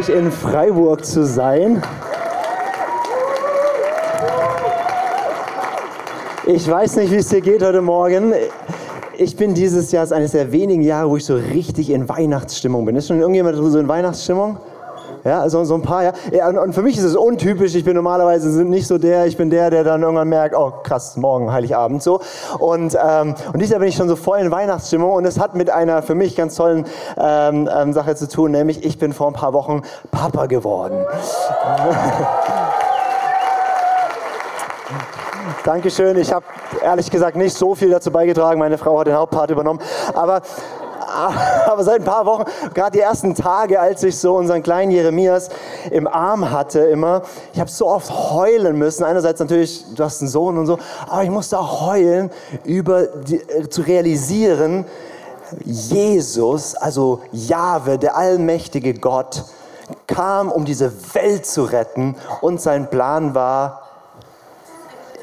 euch 0.00 0.08
in 0.08 0.32
Freiburg 0.32 1.04
zu 1.04 1.26
sein. 1.26 1.82
Ich 6.46 6.68
weiß 6.68 6.96
nicht, 6.96 7.12
wie 7.12 7.16
es 7.16 7.28
dir 7.28 7.42
geht 7.42 7.62
heute 7.62 7.82
Morgen. 7.82 8.32
Ich 9.18 9.36
bin 9.36 9.52
dieses 9.52 9.92
Jahr 9.92 10.10
eines 10.10 10.32
der 10.32 10.52
wenigen 10.52 10.82
Jahre, 10.82 11.10
wo 11.10 11.16
ich 11.18 11.24
so 11.26 11.34
richtig 11.34 11.90
in 11.90 12.08
Weihnachtsstimmung 12.08 12.86
bin. 12.86 12.96
Ist 12.96 13.08
schon 13.08 13.20
irgendjemand 13.20 13.56
so 13.56 13.78
in 13.78 13.88
Weihnachtsstimmung? 13.88 14.56
Ja, 15.24 15.40
also 15.40 15.64
so 15.64 15.74
ein 15.74 15.82
paar, 15.82 16.04
ja. 16.04 16.12
ja 16.32 16.48
und, 16.48 16.58
und, 16.58 16.72
für 16.74 16.82
mich 16.82 16.96
ist 16.96 17.04
es 17.04 17.16
untypisch. 17.16 17.74
Ich 17.74 17.84
bin 17.84 17.94
normalerweise 17.94 18.64
nicht 18.64 18.86
so 18.86 18.98
der, 18.98 19.26
ich 19.26 19.36
bin 19.36 19.50
der, 19.50 19.70
der 19.70 19.84
dann 19.84 20.02
irgendwann 20.02 20.28
merkt, 20.28 20.54
oh 20.56 20.72
krass, 20.82 21.16
morgen 21.16 21.52
Heiligabend 21.52 22.02
so. 22.02 22.20
Und, 22.58 22.96
ähm, 23.02 23.34
und 23.52 23.56
dieses 23.56 23.70
Jahr 23.70 23.80
bin 23.80 23.88
ich 23.88 23.96
schon 23.96 24.08
so 24.08 24.16
voll 24.16 24.38
in 24.38 24.50
Weihnachtsstimmung 24.50 25.12
und 25.12 25.24
es 25.26 25.38
hat 25.38 25.54
mit 25.54 25.70
einer 25.70 26.02
für 26.02 26.14
mich 26.14 26.36
ganz 26.36 26.54
tollen 26.54 26.86
ähm, 27.18 27.68
ähm, 27.74 27.92
Sache 27.92 28.16
zu 28.16 28.28
tun, 28.28 28.50
nämlich 28.52 28.84
ich 28.84 28.98
bin 28.98 29.12
vor 29.12 29.26
ein 29.26 29.34
paar 29.34 29.52
Wochen 29.52 29.82
Papa 30.10 30.46
geworden. 30.46 31.04
Dankeschön. 35.64 36.16
Ich 36.16 36.32
habe 36.32 36.44
ehrlich 36.82 37.10
gesagt 37.10 37.36
nicht 37.36 37.54
so 37.54 37.74
viel 37.74 37.90
dazu 37.90 38.10
beigetragen. 38.10 38.58
Meine 38.58 38.78
Frau 38.78 38.98
hat 38.98 39.06
den 39.06 39.14
Hauptpart 39.14 39.50
übernommen. 39.50 39.80
Aber 40.14 40.40
aber 41.66 41.84
seit 41.84 42.00
ein 42.00 42.04
paar 42.04 42.26
Wochen, 42.26 42.44
gerade 42.74 42.92
die 42.92 43.00
ersten 43.00 43.34
Tage, 43.34 43.80
als 43.80 44.02
ich 44.02 44.18
so 44.18 44.36
unseren 44.36 44.62
kleinen 44.62 44.90
Jeremias 44.90 45.48
im 45.90 46.06
Arm 46.06 46.50
hatte, 46.50 46.80
immer, 46.80 47.22
ich 47.52 47.60
habe 47.60 47.70
so 47.70 47.88
oft 47.88 48.10
heulen 48.10 48.78
müssen. 48.78 49.04
Einerseits 49.04 49.40
natürlich, 49.40 49.84
du 49.94 50.04
hast 50.04 50.20
einen 50.20 50.30
Sohn 50.30 50.58
und 50.58 50.66
so, 50.66 50.78
aber 51.08 51.24
ich 51.24 51.30
musste 51.30 51.58
auch 51.58 51.86
heulen, 51.86 52.30
über 52.64 53.06
die, 53.06 53.36
äh, 53.36 53.68
zu 53.68 53.82
realisieren, 53.82 54.84
Jesus, 55.64 56.76
also 56.76 57.22
Jahwe, 57.32 57.98
der 57.98 58.16
allmächtige 58.16 58.94
Gott, 58.94 59.44
kam, 60.06 60.50
um 60.50 60.64
diese 60.64 60.92
Welt 61.14 61.46
zu 61.46 61.64
retten 61.64 62.14
und 62.40 62.60
sein 62.60 62.88
Plan 62.88 63.34
war, 63.34 63.82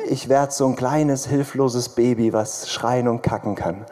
ich 0.09 0.29
werde 0.29 0.51
so 0.51 0.66
ein 0.66 0.75
kleines, 0.75 1.27
hilfloses 1.27 1.89
Baby, 1.89 2.33
was 2.33 2.69
schreien 2.69 3.07
und 3.07 3.22
kacken 3.22 3.55
kann. 3.55 3.85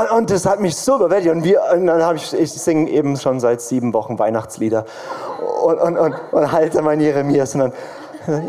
Und, 0.00 0.10
und, 0.10 0.30
das 0.30 0.46
hat 0.46 0.60
mich 0.60 0.76
so 0.76 0.96
überwältigt. 0.96 1.34
Und, 1.34 1.44
wir, 1.44 1.60
und 1.74 1.86
dann 1.86 2.02
habe 2.02 2.16
ich, 2.16 2.32
ich 2.32 2.52
singe 2.52 2.90
eben 2.90 3.16
schon 3.16 3.40
seit 3.40 3.60
sieben 3.60 3.92
Wochen 3.92 4.18
Weihnachtslieder 4.18 4.84
und, 5.62 5.78
und, 5.78 5.98
und, 5.98 6.14
und 6.32 6.52
halte 6.52 6.82
mein 6.82 7.00
Jeremias 7.00 7.54
und 7.54 7.60
dann, 7.60 7.72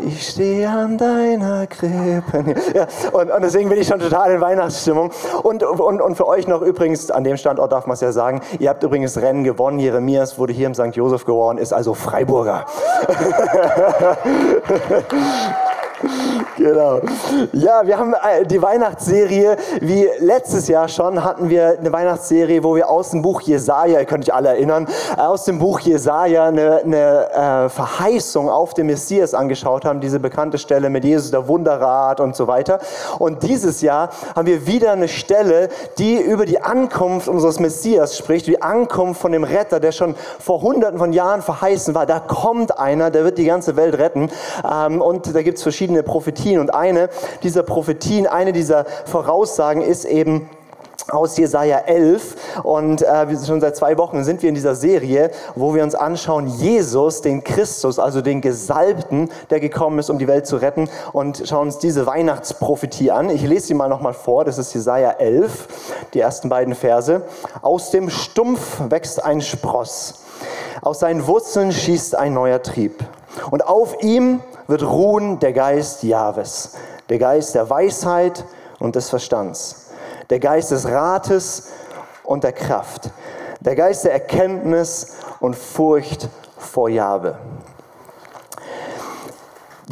ich 0.06 0.28
stehe 0.28 0.68
an 0.68 0.98
deiner 0.98 1.66
Krippe. 1.66 2.54
Ja, 2.74 2.86
und, 3.12 3.30
und, 3.30 3.42
deswegen 3.42 3.68
bin 3.68 3.78
ich 3.78 3.88
schon 3.88 4.00
total 4.00 4.32
in 4.32 4.40
Weihnachtsstimmung. 4.40 5.10
Und, 5.42 5.62
und, 5.62 6.00
und 6.00 6.14
für 6.14 6.26
euch 6.26 6.46
noch 6.46 6.62
übrigens, 6.62 7.10
an 7.10 7.24
dem 7.24 7.36
Standort 7.36 7.72
darf 7.72 7.86
man 7.86 7.94
es 7.94 8.00
ja 8.00 8.12
sagen, 8.12 8.40
ihr 8.58 8.70
habt 8.70 8.82
übrigens 8.82 9.18
Rennen 9.18 9.44
gewonnen. 9.44 9.78
Jeremias 9.78 10.38
wurde 10.38 10.52
hier 10.52 10.66
im 10.66 10.74
St. 10.74 10.94
Josef 10.94 11.24
geboren, 11.24 11.58
ist 11.58 11.72
also 11.72 11.94
Freiburger. 11.94 12.66
Genau. 16.62 17.00
Ja, 17.52 17.84
wir 17.86 17.98
haben 17.98 18.14
äh, 18.14 18.46
die 18.46 18.62
Weihnachtsserie, 18.62 19.56
wie 19.80 20.08
letztes 20.20 20.68
Jahr 20.68 20.88
schon, 20.88 21.24
hatten 21.24 21.50
wir 21.50 21.76
eine 21.78 21.92
Weihnachtsserie, 21.92 22.62
wo 22.62 22.76
wir 22.76 22.88
aus 22.88 23.10
dem 23.10 23.22
Buch 23.22 23.40
Jesaja, 23.40 23.98
ihr 23.98 24.04
könnt 24.04 24.28
euch 24.28 24.34
alle 24.34 24.50
erinnern, 24.50 24.86
äh, 25.16 25.20
aus 25.20 25.44
dem 25.44 25.58
Buch 25.58 25.80
Jesaja 25.80 26.46
eine, 26.46 26.82
eine 26.84 27.30
äh, 27.32 27.68
Verheißung 27.68 28.48
auf 28.48 28.74
den 28.74 28.86
Messias 28.86 29.34
angeschaut 29.34 29.84
haben, 29.84 30.00
diese 30.00 30.20
bekannte 30.20 30.56
Stelle 30.58 30.88
mit 30.88 31.04
Jesus, 31.04 31.32
der 31.32 31.48
Wunderrat 31.48 32.20
und 32.20 32.36
so 32.36 32.46
weiter. 32.46 32.78
Und 33.18 33.42
dieses 33.42 33.80
Jahr 33.80 34.10
haben 34.36 34.46
wir 34.46 34.66
wieder 34.66 34.92
eine 34.92 35.08
Stelle, 35.08 35.68
die 35.98 36.16
über 36.16 36.46
die 36.46 36.60
Ankunft 36.60 37.26
unseres 37.26 37.58
Messias 37.58 38.16
spricht, 38.16 38.46
die 38.46 38.62
Ankunft 38.62 39.20
von 39.20 39.32
dem 39.32 39.42
Retter, 39.42 39.80
der 39.80 39.90
schon 39.90 40.14
vor 40.38 40.62
hunderten 40.62 40.98
von 40.98 41.12
Jahren 41.12 41.42
verheißen 41.42 41.94
war. 41.96 42.06
Da 42.06 42.20
kommt 42.20 42.78
einer, 42.78 43.10
der 43.10 43.24
wird 43.24 43.38
die 43.38 43.46
ganze 43.46 43.74
Welt 43.74 43.98
retten. 43.98 44.30
Ähm, 44.64 45.02
und 45.02 45.34
da 45.34 45.42
gibt 45.42 45.58
es 45.58 45.62
verschiedene 45.62 45.82
verschiedene 45.82 46.02
Prophetien. 46.52 46.58
Und 46.60 46.74
eine 46.74 47.08
dieser 47.42 47.62
Prophetien, 47.62 48.26
eine 48.26 48.52
dieser 48.52 48.84
Voraussagen 49.06 49.82
ist 49.82 50.04
eben 50.04 50.48
aus 51.08 51.36
Jesaja 51.36 51.78
11 51.78 52.36
und 52.62 53.02
äh, 53.02 53.26
schon 53.44 53.60
seit 53.60 53.74
zwei 53.74 53.98
Wochen 53.98 54.22
sind 54.22 54.40
wir 54.40 54.48
in 54.48 54.54
dieser 54.54 54.76
Serie, 54.76 55.32
wo 55.56 55.74
wir 55.74 55.82
uns 55.82 55.96
anschauen 55.96 56.46
Jesus, 56.46 57.22
den 57.22 57.42
Christus, 57.42 57.98
also 57.98 58.22
den 58.22 58.40
Gesalbten, 58.40 59.28
der 59.50 59.58
gekommen 59.58 59.98
ist, 59.98 60.10
um 60.10 60.18
die 60.18 60.28
Welt 60.28 60.46
zu 60.46 60.56
retten 60.56 60.88
und 61.12 61.42
schauen 61.44 61.66
uns 61.66 61.78
diese 61.78 62.06
Weihnachtsprophetie 62.06 63.10
an. 63.10 63.30
Ich 63.30 63.42
lese 63.42 63.66
sie 63.66 63.74
mal 63.74 63.88
nochmal 63.88 64.14
vor, 64.14 64.44
das 64.44 64.58
ist 64.58 64.72
Jesaja 64.74 65.10
11, 65.10 66.06
die 66.14 66.20
ersten 66.20 66.48
beiden 66.48 66.74
Verse. 66.76 67.22
Aus 67.62 67.90
dem 67.90 68.08
Stumpf 68.08 68.80
wächst 68.88 69.24
ein 69.24 69.40
Spross, 69.40 70.22
aus 70.82 71.00
seinen 71.00 71.26
Wurzeln 71.26 71.72
schießt 71.72 72.14
ein 72.14 72.32
neuer 72.32 72.62
Trieb 72.62 73.04
und 73.50 73.66
auf 73.66 74.02
ihm 74.02 74.40
wird 74.66 74.82
ruhen 74.82 75.38
der 75.38 75.52
Geist 75.52 76.02
Jahwes, 76.02 76.76
der 77.08 77.18
Geist 77.18 77.54
der 77.54 77.68
Weisheit 77.68 78.44
und 78.78 78.96
des 78.96 79.10
Verstands, 79.10 79.90
der 80.30 80.40
Geist 80.40 80.70
des 80.70 80.86
Rates 80.86 81.70
und 82.24 82.44
der 82.44 82.52
Kraft, 82.52 83.10
der 83.60 83.76
Geist 83.76 84.04
der 84.04 84.12
Erkenntnis 84.12 85.16
und 85.40 85.56
Furcht 85.56 86.28
vor 86.56 86.88
Jahwe. 86.88 87.38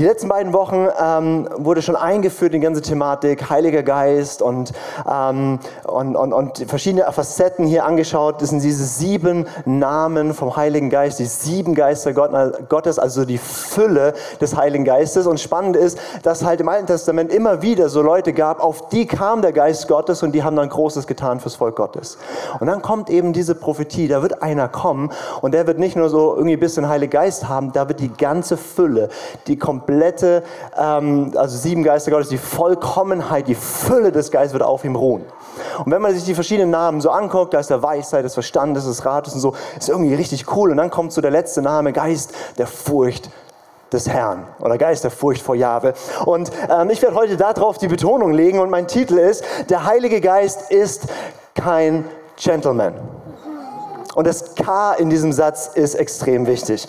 Die 0.01 0.07
letzten 0.07 0.31
beiden 0.31 0.55
Wochen 0.55 0.89
ähm, 0.99 1.47
wurde 1.59 1.83
schon 1.83 1.95
eingeführt 1.95 2.55
in 2.55 2.63
die 2.63 2.65
ganze 2.65 2.81
Thematik 2.81 3.51
Heiliger 3.51 3.83
Geist 3.83 4.41
und, 4.41 4.73
ähm, 5.07 5.59
und, 5.85 6.17
und, 6.17 6.33
und 6.33 6.65
verschiedene 6.67 7.05
Facetten 7.13 7.67
hier 7.67 7.85
angeschaut. 7.85 8.41
Das 8.41 8.49
sind 8.49 8.63
diese 8.63 8.87
sieben 8.87 9.47
Namen 9.67 10.33
vom 10.33 10.57
Heiligen 10.57 10.89
Geist, 10.89 11.19
die 11.19 11.27
sieben 11.27 11.75
Geister 11.75 12.15
Gottes, 12.15 12.99
also 12.99 13.27
die 13.27 13.37
Fülle 13.37 14.15
des 14.41 14.57
Heiligen 14.57 14.87
Geistes. 14.87 15.27
Und 15.27 15.39
spannend 15.39 15.77
ist, 15.77 15.99
dass 16.23 16.47
halt 16.47 16.63
im 16.63 16.71
Alten 16.71 16.87
Testament 16.87 17.31
immer 17.31 17.61
wieder 17.61 17.91
so 17.91 18.01
Leute 18.01 18.33
gab, 18.33 18.61
auf 18.61 18.89
die 18.89 19.05
kam 19.07 19.43
der 19.43 19.53
Geist 19.53 19.87
Gottes 19.87 20.23
und 20.23 20.33
die 20.33 20.43
haben 20.43 20.57
dann 20.57 20.71
Großes 20.71 21.07
getan 21.07 21.41
fürs 21.41 21.57
Volk 21.57 21.77
Gottes. 21.77 22.17
Und 22.59 22.69
dann 22.69 22.81
kommt 22.81 23.11
eben 23.11 23.35
diese 23.35 23.55
Prophetie, 23.55 24.09
da 24.09 24.23
wird 24.23 24.43
einer 24.43 24.69
kommen 24.69 25.13
und 25.43 25.53
der 25.53 25.67
wird 25.67 25.79
nicht 25.79 25.95
nur 25.95 26.09
so 26.09 26.37
irgendwie 26.37 26.57
ein 26.57 26.61
bisschen 26.61 26.89
Heiligen 26.89 27.11
Geist 27.11 27.51
haben, 27.51 27.73
da 27.73 27.87
wird 27.87 28.01
die 28.01 28.15
ganze 28.15 28.57
Fülle, 28.57 29.11
die 29.47 29.59
komplette 29.59 29.90
komplette, 29.91 30.43
ähm, 30.79 31.33
also 31.37 31.57
sieben 31.57 31.83
Geister 31.83 32.11
Gottes, 32.11 32.29
die 32.29 32.39
Vollkommenheit, 32.39 33.49
die 33.49 33.55
Fülle 33.55 34.13
des 34.13 34.31
Geistes 34.31 34.53
wird 34.53 34.63
auf 34.63 34.85
ihm 34.85 34.95
ruhen. 34.95 35.25
Und 35.85 35.91
wenn 35.91 36.01
man 36.01 36.15
sich 36.15 36.25
die 36.25 36.35
verschiedenen 36.35 36.71
Namen 36.71 37.01
so 37.01 37.11
anguckt, 37.11 37.55
da 37.55 37.59
ist 37.59 37.71
der 37.71 37.83
Weisheit, 37.83 38.25
des 38.25 38.35
Verstandes, 38.35 38.85
des 38.85 39.05
Rates 39.05 39.35
und 39.35 39.41
so, 39.41 39.55
ist 39.77 39.89
irgendwie 39.89 40.15
richtig 40.15 40.55
cool. 40.55 40.71
Und 40.71 40.77
dann 40.77 40.91
kommt 40.91 41.13
so 41.13 41.21
der 41.21 41.31
letzte 41.31 41.61
Name, 41.61 41.93
Geist 41.93 42.33
der 42.57 42.67
Furcht 42.67 43.31
des 43.93 44.09
Herrn 44.09 44.47
oder 44.61 44.79
Geist 44.79 45.03
der 45.03 45.11
Furcht 45.11 45.43
vor 45.43 45.57
Jahwe. 45.57 45.95
Und 46.25 46.53
ähm, 46.71 46.91
ich 46.91 47.03
werde 47.03 47.17
heute 47.17 47.37
darauf 47.37 47.79
die 47.79 47.89
Betonung 47.89 48.33
legen 48.33 48.61
und 48.61 48.71
mein 48.71 48.87
Titel 48.87 49.19
ist, 49.19 49.45
der 49.69 49.85
Heilige 49.85 50.21
Geist 50.21 50.71
ist 50.71 51.09
kein 51.55 52.05
Gentleman. 52.37 52.95
Und 54.15 54.27
das 54.27 54.55
K 54.55 54.93
in 54.95 55.11
diesem 55.11 55.33
Satz 55.33 55.71
ist 55.75 55.95
extrem 55.95 56.47
wichtig. 56.47 56.87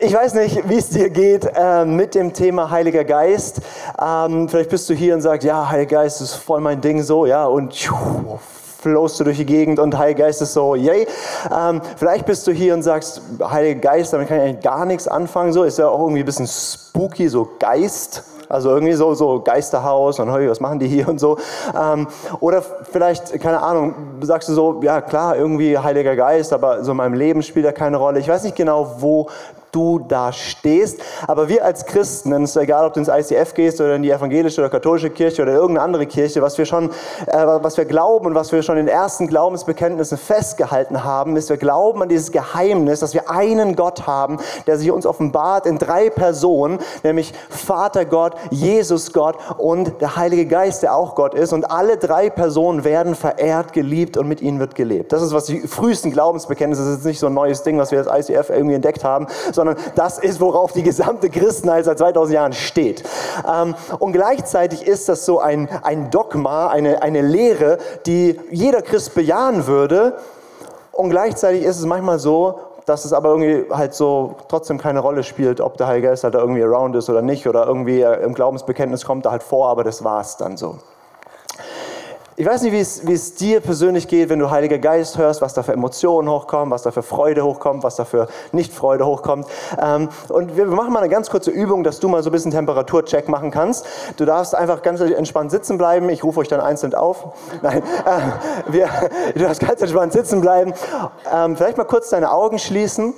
Ich 0.00 0.14
weiß 0.14 0.34
nicht, 0.34 0.68
wie 0.68 0.76
es 0.76 0.90
dir 0.90 1.10
geht 1.10 1.44
äh, 1.56 1.84
mit 1.84 2.14
dem 2.14 2.32
Thema 2.32 2.70
Heiliger 2.70 3.02
Geist. 3.02 3.60
Ähm, 4.00 4.48
vielleicht 4.48 4.70
bist 4.70 4.88
du 4.88 4.94
hier 4.94 5.12
und 5.12 5.22
sagst, 5.22 5.44
ja, 5.44 5.68
Heiliger 5.68 6.02
Geist 6.02 6.20
ist 6.20 6.34
voll 6.34 6.60
mein 6.60 6.80
Ding 6.80 7.02
so, 7.02 7.26
ja, 7.26 7.46
und 7.46 7.74
flowst 8.80 9.18
du 9.18 9.24
durch 9.24 9.38
die 9.38 9.44
Gegend 9.44 9.80
und 9.80 9.98
Heiliger 9.98 10.26
Geist 10.26 10.40
ist 10.40 10.52
so, 10.52 10.76
yay. 10.76 11.04
Ähm, 11.52 11.82
vielleicht 11.96 12.26
bist 12.26 12.46
du 12.46 12.52
hier 12.52 12.74
und 12.74 12.84
sagst, 12.84 13.20
Heiliger 13.42 13.80
Geist, 13.80 14.12
damit 14.12 14.28
kann 14.28 14.36
ich 14.36 14.44
eigentlich 14.44 14.62
gar 14.62 14.86
nichts 14.86 15.08
anfangen, 15.08 15.52
so, 15.52 15.64
ist 15.64 15.78
ja 15.78 15.88
auch 15.88 15.98
irgendwie 15.98 16.20
ein 16.22 16.26
bisschen 16.26 16.46
spooky, 16.46 17.28
so 17.28 17.48
Geist. 17.58 18.22
Also 18.48 18.70
irgendwie 18.70 18.94
so, 18.94 19.12
so 19.14 19.40
Geisterhaus 19.40 20.20
und 20.20 20.32
hey, 20.32 20.48
was 20.48 20.60
machen 20.60 20.78
die 20.78 20.86
hier 20.86 21.08
und 21.08 21.18
so. 21.18 21.36
Ähm, 21.78 22.06
oder 22.40 22.62
vielleicht, 22.62 23.38
keine 23.40 23.60
Ahnung, 23.60 23.94
sagst 24.20 24.48
du 24.48 24.54
so, 24.54 24.80
ja 24.80 25.00
klar, 25.00 25.36
irgendwie 25.36 25.76
Heiliger 25.76 26.14
Geist, 26.14 26.52
aber 26.52 26.84
so 26.84 26.92
in 26.92 26.96
meinem 26.96 27.14
Leben 27.14 27.42
spielt 27.42 27.66
er 27.66 27.72
keine 27.72 27.96
Rolle. 27.96 28.20
Ich 28.20 28.28
weiß 28.28 28.44
nicht 28.44 28.56
genau, 28.56 28.94
wo 29.00 29.28
du 29.72 29.98
da 29.98 30.32
stehst. 30.32 31.00
Aber 31.26 31.48
wir 31.48 31.64
als 31.64 31.86
Christen, 31.86 32.32
es 32.32 32.50
ist 32.50 32.56
egal, 32.56 32.86
ob 32.86 32.94
du 32.94 33.00
ins 33.00 33.08
ICF 33.08 33.54
gehst 33.54 33.80
oder 33.80 33.96
in 33.96 34.02
die 34.02 34.10
evangelische 34.10 34.60
oder 34.60 34.70
katholische 34.70 35.10
Kirche 35.10 35.42
oder 35.42 35.52
irgendeine 35.52 35.82
andere 35.82 36.06
Kirche, 36.06 36.42
was 36.42 36.58
wir 36.58 36.66
schon, 36.66 36.90
äh, 37.26 37.46
was 37.46 37.76
wir 37.76 37.84
glauben 37.84 38.26
und 38.26 38.34
was 38.34 38.52
wir 38.52 38.62
schon 38.62 38.76
in 38.76 38.86
den 38.86 38.94
ersten 38.94 39.26
Glaubensbekenntnissen 39.26 40.18
festgehalten 40.18 41.04
haben, 41.04 41.36
ist, 41.36 41.50
wir 41.50 41.56
glauben 41.56 42.02
an 42.02 42.08
dieses 42.08 42.32
Geheimnis, 42.32 43.00
dass 43.00 43.14
wir 43.14 43.30
einen 43.30 43.76
Gott 43.76 44.06
haben, 44.06 44.38
der 44.66 44.78
sich 44.78 44.90
uns 44.90 45.06
offenbart 45.06 45.66
in 45.66 45.78
drei 45.78 46.10
Personen, 46.10 46.78
nämlich 47.02 47.32
Vater 47.48 48.04
Gott, 48.04 48.34
Jesus 48.50 49.12
Gott 49.12 49.36
und 49.58 50.00
der 50.00 50.16
Heilige 50.16 50.46
Geist, 50.46 50.82
der 50.82 50.94
auch 50.94 51.14
Gott 51.14 51.34
ist. 51.34 51.52
Und 51.52 51.70
alle 51.70 51.96
drei 51.96 52.30
Personen 52.30 52.84
werden 52.84 53.14
verehrt, 53.14 53.72
geliebt 53.72 54.16
und 54.16 54.28
mit 54.28 54.40
ihnen 54.40 54.60
wird 54.60 54.74
gelebt. 54.74 55.12
Das 55.12 55.22
ist, 55.22 55.32
was 55.32 55.46
die 55.46 55.60
frühesten 55.60 56.10
Glaubensbekenntnisse, 56.10 56.84
das 56.84 56.98
ist 56.98 57.04
nicht 57.04 57.18
so 57.18 57.26
ein 57.26 57.34
neues 57.34 57.62
Ding, 57.62 57.78
was 57.78 57.90
wir 57.90 57.98
als 57.98 58.28
ICF 58.28 58.50
irgendwie 58.50 58.74
entdeckt 58.74 59.04
haben, 59.04 59.26
sondern 59.58 59.76
das 59.96 60.18
ist, 60.18 60.40
worauf 60.40 60.72
die 60.72 60.84
gesamte 60.84 61.28
Christenheit 61.28 61.84
seit 61.84 61.98
2000 61.98 62.34
Jahren 62.34 62.52
steht. 62.52 63.02
Ähm, 63.46 63.74
und 63.98 64.12
gleichzeitig 64.12 64.86
ist 64.86 65.08
das 65.08 65.26
so 65.26 65.40
ein, 65.40 65.68
ein 65.82 66.10
Dogma, 66.10 66.68
eine, 66.68 67.02
eine 67.02 67.22
Lehre, 67.22 67.78
die 68.06 68.38
jeder 68.50 68.82
Christ 68.82 69.14
bejahen 69.14 69.66
würde, 69.66 70.14
Und 70.92 71.10
gleichzeitig 71.10 71.62
ist 71.62 71.78
es 71.78 71.86
manchmal 71.86 72.18
so, 72.18 72.58
dass 72.84 73.04
es 73.04 73.12
aber 73.12 73.28
irgendwie 73.30 73.72
halt 73.72 73.94
so 73.94 74.34
trotzdem 74.48 74.78
keine 74.78 75.00
Rolle 75.00 75.22
spielt, 75.22 75.60
ob 75.60 75.76
der 75.76 75.86
Heilige 75.86 76.08
Geist 76.08 76.24
halt 76.24 76.34
da 76.34 76.40
irgendwie 76.40 76.62
around 76.62 76.96
ist 76.96 77.08
oder 77.08 77.22
nicht 77.22 77.46
oder 77.46 77.66
irgendwie 77.66 78.00
im 78.02 78.34
Glaubensbekenntnis 78.34 79.04
kommt 79.04 79.26
er 79.26 79.32
halt 79.32 79.42
vor, 79.42 79.68
aber 79.68 79.84
das 79.84 80.02
war 80.02 80.20
es 80.20 80.36
dann 80.36 80.56
so. 80.56 80.78
Ich 82.40 82.46
weiß 82.46 82.62
nicht, 82.62 82.72
wie 82.72 83.12
es, 83.12 83.34
dir 83.34 83.58
persönlich 83.58 84.06
geht, 84.06 84.28
wenn 84.28 84.38
du 84.38 84.48
Heiliger 84.48 84.78
Geist 84.78 85.18
hörst, 85.18 85.42
was 85.42 85.54
da 85.54 85.64
für 85.64 85.72
Emotionen 85.72 86.30
hochkommen, 86.30 86.70
was 86.70 86.82
da 86.82 86.92
für 86.92 87.02
Freude 87.02 87.44
hochkommt, 87.44 87.82
was 87.82 87.96
da 87.96 88.04
für 88.04 88.28
Nicht-Freude 88.52 89.04
hochkommt. 89.04 89.48
Ähm, 89.82 90.08
und 90.28 90.56
wir 90.56 90.66
machen 90.66 90.92
mal 90.92 91.00
eine 91.00 91.08
ganz 91.08 91.30
kurze 91.30 91.50
Übung, 91.50 91.82
dass 91.82 91.98
du 91.98 92.06
mal 92.06 92.22
so 92.22 92.30
ein 92.30 92.32
bisschen 92.32 92.52
Temperaturcheck 92.52 93.28
machen 93.28 93.50
kannst. 93.50 93.86
Du 94.18 94.24
darfst 94.24 94.54
einfach 94.54 94.82
ganz 94.82 95.00
entspannt 95.00 95.50
sitzen 95.50 95.78
bleiben. 95.78 96.08
Ich 96.10 96.22
rufe 96.22 96.38
euch 96.38 96.46
dann 96.46 96.60
einzeln 96.60 96.94
auf. 96.94 97.34
Nein, 97.60 97.82
äh, 97.82 98.72
wir, 98.72 98.88
du 99.34 99.40
darfst 99.40 99.60
ganz 99.60 99.80
entspannt 99.80 100.12
sitzen 100.12 100.40
bleiben. 100.40 100.74
Ähm, 101.34 101.56
vielleicht 101.56 101.76
mal 101.76 101.86
kurz 101.86 102.10
deine 102.10 102.30
Augen 102.30 102.60
schließen. 102.60 103.14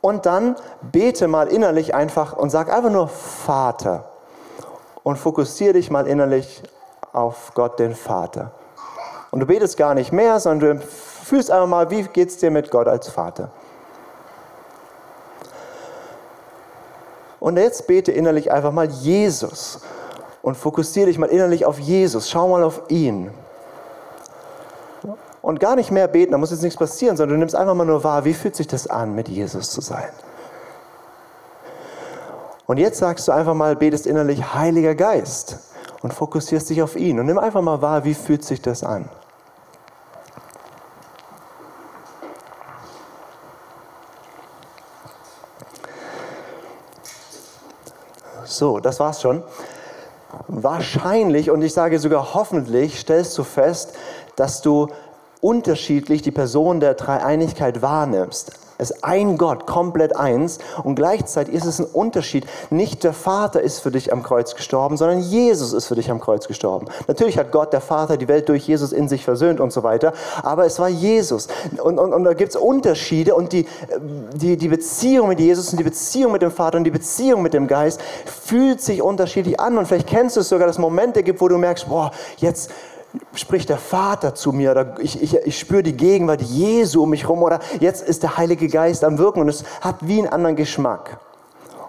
Und 0.00 0.26
dann 0.26 0.56
bete 0.82 1.28
mal 1.28 1.46
innerlich 1.46 1.94
einfach 1.94 2.36
und 2.36 2.50
sag 2.50 2.74
einfach 2.74 2.90
nur 2.90 3.06
Vater. 3.06 4.10
Und 5.04 5.14
fokussiere 5.14 5.74
dich 5.74 5.92
mal 5.92 6.08
innerlich 6.08 6.64
auf 7.16 7.52
Gott 7.54 7.78
den 7.78 7.94
Vater. 7.94 8.50
Und 9.30 9.40
du 9.40 9.46
betest 9.46 9.76
gar 9.76 9.94
nicht 9.94 10.12
mehr, 10.12 10.38
sondern 10.38 10.78
du 10.78 10.86
fühlst 10.86 11.50
einfach 11.50 11.66
mal, 11.66 11.90
wie 11.90 12.02
geht 12.02 12.28
es 12.28 12.36
dir 12.36 12.50
mit 12.50 12.70
Gott 12.70 12.86
als 12.86 13.08
Vater. 13.08 13.50
Und 17.40 17.56
jetzt 17.58 17.86
bete 17.86 18.12
innerlich 18.12 18.52
einfach 18.52 18.72
mal 18.72 18.86
Jesus 18.86 19.80
und 20.42 20.56
fokussiere 20.56 21.06
dich 21.06 21.18
mal 21.18 21.28
innerlich 21.28 21.64
auf 21.64 21.78
Jesus. 21.78 22.30
Schau 22.30 22.48
mal 22.48 22.62
auf 22.62 22.82
ihn. 22.88 23.30
Und 25.42 25.60
gar 25.60 25.76
nicht 25.76 25.90
mehr 25.90 26.08
beten, 26.08 26.32
da 26.32 26.38
muss 26.38 26.50
jetzt 26.50 26.62
nichts 26.62 26.78
passieren, 26.78 27.16
sondern 27.16 27.36
du 27.36 27.38
nimmst 27.38 27.54
einfach 27.54 27.74
mal 27.74 27.84
nur 27.84 28.02
wahr, 28.02 28.24
wie 28.24 28.34
fühlt 28.34 28.56
sich 28.56 28.66
das 28.66 28.88
an, 28.88 29.14
mit 29.14 29.28
Jesus 29.28 29.70
zu 29.70 29.80
sein. 29.80 30.08
Und 32.66 32.78
jetzt 32.78 32.98
sagst 32.98 33.28
du 33.28 33.32
einfach 33.32 33.54
mal, 33.54 33.76
betest 33.76 34.06
innerlich 34.06 34.54
Heiliger 34.54 34.94
Geist 34.96 35.65
und 36.06 36.14
fokussierst 36.14 36.70
dich 36.70 36.82
auf 36.82 36.94
ihn. 36.94 37.18
Und 37.18 37.26
nimm 37.26 37.36
einfach 37.36 37.62
mal 37.62 37.82
wahr, 37.82 38.04
wie 38.04 38.14
fühlt 38.14 38.44
sich 38.44 38.62
das 38.62 38.84
an. 38.84 39.08
So, 48.44 48.78
das 48.78 49.00
war's 49.00 49.20
schon. 49.20 49.42
Wahrscheinlich, 50.46 51.50
und 51.50 51.60
ich 51.62 51.74
sage 51.74 51.98
sogar 51.98 52.34
hoffentlich, 52.34 53.00
stellst 53.00 53.36
du 53.36 53.42
fest, 53.42 53.92
dass 54.36 54.62
du 54.62 54.86
unterschiedlich 55.40 56.22
die 56.22 56.30
Person 56.30 56.78
der 56.78 56.94
Dreieinigkeit 56.94 57.82
wahrnimmst. 57.82 58.52
Es 58.78 58.90
ist 58.90 59.04
ein 59.04 59.38
Gott, 59.38 59.66
komplett 59.66 60.16
eins. 60.16 60.58
Und 60.82 60.96
gleichzeitig 60.96 61.54
ist 61.54 61.64
es 61.64 61.78
ein 61.78 61.86
Unterschied. 61.86 62.46
Nicht 62.70 63.04
der 63.04 63.12
Vater 63.12 63.60
ist 63.60 63.80
für 63.80 63.90
dich 63.90 64.12
am 64.12 64.22
Kreuz 64.22 64.54
gestorben, 64.54 64.96
sondern 64.96 65.20
Jesus 65.20 65.72
ist 65.72 65.86
für 65.86 65.94
dich 65.94 66.10
am 66.10 66.20
Kreuz 66.20 66.46
gestorben. 66.46 66.86
Natürlich 67.06 67.38
hat 67.38 67.52
Gott, 67.52 67.72
der 67.72 67.80
Vater, 67.80 68.16
die 68.16 68.28
Welt 68.28 68.48
durch 68.48 68.66
Jesus 68.66 68.92
in 68.92 69.08
sich 69.08 69.24
versöhnt 69.24 69.60
und 69.60 69.72
so 69.72 69.82
weiter. 69.82 70.12
Aber 70.42 70.66
es 70.66 70.78
war 70.78 70.88
Jesus. 70.88 71.48
Und, 71.82 71.98
und, 71.98 72.12
und 72.12 72.24
da 72.24 72.34
gibt 72.34 72.50
es 72.50 72.56
Unterschiede. 72.56 73.34
Und 73.34 73.52
die, 73.52 73.66
die, 74.34 74.56
die 74.56 74.68
Beziehung 74.68 75.28
mit 75.28 75.40
Jesus 75.40 75.70
und 75.70 75.78
die 75.78 75.84
Beziehung 75.84 76.32
mit 76.32 76.42
dem 76.42 76.50
Vater 76.50 76.78
und 76.78 76.84
die 76.84 76.90
Beziehung 76.90 77.42
mit 77.42 77.54
dem 77.54 77.66
Geist 77.66 78.00
fühlt 78.24 78.80
sich 78.80 79.02
unterschiedlich 79.02 79.58
an. 79.58 79.78
Und 79.78 79.86
vielleicht 79.86 80.08
kennst 80.08 80.36
du 80.36 80.40
es 80.40 80.48
sogar, 80.48 80.66
dass 80.66 80.76
es 80.76 80.80
Momente 80.80 81.22
gibt, 81.22 81.40
wo 81.40 81.48
du 81.48 81.58
merkst, 81.58 81.88
boah, 81.88 82.10
jetzt 82.38 82.70
spricht 83.34 83.68
der 83.68 83.78
Vater 83.78 84.34
zu 84.34 84.52
mir 84.52 84.70
oder 84.70 84.94
ich, 85.00 85.22
ich, 85.22 85.34
ich 85.34 85.58
spüre 85.58 85.82
die 85.82 85.96
Gegenwart 85.96 86.42
Jesu 86.42 87.02
um 87.02 87.10
mich 87.10 87.22
herum 87.22 87.42
oder 87.42 87.60
jetzt 87.80 88.06
ist 88.06 88.22
der 88.22 88.36
Heilige 88.36 88.68
Geist 88.68 89.04
am 89.04 89.18
Wirken 89.18 89.40
und 89.40 89.48
es 89.48 89.64
hat 89.80 89.96
wie 90.00 90.18
einen 90.18 90.28
anderen 90.28 90.56
Geschmack. 90.56 91.18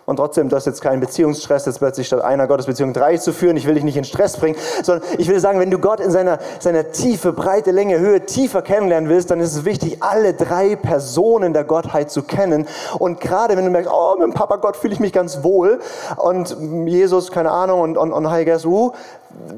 Und 0.09 0.15
trotzdem, 0.15 0.47
das 0.47 0.59
ist 0.59 0.67
jetzt 0.67 0.81
kein 0.81 1.01
Beziehungsstress, 1.01 1.65
jetzt 1.65 1.79
plötzlich 1.79 2.07
statt 2.07 2.21
einer 2.21 2.47
Gottesbeziehung 2.47 2.93
drei 2.93 3.17
zu 3.17 3.33
führen. 3.33 3.57
Ich 3.57 3.67
will 3.67 3.73
dich 3.73 3.83
nicht 3.83 3.97
in 3.97 4.05
Stress 4.05 4.37
bringen, 4.37 4.55
sondern 4.81 5.05
ich 5.17 5.27
will 5.27 5.41
sagen, 5.41 5.59
wenn 5.59 5.69
du 5.69 5.79
Gott 5.79 5.99
in 5.99 6.11
seiner, 6.11 6.39
seiner 6.61 6.93
Tiefe, 6.93 7.33
Breite, 7.33 7.71
Länge, 7.71 7.99
Höhe 7.99 8.25
tiefer 8.25 8.61
kennenlernen 8.61 9.09
willst, 9.09 9.31
dann 9.31 9.41
ist 9.41 9.53
es 9.53 9.65
wichtig, 9.65 10.01
alle 10.01 10.33
drei 10.33 10.77
Personen 10.77 11.51
der 11.51 11.65
Gottheit 11.65 12.09
zu 12.09 12.23
kennen. 12.23 12.69
Und 12.99 13.19
gerade 13.19 13.57
wenn 13.57 13.65
du 13.65 13.69
merkst, 13.69 13.91
oh, 13.93 14.15
mit 14.17 14.23
dem 14.23 14.33
Papa 14.33 14.55
Gott 14.55 14.77
fühle 14.77 14.93
ich 14.93 15.01
mich 15.01 15.11
ganz 15.11 15.43
wohl 15.43 15.81
und 16.15 16.55
Jesus, 16.85 17.29
keine 17.29 17.51
Ahnung, 17.51 17.81
und, 17.81 17.97
und, 17.97 18.13
und 18.13 18.29
Heiliger 18.29 18.65
uh, 18.65 18.93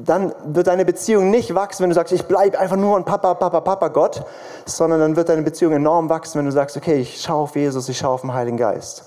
dann 0.04 0.34
wird 0.46 0.66
deine 0.66 0.84
Beziehung 0.84 1.30
nicht 1.30 1.54
wachsen, 1.54 1.84
wenn 1.84 1.90
du 1.90 1.94
sagst, 1.94 2.12
ich 2.12 2.24
bleibe 2.24 2.58
einfach 2.58 2.76
nur 2.76 2.96
ein 2.96 3.04
Papa, 3.04 3.34
Papa, 3.34 3.60
Papa 3.60 3.86
Gott, 3.86 4.24
sondern 4.66 4.98
dann 4.98 5.14
wird 5.14 5.28
deine 5.28 5.42
Beziehung 5.42 5.74
enorm 5.74 6.08
wachsen, 6.08 6.40
wenn 6.40 6.46
du 6.46 6.50
sagst, 6.50 6.76
okay, 6.76 6.96
ich 6.96 7.20
schaue 7.20 7.44
auf 7.44 7.54
Jesus, 7.54 7.88
ich 7.88 7.98
schaue 7.98 8.14
auf 8.14 8.22
den 8.22 8.34
Heiligen 8.34 8.56
Geist. 8.56 9.04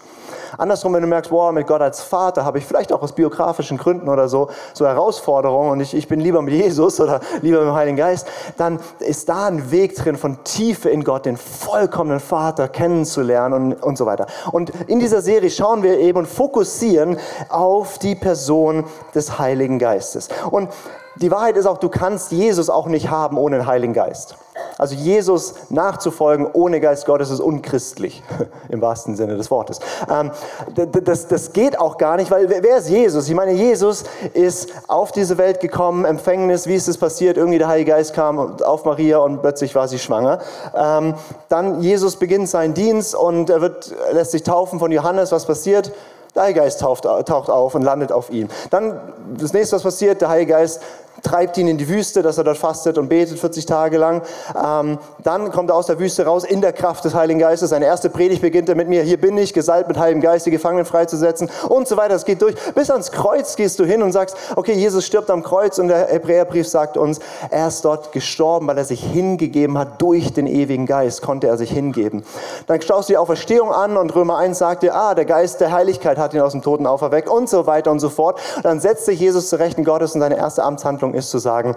Andersrum, 0.57 0.94
wenn 0.94 1.01
du 1.01 1.07
merkst, 1.07 1.31
wow, 1.31 1.51
mit 1.51 1.67
Gott 1.67 1.81
als 1.81 2.01
Vater 2.01 2.45
habe 2.45 2.57
ich 2.57 2.65
vielleicht 2.65 2.91
auch 2.91 3.01
aus 3.01 3.13
biografischen 3.13 3.77
Gründen 3.77 4.09
oder 4.09 4.27
so, 4.27 4.50
so 4.73 4.85
Herausforderungen 4.85 5.71
und 5.71 5.79
ich, 5.79 5.94
ich 5.94 6.07
bin 6.07 6.19
lieber 6.19 6.41
mit 6.41 6.53
Jesus 6.53 7.00
oder 7.00 7.19
lieber 7.41 7.59
mit 7.59 7.67
dem 7.67 7.75
Heiligen 7.75 7.97
Geist, 7.97 8.27
dann 8.57 8.79
ist 9.00 9.29
da 9.29 9.47
ein 9.47 9.71
Weg 9.71 9.95
drin 9.95 10.15
von 10.15 10.44
Tiefe 10.44 10.89
in 10.89 11.03
Gott, 11.03 11.25
den 11.25 11.38
vollkommenen 11.38 12.19
Vater 12.19 12.67
kennenzulernen 12.67 13.73
und, 13.73 13.83
und 13.83 13.97
so 13.97 14.05
weiter. 14.05 14.27
Und 14.51 14.71
in 14.88 15.00
dieser 15.00 15.21
Serie 15.21 15.50
schauen 15.50 15.83
wir 15.83 16.00
eben 16.00 16.19
und 16.19 16.27
fokussieren 16.27 17.17
auf 17.50 17.97
die 18.00 18.15
Person 18.15 18.85
des 19.13 19.39
Heiligen 19.39 19.79
Geistes. 19.79 20.29
Und 20.50 20.69
die 21.15 21.31
Wahrheit 21.31 21.57
ist 21.57 21.65
auch, 21.65 21.77
du 21.77 21.89
kannst 21.89 22.31
Jesus 22.31 22.69
auch 22.69 22.88
nicht 22.88 23.10
haben 23.10 23.38
ohne 23.38 23.57
den 23.57 23.68
Heiligen 23.68 23.94
Geist. 23.94 24.36
Also 24.77 24.95
Jesus 24.95 25.54
nachzufolgen 25.69 26.48
ohne 26.51 26.80
Geist 26.80 27.06
Gottes 27.06 27.30
ist 27.30 27.39
unchristlich, 27.39 28.24
im 28.69 28.81
wahrsten 28.81 29.15
Sinne 29.15 29.38
des 29.38 29.51
Wortes. 29.51 29.80
Ähm, 30.10 30.31
das, 30.75 31.27
das 31.27 31.54
geht 31.54 31.80
auch 31.80 31.98
gar 31.98 32.18
nicht, 32.18 32.31
weil 32.31 32.50
wer 32.50 32.77
ist 32.77 32.89
Jesus? 32.89 33.27
Ich 33.27 33.36
meine, 33.36 33.51
Jesus 33.51 34.04
ist 34.33 34.71
auf 34.88 35.12
diese 35.12 35.38
Welt 35.38 35.60
gekommen, 35.60 36.06
Empfängnis, 36.06 36.68
wie 36.68 36.75
ist 36.75 36.88
es 36.88 36.98
passiert? 36.98 37.38
Irgendwie 37.38 37.60
der 37.60 37.68
Heilige 37.68 37.92
Geist 37.92 38.13
kam 38.13 38.62
auf 38.62 38.86
Maria 38.86 39.19
und 39.19 39.42
plötzlich 39.42 39.75
war 39.75 39.88
sie 39.88 40.00
schwanger. 40.00 40.39
Ähm, 40.75 41.15
dann 41.50 41.82
Jesus 41.82 42.15
beginnt 42.15 42.50
seinen 42.50 42.74
Dienst 42.74 43.15
und 43.15 43.50
er 43.50 43.62
wird, 43.62 43.93
lässt 44.12 44.32
sich 44.32 44.43
taufen 44.43 44.79
von 44.79 44.91
Johannes. 44.91 45.32
Was 45.32 45.46
passiert? 45.46 45.91
Der 46.36 46.43
Heilige 46.43 46.62
Geist 46.62 46.82
taucht, 46.82 47.03
taucht 47.03 47.50
auf 47.50 47.75
und 47.75 47.84
landet 47.84 48.12
auf 48.12 48.32
ihm. 48.32 48.48
Dann 48.72 49.00
das 49.38 49.53
nächste, 49.53 49.75
was 49.75 49.84
passiert, 49.84 50.20
der 50.20 50.29
Heilige 50.29 50.53
Geist 50.53 50.82
treibt 51.22 51.58
ihn 51.58 51.67
in 51.67 51.77
die 51.77 51.88
Wüste, 51.88 52.22
dass 52.22 52.38
er 52.38 52.43
dort 52.43 52.58
fastet 52.58 52.98
und 52.98 53.10
betet 53.10 53.39
40 53.39 53.65
Tage 53.65 53.98
lang. 53.98 54.22
Ähm, 54.55 54.98
dann 55.24 55.51
kommt 55.51 55.70
er 55.70 55.75
aus 55.75 55.86
der 55.86 56.00
Wüste 56.00 56.25
raus 56.25 56.43
in 56.43 56.62
der 56.62 56.74
Kraft 56.74 57.05
des 57.05 57.13
Heiligen 57.13 57.39
Geistes. 57.39 57.70
Seine 57.70 57.86
erste 57.86 58.10
Predigt 58.10 58.41
beginnt 58.41 58.70
er 58.70 58.75
mit 58.75 58.89
mir, 58.89 59.03
hier 59.03 59.20
bin 59.20 59.38
ich, 59.38 59.53
gesalbt 59.53 59.88
mit 59.88 59.98
Heiligem 59.98 60.22
Geist, 60.22 60.46
die 60.46 60.51
Gefangenen 60.51 60.86
freizusetzen 60.86 61.50
und 61.70 61.88
so 61.88 61.98
weiter. 61.98 62.15
Es 62.15 62.25
geht 62.25 62.41
durch. 62.41 62.55
Bis 62.74 62.89
ans 62.89 63.12
Kreuz 63.12 63.55
gehst 63.55 63.79
du 63.79 63.86
hin 63.86 64.03
und 64.03 64.12
sagst, 64.12 64.36
okay, 64.55 64.74
Jesus 64.74 65.05
stirbt 65.05 65.29
am 65.29 65.43
Kreuz 65.43 65.79
und 65.79 65.88
der 65.88 66.08
Hebräerbrief 66.08 66.67
sagt 66.67 66.98
uns, 66.98 67.20
er 67.50 67.67
ist 67.67 67.86
dort 67.86 68.12
gestorben, 68.12 68.67
weil 68.67 68.77
er 68.77 68.86
sich 68.86 69.03
hingegeben 69.03 69.77
hat. 69.77 70.01
Durch 70.01 70.34
den 70.34 70.48
ewigen 70.48 70.86
Geist 70.86 71.22
konnte 71.22 71.48
er 71.48 71.58
sich 71.58 71.72
hingeben. 71.72 72.24
Dann 72.67 72.82
schaust 72.82 73.10
du 73.10 73.13
die 73.13 73.17
Auferstehung 73.17 73.72
an 73.72 73.98
und 73.98 74.13
Römer 74.15 74.38
1 74.38 74.58
sagt 74.58 74.84
dir, 74.84 74.96
ah, 74.96 75.13
der 75.15 75.25
Geist 75.25 75.62
der 75.62 75.72
Heiligkeit 75.72 76.17
hat 76.17 76.34
ihn 76.34 76.41
aus 76.41 76.51
dem 76.51 76.62
Toten 76.62 76.88
auferweckt 76.88 77.29
und 77.29 77.48
so 77.50 77.65
weiter 77.65 77.91
und 77.91 78.00
so 78.00 78.10
fort. 78.10 78.39
Und 78.58 78.65
dann 78.65 78.79
setzt 78.79 79.05
sich 79.05 79.20
Jesus 79.20 79.50
zu 79.50 79.58
Rechten 79.58 79.84
Gottes 79.84 80.15
und 80.15 80.22
seine 80.22 80.38
erste 80.38 80.63
Amtshandlung 80.63 81.02
ist 81.12 81.29
zu 81.29 81.39
sagen, 81.39 81.75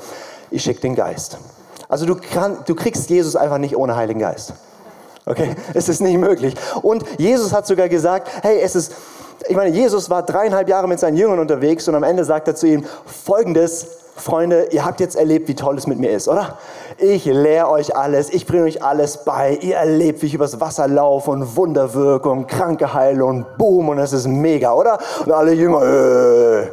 ich 0.51 0.63
schicke 0.63 0.81
den 0.81 0.95
Geist. 0.95 1.39
Also 1.89 2.07
du, 2.07 2.17
kann, 2.17 2.59
du 2.67 2.75
kriegst 2.75 3.11
Jesus 3.11 3.37
einfach 3.37 3.59
nicht 3.59 3.77
ohne 3.77 3.97
Heiligen 3.97 4.21
Geist. 4.21 4.55
Okay, 5.25 5.55
es 5.75 5.89
ist 5.89 6.01
nicht 6.01 6.19
möglich. 6.19 6.55
Und 6.83 7.05
Jesus 7.19 7.53
hat 7.53 7.67
sogar 7.67 7.89
gesagt, 7.89 8.29
hey, 8.43 8.61
es 8.61 8.77
ist, 8.77 8.93
ich 9.49 9.57
meine, 9.57 9.75
Jesus 9.75 10.09
war 10.09 10.23
dreieinhalb 10.23 10.69
Jahre 10.69 10.89
mit 10.89 11.01
seinen 11.01 11.17
Jüngern 11.17 11.39
unterwegs 11.39 11.87
und 11.89 11.95
am 11.95 12.03
Ende 12.03 12.25
sagt 12.25 12.49
er 12.49 12.55
zu 12.55 12.67
ihnen, 12.67 12.87
folgendes, 13.05 13.87
Freunde, 14.17 14.69
ihr 14.71 14.83
habt 14.83 15.01
jetzt 15.01 15.15
erlebt, 15.15 15.47
wie 15.47 15.55
toll 15.55 15.77
es 15.77 15.87
mit 15.87 15.99
mir 15.99 16.11
ist, 16.11 16.27
oder? 16.27 16.57
Ich 16.97 17.27
lehre 17.27 17.69
euch 17.69 17.95
alles, 17.95 18.31
ich 18.31 18.47
bringe 18.47 18.65
euch 18.65 18.83
alles 18.83 19.25
bei. 19.25 19.59
Ihr 19.61 19.77
erlebt, 19.77 20.23
wie 20.23 20.27
ich 20.27 20.35
übers 20.35 20.59
Wasser 20.59 20.89
laufe 20.89 21.31
und 21.31 21.55
Wunder 21.55 21.93
wirke 21.93 22.31
und 22.31 22.47
Kranke 22.47 22.95
heile 22.95 23.27
und 23.27 23.59
boom 23.59 23.91
und 23.91 23.99
es 23.99 24.15
ist 24.15 24.27
mega, 24.27 24.73
oder? 24.73 24.99
Und 25.23 25.33
alle 25.33 25.53
Jünger, 25.53 25.83
äh. 25.83 26.69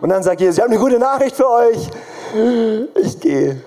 Und 0.00 0.08
dann 0.08 0.22
sagt 0.22 0.40
Jesus, 0.40 0.56
ich 0.56 0.62
habe 0.62 0.72
eine 0.72 0.80
gute 0.80 0.98
Nachricht 0.98 1.36
für 1.36 1.48
euch. 1.48 1.88
Ich 3.02 3.20
gehe. 3.20 3.60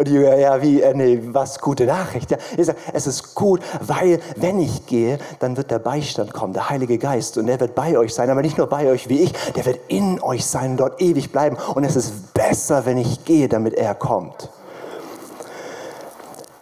Und 0.00 0.08
die 0.08 0.12
Jünger, 0.14 0.34
ja, 0.38 0.62
wie, 0.62 0.80
äh, 0.80 0.94
nee, 0.94 1.20
was, 1.26 1.58
gute 1.60 1.84
Nachricht. 1.84 2.30
Ja, 2.30 2.38
er 2.56 2.64
sagt, 2.64 2.78
es 2.94 3.06
ist 3.06 3.34
gut, 3.34 3.60
weil 3.80 4.18
wenn 4.36 4.58
ich 4.58 4.86
gehe, 4.86 5.18
dann 5.40 5.58
wird 5.58 5.70
der 5.70 5.78
Beistand 5.78 6.32
kommen, 6.32 6.54
der 6.54 6.70
Heilige 6.70 6.96
Geist. 6.96 7.36
Und 7.36 7.46
der 7.46 7.60
wird 7.60 7.74
bei 7.74 7.98
euch 7.98 8.14
sein, 8.14 8.30
aber 8.30 8.40
nicht 8.40 8.56
nur 8.56 8.66
bei 8.66 8.90
euch 8.90 9.10
wie 9.10 9.20
ich, 9.20 9.32
der 9.54 9.66
wird 9.66 9.78
in 9.88 10.18
euch 10.22 10.46
sein 10.46 10.70
und 10.70 10.76
dort 10.78 11.02
ewig 11.02 11.32
bleiben. 11.32 11.58
Und 11.74 11.84
es 11.84 11.96
ist 11.96 12.32
besser, 12.32 12.86
wenn 12.86 12.96
ich 12.96 13.26
gehe, 13.26 13.46
damit 13.48 13.74
er 13.74 13.94
kommt. 13.94 14.48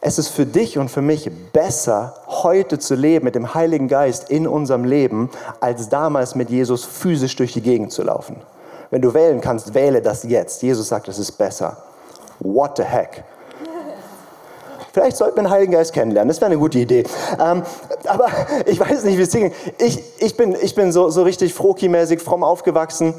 Es 0.00 0.18
ist 0.18 0.30
für 0.30 0.46
dich 0.46 0.76
und 0.76 0.90
für 0.90 1.02
mich 1.02 1.30
besser, 1.52 2.14
heute 2.42 2.78
zu 2.78 2.94
leben 2.94 3.24
mit 3.24 3.34
dem 3.34 3.54
Heiligen 3.54 3.88
Geist 3.88 4.30
in 4.30 4.46
unserem 4.46 4.84
Leben, 4.84 5.30
als 5.60 5.88
damals 5.88 6.34
mit 6.34 6.50
Jesus 6.50 6.84
physisch 6.84 7.36
durch 7.36 7.52
die 7.52 7.62
Gegend 7.62 7.92
zu 7.92 8.02
laufen. 8.02 8.36
Wenn 8.90 9.02
du 9.02 9.12
wählen 9.14 9.40
kannst, 9.40 9.74
wähle 9.74 10.00
das 10.00 10.22
jetzt. 10.22 10.62
Jesus 10.62 10.88
sagt, 10.88 11.08
es 11.08 11.18
ist 11.18 11.32
besser. 11.32 11.76
What 12.40 12.76
the 12.76 12.84
heck? 12.84 13.24
Vielleicht 14.92 15.16
sollten 15.16 15.36
wir 15.36 15.42
den 15.44 15.50
Heiligen 15.50 15.72
Geist 15.72 15.92
kennenlernen. 15.92 16.28
Das 16.28 16.40
wäre 16.40 16.50
eine 16.50 16.58
gute 16.58 16.78
Idee. 16.78 17.04
Ähm, 17.38 17.62
aber 18.06 18.26
ich 18.66 18.80
weiß 18.80 19.04
nicht, 19.04 19.18
wie 19.18 19.22
es 19.22 19.30
ging. 19.30 19.52
Ich, 19.78 20.02
ich 20.18 20.36
bin, 20.36 20.56
ich 20.60 20.74
bin 20.74 20.92
so, 20.92 21.10
so 21.10 21.22
richtig 21.22 21.52
Froki-mäßig 21.52 22.20
fromm 22.20 22.42
aufgewachsen 22.42 23.14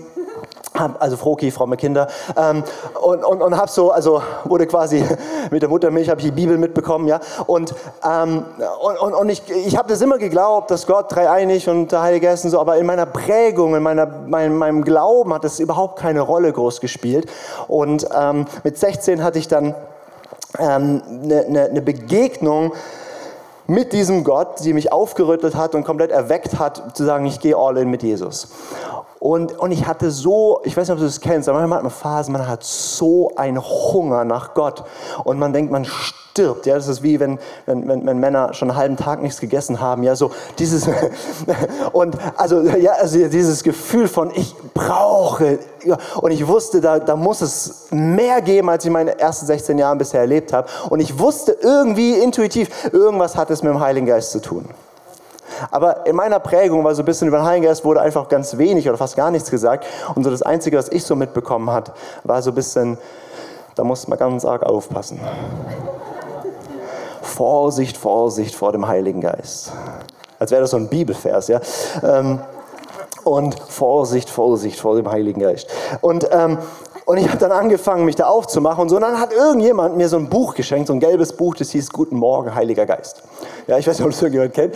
also 1.00 1.18
Froki, 1.18 1.52
fromme 1.52 1.78
Kinder, 1.78 2.08
ähm, 2.38 2.64
und, 3.02 3.24
und, 3.24 3.42
und 3.42 3.58
habe 3.58 3.70
so, 3.70 3.92
also 3.92 4.22
wurde 4.46 4.68
quasi 4.68 5.04
mit 5.52 5.62
der 5.62 5.70
Muttermilch, 5.70 6.10
habe 6.10 6.22
ich 6.22 6.28
die 6.28 6.32
Bibel 6.32 6.58
mitbekommen, 6.58 7.08
ja, 7.08 7.20
und, 7.48 7.74
ähm, 8.04 8.46
und, 8.82 8.98
und, 8.98 9.14
und 9.14 9.30
ich, 9.30 9.44
ich 9.50 9.78
habe 9.78 9.90
das 9.90 10.02
immer 10.02 10.18
geglaubt, 10.18 10.72
dass 10.72 10.88
Gott 10.88 11.14
dreieinig 11.14 11.68
und 11.68 11.92
der 11.92 12.02
Heilige 12.02 12.28
Geist 12.28 12.46
und 12.46 12.52
so, 12.52 12.60
aber 12.60 12.78
in 12.78 12.86
meiner 12.86 13.06
Prägung, 13.06 13.76
in 13.76 13.84
meiner, 13.84 14.06
mein, 14.06 14.56
meinem 14.56 14.84
Glauben 14.84 15.34
hat 15.34 15.44
das 15.44 15.60
überhaupt 15.60 16.00
keine 16.00 16.22
Rolle 16.22 16.54
groß 16.54 16.82
gespielt. 16.82 17.30
Und 17.68 18.08
ähm, 18.16 18.46
mit 18.64 18.78
16 18.78 19.24
hatte 19.24 19.40
ich 19.40 19.48
dann 19.48 19.74
eine 20.58 21.02
ähm, 21.08 21.28
ne, 21.28 21.70
ne, 21.72 21.82
Begegnung 21.82 22.74
mit 23.68 23.94
diesem 23.94 24.24
Gott, 24.24 24.64
die 24.64 24.74
mich 24.74 24.92
aufgerüttelt 24.92 25.56
hat 25.56 25.76
und 25.76 25.84
komplett 25.84 26.12
erweckt 26.12 26.58
hat, 26.58 26.98
zu 26.98 27.06
sagen, 27.06 27.26
ich 27.26 27.40
gehe 27.40 27.56
all 27.56 27.78
in 27.78 27.90
mit 27.90 28.02
Jesus. 28.02 28.50
Und, 29.20 29.58
und 29.60 29.72
ich 29.72 29.86
hatte 29.86 30.12
so, 30.12 30.62
ich 30.64 30.78
weiß 30.78 30.88
nicht, 30.88 30.94
ob 30.94 31.00
du 31.00 31.06
das 31.06 31.20
kennst, 31.20 31.50
aber 31.50 31.60
manchmal 31.60 31.80
hat 31.80 31.84
man 31.84 31.92
Phasen, 31.92 32.32
man 32.32 32.48
hat 32.48 32.64
so 32.64 33.32
einen 33.36 33.62
Hunger 33.62 34.24
nach 34.24 34.54
Gott 34.54 34.84
und 35.26 35.38
man 35.38 35.52
denkt, 35.52 35.72
man 35.72 35.86
stirbt. 35.86 36.66
Ja, 36.66 36.76
das 36.76 36.88
ist 36.88 37.04
wie 37.04 37.20
wenn, 37.20 37.38
wenn, 37.66 37.86
wenn, 37.86 38.06
wenn 38.06 38.18
Männer 38.20 38.54
schon 38.54 38.70
einen 38.70 38.78
halben 38.78 38.98
Tag 38.98 39.22
nichts 39.22 39.42
gegessen 39.42 39.82
haben. 39.82 40.04
Ja, 40.04 40.16
so 40.16 40.32
dieses 40.58 40.90
und 41.92 42.16
also 42.38 42.62
ja, 42.62 42.94
also 42.94 43.28
dieses 43.28 43.62
Gefühl 43.64 44.08
von 44.08 44.32
ich 44.34 44.56
brauche 44.74 45.60
und 46.22 46.32
ich 46.32 46.48
wusste, 46.48 46.80
da, 46.80 47.00
da 47.00 47.18
muss 47.18 47.42
es 47.42 47.88
mehr 47.92 48.42
geben, 48.42 48.70
als 48.70 48.86
ich 48.86 48.92
meine 48.92 49.20
ersten 49.20 49.46
16 49.48 49.78
Jahre 49.78 49.98
bisher 49.98 50.22
erlebt 50.22 50.54
habe. 50.54 50.70
Und 50.90 51.02
ich 51.02 51.20
wusste 51.20 51.58
irgendwie 51.62 52.14
intuitiv, 52.14 52.70
irgendwas 52.94 53.36
hat 53.36 53.50
es 53.50 53.64
mit 53.64 53.74
dem 53.74 53.82
Heiligen 53.82 54.06
Geist 54.06 54.32
zu 54.32 54.40
tun. 54.40 54.66
Aber 55.72 56.06
in 56.06 56.16
meiner 56.16 56.40
Prägung 56.40 56.84
war 56.84 56.96
so 56.96 57.02
ein 57.02 57.06
bisschen 57.06 57.28
über 57.28 57.38
den 57.38 57.46
Heiligen 57.46 57.66
Geist 57.66 57.86
wurde 57.86 58.02
einfach 58.02 58.28
ganz 58.28 58.58
wenig 58.58 58.88
oder 58.88 58.98
fast 58.98 59.16
gar 59.16 59.32
nichts 59.32 59.52
gesagt. 59.52 59.86
Und 60.16 60.24
so 60.24 60.30
das 60.30 60.42
Einzige, 60.42 60.78
was 60.78 60.90
ich 60.90 61.04
so 61.04 61.16
mitbekommen 61.16 61.72
hat, 61.72 61.94
war 62.24 62.42
so 62.42 62.52
ein 62.52 62.56
bisschen, 62.56 62.98
da 63.76 63.84
muss 63.84 64.08
man 64.08 64.18
ganz 64.18 64.46
arg 64.46 64.64
aufpassen. 64.64 65.20
Vorsicht, 67.22 67.98
Vorsicht 67.98 68.56
vor 68.56 68.72
dem 68.72 68.88
Heiligen 68.88 69.22
Geist. 69.22 69.72
Als 70.40 70.52
wäre 70.52 70.62
das 70.62 70.72
so 70.72 70.78
ein 70.78 70.88
Bibelvers, 70.88 71.48
ja. 71.48 71.60
Ähm, 72.04 72.40
und 73.24 73.60
Vorsicht, 73.60 74.30
Vorsicht 74.30 74.80
vor 74.80 74.96
dem 74.96 75.12
Heiligen 75.12 75.42
Geist. 75.42 75.70
Und 76.02 76.28
ähm, 76.32 76.58
und 77.10 77.18
ich 77.18 77.28
habe 77.28 77.40
dann 77.40 77.52
angefangen, 77.52 78.06
mich 78.06 78.18
da 78.18 78.28
aufzumachen 78.28 78.84
und 78.84 78.90
so. 78.90 78.98
Und 78.98 79.02
dann 79.02 79.20
hat 79.20 79.34
irgendjemand 79.34 79.98
mir 79.98 80.08
so 80.08 80.18
ein 80.18 80.30
Buch 80.30 80.54
geschenkt, 80.54 80.86
so 80.86 80.94
ein 80.94 81.00
gelbes 81.00 81.34
Buch, 81.34 81.56
das 81.56 81.72
hieß 81.72 81.90
Guten 81.92 82.16
Morgen, 82.16 82.54
Heiliger 82.54 82.86
Geist. 82.86 83.24
Ja, 83.66 83.80
ich 83.80 83.88
weiß 83.88 83.98
nicht, 83.98 84.06
ob 84.06 84.12
das 84.12 84.22
irgendjemand 84.22 84.54
kennt. 84.54 84.76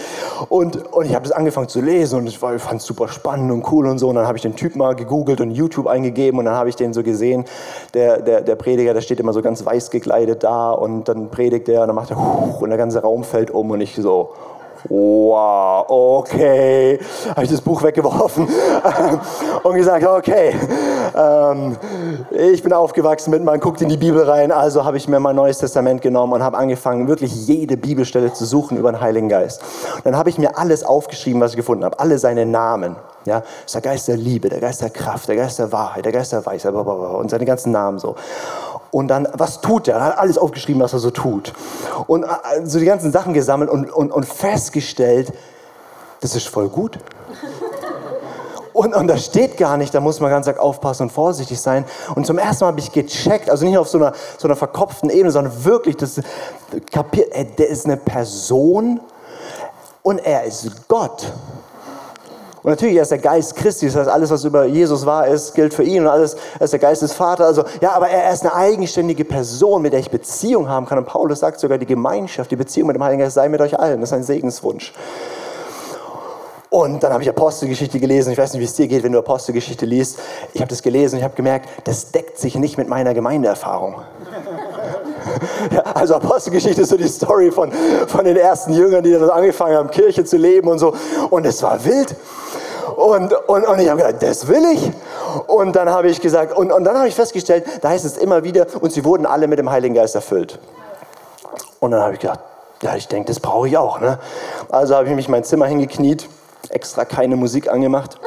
Und, 0.50 0.92
und 0.92 1.06
ich 1.06 1.13
habe 1.13 1.28
das 1.28 1.32
angefangen 1.32 1.68
zu 1.68 1.80
lesen 1.80 2.18
und 2.18 2.25
ich, 2.25 2.40
fand 2.40 2.58
es 2.74 2.86
super 2.86 3.08
spannend 3.08 3.52
und 3.52 3.72
cool 3.72 3.86
und 3.86 4.00
so. 4.00 4.10
Und 4.10 4.16
dann 4.16 4.25
habe 4.25 4.40
ich 4.40 4.42
den 4.42 4.56
Typ 4.56 4.75
mal 4.75 4.96
gegoogelt 4.96 5.42
und 5.42 5.52
YouTube 5.52 5.86
eingegeben 5.86 6.40
und 6.40 6.46
dann 6.46 6.56
habe 6.56 6.70
ich 6.70 6.75
den 6.75 6.92
so 6.92 7.04
gesehen. 7.04 7.46
Der, 7.94 8.20
der, 8.20 8.42
der 8.42 8.56
Prediger, 8.56 8.96
der 8.96 9.02
steht 9.02 9.20
immer 9.20 9.34
so 9.34 9.44
ganz 9.44 9.63
weiß 9.63 9.92
gekleidet 9.92 10.44
da 10.44 10.72
und 10.72 11.08
dann 11.08 11.30
predigt 11.30 11.70
er 11.70 11.82
und 11.82 11.88
dann 11.90 11.96
macht 11.96 12.10
er 12.10 12.18
und 12.18 12.68
der 12.68 12.80
ganze 12.80 13.04
Raum 13.04 13.24
fällt 13.24 13.52
um 13.52 13.70
und 13.70 13.80
ich 13.80 13.96
so, 13.96 14.34
wow, 14.90 15.86
okay, 15.88 17.00
habe 17.30 17.44
ich 17.44 17.52
das 17.52 17.62
Buch 17.62 17.82
weggeworfen 17.84 18.48
und 19.63 19.75
gesagt, 19.75 20.06
okay, 20.06 20.56
ähm, 21.16 21.78
ich 22.32 22.62
bin 22.63 22.74
aufgewachsen 22.74 23.32
mit, 23.32 23.44
man 23.44 23.60
guckt 23.60 23.82
in 23.82 23.90
die 23.90 23.98
Bibel 23.98 24.24
rein, 24.24 24.52
also 24.52 24.86
habe 24.86 24.98
ich 24.98 25.08
mir 25.08 25.20
mein 25.20 25.36
Neues 25.36 25.60
Testament 25.60 26.02
genommen 26.02 26.34
und 26.34 26.44
habe 26.44 26.58
angefangen, 26.58 27.08
wirklich 27.08 27.48
jede 27.48 27.78
Bibelstelle 27.78 28.34
zu 28.34 28.46
suchen 28.46 28.78
über 28.78 28.92
den 28.92 29.02
Heiligen 29.02 29.30
Geist. 29.30 29.62
Und 29.96 30.06
dann 30.06 30.18
habe 30.18 30.30
ich 30.30 30.38
mir 30.38 30.58
alles 30.58 30.84
aufgeschrieben, 30.84 31.42
was 31.42 31.52
ich 31.52 31.58
gefunden 31.58 31.86
habe, 31.86 32.00
alle 32.00 32.18
seine 32.18 32.46
Namen. 32.46 32.96
Ja, 33.25 33.40
das 33.40 33.50
ist 33.68 33.75
der 33.75 33.82
Geist 33.82 34.08
der 34.10 34.18
Liebe, 34.18 34.50
der 34.50 34.60
Geist 34.60 34.82
der 34.82 34.90
Kraft, 34.90 35.30
der 35.30 35.38
Geist 35.38 35.58
der 35.58 35.72
Wahrheit, 35.72 36.04
der 36.04 36.12
Geist 36.12 36.34
der 36.34 36.46
Weisheit 36.46 36.74
und 36.74 37.30
seine 37.30 37.46
ganzen 37.46 37.72
Namen 37.72 37.98
so. 37.98 38.16
Und 38.93 39.07
dann, 39.07 39.27
was 39.33 39.59
tut 39.59 39.88
er? 39.88 39.95
Er 39.95 40.05
hat 40.05 40.19
alles 40.19 40.38
aufgeschrieben, 40.38 40.79
was 40.79 40.93
er 40.93 41.00
so 41.00 41.09
tut. 41.09 41.51
Und 42.05 42.23
äh, 42.23 42.27
so 42.63 42.77
die 42.77 42.85
ganzen 42.85 43.12
Sachen 43.12 43.33
gesammelt 43.33 43.71
und, 43.71 43.91
und, 43.91 44.12
und 44.12 44.23
festgestellt, 44.23 45.33
das 46.21 46.35
ist 46.35 46.47
voll 46.47 46.69
gut. 46.69 47.00
Und, 48.73 48.95
und 48.95 49.05
das 49.05 49.25
steht 49.25 49.57
gar 49.57 49.77
nicht, 49.77 49.93
da 49.93 50.00
muss 50.00 50.19
man 50.19 50.31
ganz 50.31 50.47
aufpassen 50.47 51.03
und 51.03 51.12
vorsichtig 51.12 51.62
sein. 51.62 51.85
Und 52.15 52.25
zum 52.25 52.39
ersten 52.39 52.63
Mal 52.63 52.71
habe 52.71 52.79
ich 52.79 52.91
gecheckt, 52.91 53.51
also 53.51 53.67
nicht 53.67 53.77
auf 53.77 53.88
so 53.88 54.00
einer, 54.00 54.13
so 54.39 54.47
einer 54.47 54.55
verkopften 54.55 55.12
Ebene, 55.12 55.29
sondern 55.29 55.63
wirklich, 55.63 55.95
das 55.95 56.19
kapiert, 56.91 57.59
der 57.59 57.69
ist 57.69 57.85
eine 57.85 57.97
Person 57.97 59.00
und 60.01 60.17
er 60.25 60.45
ist 60.45 60.88
Gott. 60.88 61.31
Und 62.63 62.70
natürlich, 62.70 62.96
er 62.96 63.01
ist 63.01 63.12
der 63.12 63.17
Geist 63.17 63.58
Christi, 63.58 63.88
das 63.88 63.98
heißt, 63.98 64.10
alles, 64.10 64.32
was 64.32 64.46
über 64.46 64.63
Jesus 64.63 65.05
war, 65.05 65.27
ist, 65.27 65.53
gilt 65.53 65.74
für 65.74 65.84
ihn 65.84 66.03
und 66.03 66.08
alles, 66.08 66.38
er 66.58 66.63
ist 66.63 66.72
der 66.72 66.79
Geist 66.79 67.01
des 67.01 67.12
Vaters. 67.12 67.46
Also, 67.46 67.63
ja, 67.82 67.91
aber 67.91 68.08
er 68.08 68.32
ist 68.32 68.41
eine 68.41 68.55
eigenständige 68.55 69.25
Person, 69.25 69.82
mit 69.82 69.91
der 69.91 70.00
ich 70.00 70.10
Beziehung 70.10 70.70
haben 70.70 70.86
kann. 70.86 70.98
Und 70.98 71.05
Paulus 71.05 71.41
sagt 71.41 71.60
sogar, 71.60 71.77
die 71.77 71.86
Gemeinschaft, 71.86 72.50
die 72.51 72.55
Beziehung 72.55 72.88
mit 72.88 72.96
dem 72.96 73.03
Heiligen 73.03 73.22
Geist 73.22 73.36
sei 73.36 73.50
mit 73.50 73.60
euch 73.60 73.77
allen. 73.77 74.00
Das 74.00 74.10
ist 74.10 74.13
ein 74.13 74.24
Segenswunsch. 74.24 74.93
Und 76.74 77.03
dann 77.03 77.13
habe 77.13 77.22
ich 77.22 77.29
Apostelgeschichte 77.29 78.00
gelesen. 78.00 78.32
Ich 78.32 78.38
weiß 78.39 78.53
nicht, 78.53 78.62
wie 78.62 78.65
es 78.65 78.74
dir 78.74 78.88
geht, 78.88 79.03
wenn 79.03 79.12
du 79.12 79.20
Apostelgeschichte 79.20 79.86
liest. 79.86 80.17
Ich 80.53 80.62
habe 80.62 80.70
das 80.70 80.82
gelesen 80.82 81.15
und 81.15 81.20
ich 81.20 81.24
habe 81.24 81.36
gemerkt, 81.36 81.70
das 81.84 82.12
deckt 82.12 82.39
sich 82.39 82.55
nicht 82.55 82.79
mit 82.79 82.88
meiner 82.88 83.13
Gemeindeerfahrung. 83.13 84.01
Ja, 85.72 85.82
also 85.82 86.15
Apostelgeschichte 86.15 86.82
ist 86.82 86.89
so 86.89 86.98
die 86.98 87.08
Story 87.08 87.50
von, 87.50 87.72
von 88.08 88.25
den 88.25 88.36
ersten 88.36 88.74
Jüngern, 88.74 89.01
die 89.03 89.12
dann 89.12 89.29
angefangen 89.29 89.75
haben, 89.77 89.89
Kirche 89.89 90.25
zu 90.25 90.36
leben 90.36 90.67
und 90.67 90.79
so. 90.79 90.93
Und 91.29 91.46
es 91.46 91.63
war 91.63 91.84
wild. 91.86 92.15
Und, 92.96 93.34
und, 93.48 93.66
und 93.66 93.80
ich 93.80 93.90
habe 93.90 94.02
gesagt, 94.02 94.24
das 94.24 94.48
will 94.48 94.63
ich. 94.74 94.92
Und 95.48 95.75
dann 95.75 95.90
habe 95.90 96.10
ich 96.10 96.22
gesagt, 96.22 96.56
und, 96.56 96.72
und 96.72 96.84
dann 96.84 96.98
habe 96.98 97.08
ich 97.08 97.16
festgestellt, 97.16 97.66
da 97.82 97.90
heißt 97.90 98.06
es 98.06 98.18
immer 98.18 98.44
wieder, 98.44 98.66
und 98.82 98.92
sie 98.92 99.04
wurden 99.06 99.25
alle 99.25 99.48
mit 99.48 99.60
dem 99.60 99.70
Heiligen 99.70 99.96
Geist 99.96 100.16
erfüllt. 100.16 100.60
Und 101.80 101.92
dann 101.92 102.02
habe 102.02 102.13
ich 102.13 102.20
gedacht, 102.20 102.40
ja, 102.82 102.96
ich 102.96 103.08
denke, 103.08 103.28
das 103.28 103.40
brauche 103.40 103.68
ich 103.68 103.78
auch. 103.78 104.00
Ne? 104.00 104.20
Also 104.70 104.96
habe 104.96 105.08
ich 105.08 105.16
mich 105.16 105.25
in 105.25 105.32
mein 105.32 105.44
Zimmer 105.44 105.66
hingekniet, 105.68 106.28
extra 106.70 107.06
keine 107.06 107.36
Musik 107.36 107.72
angemacht 107.72 108.20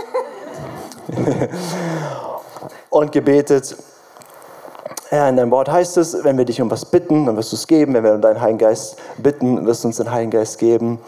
und 2.91 3.13
gebetet. 3.13 3.77
Herr, 5.09 5.29
in 5.29 5.37
deinem 5.37 5.51
Wort 5.53 5.71
heißt 5.71 5.99
es, 5.99 6.25
wenn 6.25 6.37
wir 6.37 6.45
dich 6.45 6.61
um 6.61 6.71
was 6.71 6.85
bitten, 6.85 7.27
dann 7.27 7.37
wirst 7.37 7.53
du 7.53 7.57
es 7.57 7.67
geben. 7.67 7.95
Wenn 7.95 8.03
wir 8.03 8.15
um 8.15 8.21
deinen 8.21 8.41
Heiligen 8.41 8.59
Geist 8.59 8.97
bitten, 9.19 9.65
wirst 9.67 9.85
du 9.85 9.89
uns 9.89 9.99
den 9.99 10.11
Heiligen 10.11 10.33
Geist 10.33 10.59
geben. 10.59 10.99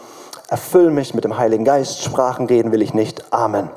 Erfüll 0.49 0.89
mich 0.89 1.13
mit 1.13 1.23
dem 1.23 1.37
Heiligen 1.37 1.63
Geist. 1.63 2.01
Sprachen 2.01 2.47
reden 2.47 2.71
will 2.71 2.81
ich 2.81 2.93
nicht. 2.93 3.23
Amen. 3.31 3.69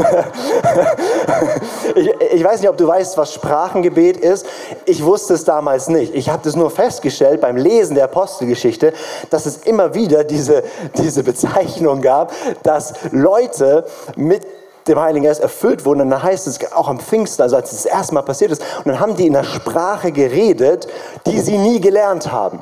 ich, 1.94 2.10
ich, 2.32 2.44
weiß 2.44 2.60
nicht, 2.60 2.68
ob 2.70 2.76
du 2.76 2.86
weißt, 2.88 3.16
was 3.18 3.34
Sprachengebet 3.34 4.16
ist. 4.16 4.46
Ich 4.84 5.04
wusste 5.04 5.34
es 5.34 5.44
damals 5.44 5.88
nicht. 5.88 6.14
Ich 6.14 6.28
habe 6.28 6.42
das 6.42 6.56
nur 6.56 6.70
festgestellt 6.70 7.40
beim 7.40 7.56
Lesen 7.56 7.94
der 7.94 8.04
Apostelgeschichte, 8.04 8.92
dass 9.30 9.46
es 9.46 9.58
immer 9.58 9.94
wieder 9.94 10.24
diese, 10.24 10.64
diese 10.96 11.22
Bezeichnung 11.22 12.00
gab, 12.00 12.32
dass 12.62 12.94
Leute 13.12 13.84
mit 14.16 14.46
dem 14.88 14.98
Heiligen 14.98 15.24
Geist 15.26 15.40
erfüllt 15.40 15.84
wurden. 15.84 16.00
Und 16.00 16.10
dann 16.10 16.22
heißt 16.22 16.46
es 16.46 16.72
auch 16.72 16.88
am 16.88 16.98
Pfingsten, 16.98 17.42
also 17.42 17.56
als 17.56 17.72
es 17.72 17.82
das 17.82 17.92
erste 17.92 18.14
Mal 18.14 18.22
passiert 18.22 18.50
ist, 18.52 18.62
und 18.78 18.88
dann 18.88 18.98
haben 19.00 19.16
die 19.16 19.26
in 19.26 19.34
der 19.34 19.44
Sprache 19.44 20.12
geredet, 20.12 20.88
die 21.26 21.40
sie 21.40 21.58
nie 21.58 21.80
gelernt 21.80 22.32
haben. 22.32 22.60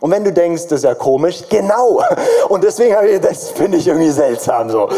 Und 0.00 0.10
wenn 0.10 0.24
du 0.24 0.32
denkst, 0.32 0.64
das 0.68 0.80
ist 0.80 0.84
ja 0.84 0.94
komisch, 0.94 1.42
genau. 1.48 2.00
Und 2.48 2.64
deswegen 2.64 2.94
habe 2.94 3.08
ich, 3.08 3.20
das 3.20 3.50
finde 3.50 3.78
ich 3.78 3.88
irgendwie 3.88 4.10
seltsam 4.10 4.70
so. 4.70 4.88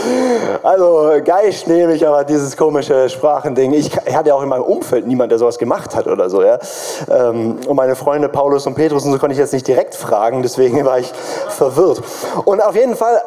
Also 0.63 1.13
Geist 1.25 1.67
nehme 1.67 1.95
ich, 1.95 2.07
aber 2.07 2.25
dieses 2.25 2.57
komische 2.57 3.09
Sprachending. 3.09 3.73
Ich, 3.73 3.91
hatte 3.97 4.35
auch 4.35 4.43
in 4.43 4.49
meinem 4.49 4.63
Umfeld 4.63 5.07
niemand, 5.07 5.33
der 5.33 5.39
sowas 5.39 5.59
gemacht 5.59 5.97
hat 5.97 6.07
oder 6.07 6.29
so. 6.29 6.43
Ja. 6.43 6.59
Ähm, 7.11 7.59
und 7.67 7.77
meine 7.77 7.97
Freunde 7.97 8.29
Paulus 8.29 8.67
und 8.67 8.75
Petrus 8.75 9.05
und 9.05 9.13
so 9.13 9.19
konnte 9.19 9.33
ich 9.33 9.39
jetzt 9.39 9.53
nicht 9.53 9.67
direkt 9.67 9.95
fragen, 9.95 10.43
deswegen 10.43 10.85
war 10.85 10.99
ich 10.99 11.13
verwirrt. 11.49 12.03
Und 12.45 12.63
auf 12.63 12.77
jeden 12.77 12.97
Fall 12.97 13.23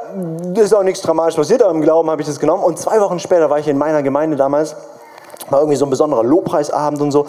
ist 0.56 0.74
auch 0.74 0.84
nichts 0.84 1.02
dramatisch 1.02 1.36
passiert, 1.36 1.62
aber 1.62 1.72
im 1.72 1.82
Glauben 1.82 2.10
habe 2.10 2.22
ich 2.22 2.28
das 2.28 2.40
genommen. 2.40 2.64
Und 2.64 2.80
zwei 2.80 3.00
Wochen 3.02 3.20
später 3.20 3.50
war 3.50 3.60
ich 3.60 3.68
in 3.68 3.78
meiner 3.78 4.04
Gemeinde 4.04 4.38
damals 4.38 4.76
war 5.50 5.60
irgendwie 5.60 5.78
so 5.78 5.86
ein 5.86 5.90
besonderer 5.90 6.24
Lobpreisabend 6.24 7.02
und 7.02 7.12
so. 7.12 7.25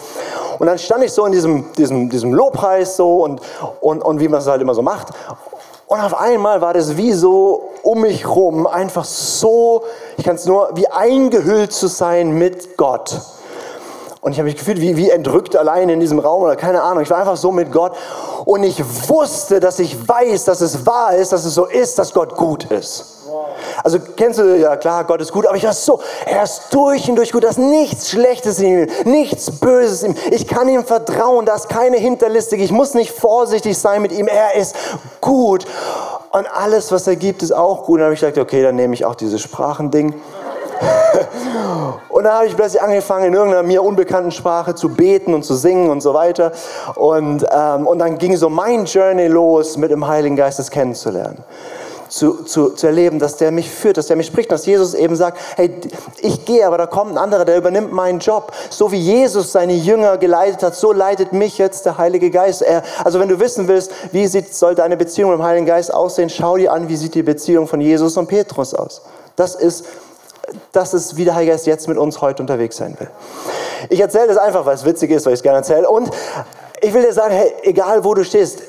Und 0.59 0.67
dann 0.67 0.77
stand 0.77 1.03
ich 1.03 1.11
so 1.11 1.25
in 1.25 1.31
diesem, 1.31 1.71
diesem, 1.73 2.09
diesem 2.09 2.33
Lobpreis 2.33 2.95
so 2.95 3.23
und, 3.23 3.41
und, 3.81 4.01
und 4.01 4.19
wie 4.19 4.27
man 4.27 4.39
es 4.39 4.47
halt 4.47 4.61
immer 4.61 4.73
so 4.73 4.81
macht. 4.81 5.09
Und 5.87 6.01
auf 6.01 6.19
einmal 6.19 6.61
war 6.61 6.73
das 6.73 6.97
wie 6.97 7.13
so 7.13 7.69
um 7.81 8.01
mich 8.01 8.27
rum, 8.27 8.67
einfach 8.67 9.05
so, 9.05 9.83
ich 10.17 10.25
kann 10.25 10.35
es 10.35 10.45
nur, 10.45 10.71
wie 10.73 10.87
eingehüllt 10.89 11.71
zu 11.71 11.87
sein 11.87 12.31
mit 12.31 12.75
Gott. 12.75 13.21
Und 14.19 14.33
ich 14.33 14.39
habe 14.39 14.47
mich 14.47 14.57
gefühlt 14.57 14.81
wie, 14.81 14.97
wie 14.97 15.09
entrückt 15.09 15.55
allein 15.55 15.87
in 15.87 16.01
diesem 16.01 16.19
Raum 16.19 16.43
oder 16.43 16.57
keine 16.57 16.81
Ahnung. 16.81 17.01
Ich 17.01 17.09
war 17.09 17.19
einfach 17.19 17.37
so 17.37 17.53
mit 17.53 17.71
Gott. 17.71 17.93
Und 18.43 18.63
ich 18.63 18.83
wusste, 19.07 19.61
dass 19.61 19.79
ich 19.79 20.07
weiß, 20.07 20.43
dass 20.43 20.59
es 20.59 20.85
wahr 20.85 21.15
ist, 21.15 21.31
dass 21.31 21.45
es 21.45 21.53
so 21.53 21.65
ist, 21.65 21.97
dass 21.97 22.13
Gott 22.13 22.35
gut 22.35 22.65
ist. 22.65 23.29
Also 23.87 23.99
kennst 24.17 24.37
du, 24.37 24.59
ja 24.59 24.75
klar, 24.75 25.05
Gott 25.05 25.21
ist 25.21 25.31
gut, 25.31 25.47
aber 25.47 25.55
ich 25.55 25.63
war 25.63 25.71
so, 25.71 26.01
er 26.25 26.43
ist 26.43 26.63
durch 26.71 27.09
und 27.09 27.15
durch 27.15 27.31
gut, 27.31 27.45
da 27.45 27.47
ist 27.47 27.57
nichts 27.57 28.09
Schlechtes 28.09 28.59
in 28.59 28.79
ihm, 28.79 28.87
nichts 29.05 29.49
Böses 29.49 30.03
in 30.03 30.11
ihm. 30.11 30.17
Ich 30.31 30.45
kann 30.45 30.67
ihm 30.67 30.83
vertrauen, 30.83 31.45
da 31.45 31.55
ist 31.55 31.69
keine 31.69 31.95
Hinterlistig, 31.95 32.61
ich 32.61 32.73
muss 32.73 32.95
nicht 32.95 33.13
vorsichtig 33.13 33.77
sein 33.77 34.01
mit 34.01 34.11
ihm, 34.11 34.27
er 34.27 34.55
ist 34.55 34.75
gut. 35.21 35.65
Und 36.33 36.47
alles, 36.53 36.91
was 36.91 37.07
er 37.07 37.15
gibt, 37.15 37.41
ist 37.41 37.53
auch 37.53 37.85
gut. 37.85 37.93
Und 37.93 37.99
dann 37.99 38.05
habe 38.07 38.13
ich 38.15 38.19
gesagt, 38.19 38.37
okay, 38.37 38.61
dann 38.61 38.75
nehme 38.75 38.93
ich 38.93 39.05
auch 39.05 39.15
dieses 39.15 39.39
Sprachending. 39.39 40.13
und 42.09 42.25
dann 42.25 42.33
habe 42.33 42.47
ich 42.47 42.57
plötzlich 42.57 42.81
angefangen, 42.81 43.27
in 43.27 43.35
irgendeiner 43.35 43.63
mir 43.63 43.81
unbekannten 43.81 44.31
Sprache 44.31 44.75
zu 44.75 44.89
beten 44.89 45.33
und 45.33 45.43
zu 45.43 45.55
singen 45.55 45.89
und 45.89 46.01
so 46.01 46.13
weiter. 46.13 46.51
Und, 46.95 47.45
ähm, 47.49 47.87
und 47.87 47.99
dann 47.99 48.17
ging 48.17 48.35
so 48.35 48.49
mein 48.49 48.83
Journey 48.83 49.27
los, 49.27 49.77
mit 49.77 49.91
dem 49.91 50.05
Heiligen 50.05 50.35
Geist 50.35 50.59
das 50.59 50.69
kennenzulernen 50.71 51.45
zu, 52.09 52.43
zu, 52.43 52.69
zu 52.69 52.87
erleben, 52.87 53.19
dass 53.19 53.37
der 53.37 53.51
mich 53.51 53.69
führt, 53.69 53.97
dass 53.97 54.07
der 54.07 54.15
mich 54.15 54.27
spricht, 54.27 54.51
dass 54.51 54.65
Jesus 54.65 54.93
eben 54.93 55.15
sagt, 55.15 55.39
hey, 55.55 55.71
ich 56.19 56.45
gehe, 56.45 56.65
aber 56.65 56.77
da 56.77 56.85
kommt 56.85 57.11
ein 57.11 57.17
anderer, 57.17 57.45
der 57.45 57.57
übernimmt 57.57 57.91
meinen 57.91 58.19
Job. 58.19 58.51
So 58.69 58.91
wie 58.91 58.99
Jesus 58.99 59.51
seine 59.51 59.73
Jünger 59.73 60.17
geleitet 60.17 60.63
hat, 60.63 60.75
so 60.75 60.91
leitet 60.91 61.33
mich 61.33 61.57
jetzt 61.57 61.85
der 61.85 61.97
Heilige 61.97 62.31
Geist. 62.31 62.61
Er, 62.61 62.83
also 63.03 63.19
wenn 63.19 63.29
du 63.29 63.39
wissen 63.39 63.67
willst, 63.67 63.91
wie 64.11 64.27
sieht, 64.27 64.53
soll 64.53 64.75
deine 64.75 64.97
Beziehung 64.97 65.31
mit 65.31 65.39
dem 65.39 65.45
Heiligen 65.45 65.65
Geist 65.65 65.93
aussehen, 65.93 66.29
schau 66.29 66.57
dir 66.57 66.71
an, 66.71 66.89
wie 66.89 66.95
sieht 66.95 67.15
die 67.15 67.23
Beziehung 67.23 67.67
von 67.67 67.81
Jesus 67.81 68.17
und 68.17 68.27
Petrus 68.27 68.73
aus. 68.73 69.01
Das 69.35 69.55
ist, 69.55 69.85
das 70.71 70.93
ist, 70.93 71.17
wie 71.17 71.25
der 71.25 71.35
Heilige 71.35 71.53
Geist 71.53 71.67
jetzt 71.67 71.87
mit 71.87 71.97
uns 71.97 72.21
heute 72.21 72.41
unterwegs 72.41 72.77
sein 72.77 72.95
will. 72.99 73.09
Ich 73.89 73.99
erzähle 73.99 74.27
das 74.27 74.37
einfach, 74.37 74.65
weil 74.65 74.75
es 74.75 74.85
witzig 74.85 75.11
ist, 75.11 75.25
weil 75.25 75.33
ich 75.33 75.39
es 75.39 75.43
gerne 75.43 75.59
erzähle. 75.59 75.89
Und 75.89 76.09
ich 76.81 76.93
will 76.93 77.03
dir 77.03 77.13
sagen, 77.13 77.33
hey, 77.33 77.53
egal 77.63 78.03
wo 78.03 78.13
du 78.13 78.23
stehst, 78.23 78.61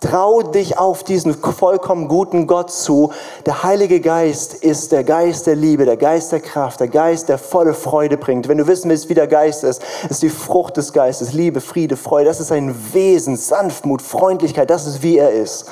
Trau 0.00 0.40
dich 0.42 0.78
auf 0.78 1.04
diesen 1.04 1.34
vollkommen 1.34 2.08
guten 2.08 2.46
Gott 2.46 2.70
zu. 2.70 3.12
Der 3.44 3.62
Heilige 3.62 4.00
Geist 4.00 4.54
ist 4.54 4.92
der 4.92 5.04
Geist 5.04 5.46
der 5.46 5.54
Liebe, 5.54 5.84
der 5.84 5.98
Geist 5.98 6.32
der 6.32 6.40
Kraft, 6.40 6.80
der 6.80 6.88
Geist, 6.88 7.28
der 7.28 7.36
volle 7.36 7.74
Freude 7.74 8.16
bringt. 8.16 8.48
Wenn 8.48 8.56
du 8.56 8.66
wissen 8.66 8.88
willst, 8.88 9.10
wie 9.10 9.14
der 9.14 9.26
Geist 9.26 9.62
ist, 9.62 9.82
ist 10.08 10.22
die 10.22 10.30
Frucht 10.30 10.78
des 10.78 10.94
Geistes, 10.94 11.34
Liebe, 11.34 11.60
Friede, 11.60 11.96
Freude. 11.96 12.26
Das 12.26 12.40
ist 12.40 12.48
sein 12.48 12.74
Wesen, 12.92 13.36
Sanftmut, 13.36 14.00
Freundlichkeit. 14.00 14.70
Das 14.70 14.86
ist, 14.86 15.02
wie 15.02 15.18
er 15.18 15.30
ist. 15.30 15.66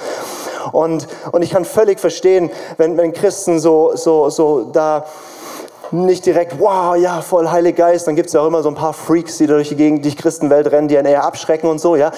Und, 0.73 1.09
und 1.33 1.42
ich 1.42 1.50
kann 1.50 1.64
völlig 1.64 1.99
verstehen, 1.99 2.50
wenn, 2.76 2.99
wenn 2.99 3.14
Christen 3.14 3.59
so, 3.59 3.92
so, 3.95 4.28
so 4.28 4.64
da 4.64 5.07
nicht 5.90 6.26
direkt, 6.26 6.61
wow, 6.61 6.95
ja, 6.95 7.23
voll 7.23 7.49
Heiliger 7.49 7.87
Geist. 7.87 8.07
Dann 8.07 8.16
gibt 8.16 8.26
es 8.26 8.35
ja 8.35 8.42
auch 8.42 8.47
immer 8.47 8.62
so 8.62 8.68
ein 8.68 8.75
paar 8.75 8.92
Freaks, 8.92 9.38
die 9.38 9.47
durch 9.47 9.71
die 9.71 9.76
Gegend, 9.76 10.04
die 10.04 10.14
Christenwelt 10.14 10.71
rennen, 10.71 10.88
die 10.88 10.99
einen 10.99 11.09
eher 11.09 11.25
abschrecken 11.25 11.71
und 11.71 11.80
so, 11.80 11.97
ja 11.97 12.12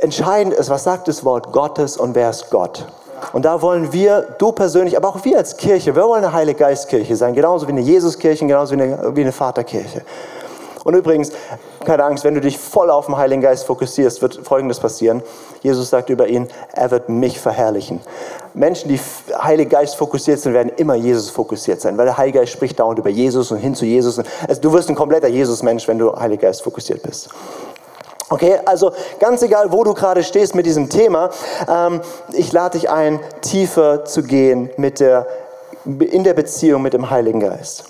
entscheidend 0.00 0.54
ist, 0.54 0.70
was 0.70 0.84
sagt 0.84 1.08
das 1.08 1.24
Wort 1.24 1.52
Gottes 1.52 1.96
und 1.96 2.14
wer 2.14 2.30
ist 2.30 2.50
Gott? 2.50 2.86
Und 3.32 3.44
da 3.44 3.62
wollen 3.62 3.92
wir, 3.92 4.26
du 4.38 4.52
persönlich, 4.52 4.96
aber 4.96 5.08
auch 5.08 5.24
wir 5.24 5.38
als 5.38 5.56
Kirche, 5.56 5.94
wir 5.94 6.04
wollen 6.04 6.24
eine 6.24 6.32
Heilige 6.32 6.58
Geistkirche 6.58 7.16
sein, 7.16 7.34
genauso 7.34 7.66
wie 7.66 7.72
eine 7.72 7.80
Jesuskirche, 7.80 8.46
genauso 8.46 8.76
wie 8.76 8.82
eine, 8.82 9.16
wie 9.16 9.22
eine 9.22 9.32
Vaterkirche. 9.32 10.02
Und 10.84 10.94
übrigens, 10.94 11.32
keine 11.84 12.04
Angst, 12.04 12.22
wenn 12.22 12.34
du 12.34 12.40
dich 12.40 12.58
voll 12.58 12.90
auf 12.90 13.06
den 13.06 13.16
Heiligen 13.16 13.42
Geist 13.42 13.66
fokussierst, 13.66 14.22
wird 14.22 14.36
Folgendes 14.44 14.78
passieren. 14.78 15.20
Jesus 15.60 15.90
sagt 15.90 16.10
über 16.10 16.28
ihn, 16.28 16.46
er 16.74 16.92
wird 16.92 17.08
mich 17.08 17.40
verherrlichen. 17.40 18.00
Menschen, 18.54 18.88
die 18.88 19.00
Heilige 19.36 19.70
Geist 19.70 19.96
fokussiert 19.96 20.38
sind, 20.38 20.54
werden 20.54 20.70
immer 20.76 20.94
Jesus 20.94 21.28
fokussiert 21.28 21.80
sein, 21.80 21.98
weil 21.98 22.04
der 22.04 22.16
Heilige 22.16 22.38
Geist 22.38 22.52
spricht 22.52 22.78
dauernd 22.78 23.00
über 23.00 23.10
Jesus 23.10 23.50
und 23.50 23.58
hin 23.58 23.74
zu 23.74 23.84
Jesus. 23.84 24.20
Also 24.46 24.60
du 24.60 24.72
wirst 24.72 24.88
ein 24.88 24.94
kompletter 24.94 25.26
Jesus-Mensch, 25.26 25.88
wenn 25.88 25.98
du 25.98 26.14
Heilige 26.14 26.42
Geist 26.46 26.62
fokussiert 26.62 27.02
bist. 27.02 27.30
Okay, 28.28 28.58
also 28.64 28.92
ganz 29.20 29.42
egal, 29.42 29.70
wo 29.70 29.84
du 29.84 29.94
gerade 29.94 30.24
stehst 30.24 30.56
mit 30.56 30.66
diesem 30.66 30.88
Thema, 30.88 31.30
ähm, 31.68 32.00
ich 32.32 32.52
lade 32.52 32.76
dich 32.76 32.90
ein, 32.90 33.20
tiefer 33.40 34.04
zu 34.04 34.24
gehen 34.24 34.68
mit 34.76 34.98
der, 34.98 35.28
in 35.84 36.24
der 36.24 36.34
Beziehung 36.34 36.82
mit 36.82 36.92
dem 36.92 37.08
Heiligen 37.08 37.38
Geist. 37.38 37.84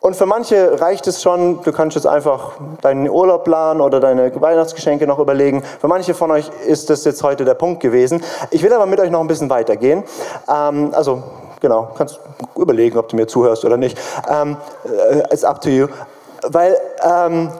Und 0.00 0.16
für 0.16 0.24
manche 0.24 0.80
reicht 0.80 1.06
es 1.06 1.20
schon, 1.20 1.62
du 1.64 1.72
kannst 1.72 1.96
jetzt 1.96 2.06
einfach 2.06 2.52
deinen 2.80 3.10
Urlaub 3.10 3.44
planen 3.44 3.82
oder 3.82 4.00
deine 4.00 4.32
Weihnachtsgeschenke 4.40 5.06
noch 5.06 5.18
überlegen. 5.18 5.62
Für 5.80 5.88
manche 5.88 6.14
von 6.14 6.30
euch 6.30 6.50
ist 6.66 6.88
das 6.88 7.04
jetzt 7.04 7.22
heute 7.22 7.44
der 7.44 7.54
Punkt 7.54 7.82
gewesen. 7.82 8.22
Ich 8.50 8.62
will 8.62 8.72
aber 8.72 8.86
mit 8.86 9.00
euch 9.00 9.10
noch 9.10 9.20
ein 9.20 9.26
bisschen 9.26 9.50
weitergehen. 9.50 10.04
Ähm, 10.48 10.92
also, 10.94 11.22
genau, 11.60 11.88
kannst 11.98 12.20
überlegen, 12.56 12.96
ob 12.96 13.08
du 13.08 13.16
mir 13.16 13.26
zuhörst 13.26 13.66
oder 13.66 13.76
nicht. 13.76 13.98
Ähm, 14.30 14.56
äh, 14.84 15.18
it's 15.30 15.44
up 15.44 15.60
to 15.60 15.68
you. 15.68 15.88
Weil 16.42 16.78
ähm, 17.02 17.50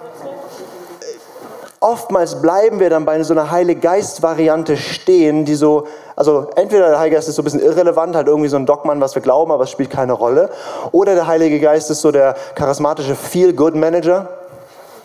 oftmals 1.80 2.40
bleiben 2.40 2.80
wir 2.80 2.90
dann 2.90 3.04
bei 3.04 3.22
so 3.22 3.34
einer 3.34 3.50
Heilige 3.50 3.80
Geist-Variante 3.80 4.76
stehen, 4.76 5.44
die 5.44 5.54
so, 5.54 5.86
also 6.14 6.48
entweder 6.56 6.88
der 6.88 6.98
Heilige 6.98 7.16
Geist 7.16 7.28
ist 7.28 7.36
so 7.36 7.42
ein 7.42 7.44
bisschen 7.44 7.62
irrelevant, 7.62 8.16
halt 8.16 8.28
irgendwie 8.28 8.48
so 8.48 8.56
ein 8.56 8.66
Dogman, 8.66 9.00
was 9.00 9.14
wir 9.14 9.22
glauben, 9.22 9.52
aber 9.52 9.64
es 9.64 9.70
spielt 9.70 9.90
keine 9.90 10.12
Rolle, 10.12 10.50
oder 10.92 11.14
der 11.14 11.26
Heilige 11.26 11.60
Geist 11.60 11.90
ist 11.90 12.00
so 12.00 12.10
der 12.10 12.34
charismatische 12.54 13.14
Feel-Good-Manager, 13.14 14.28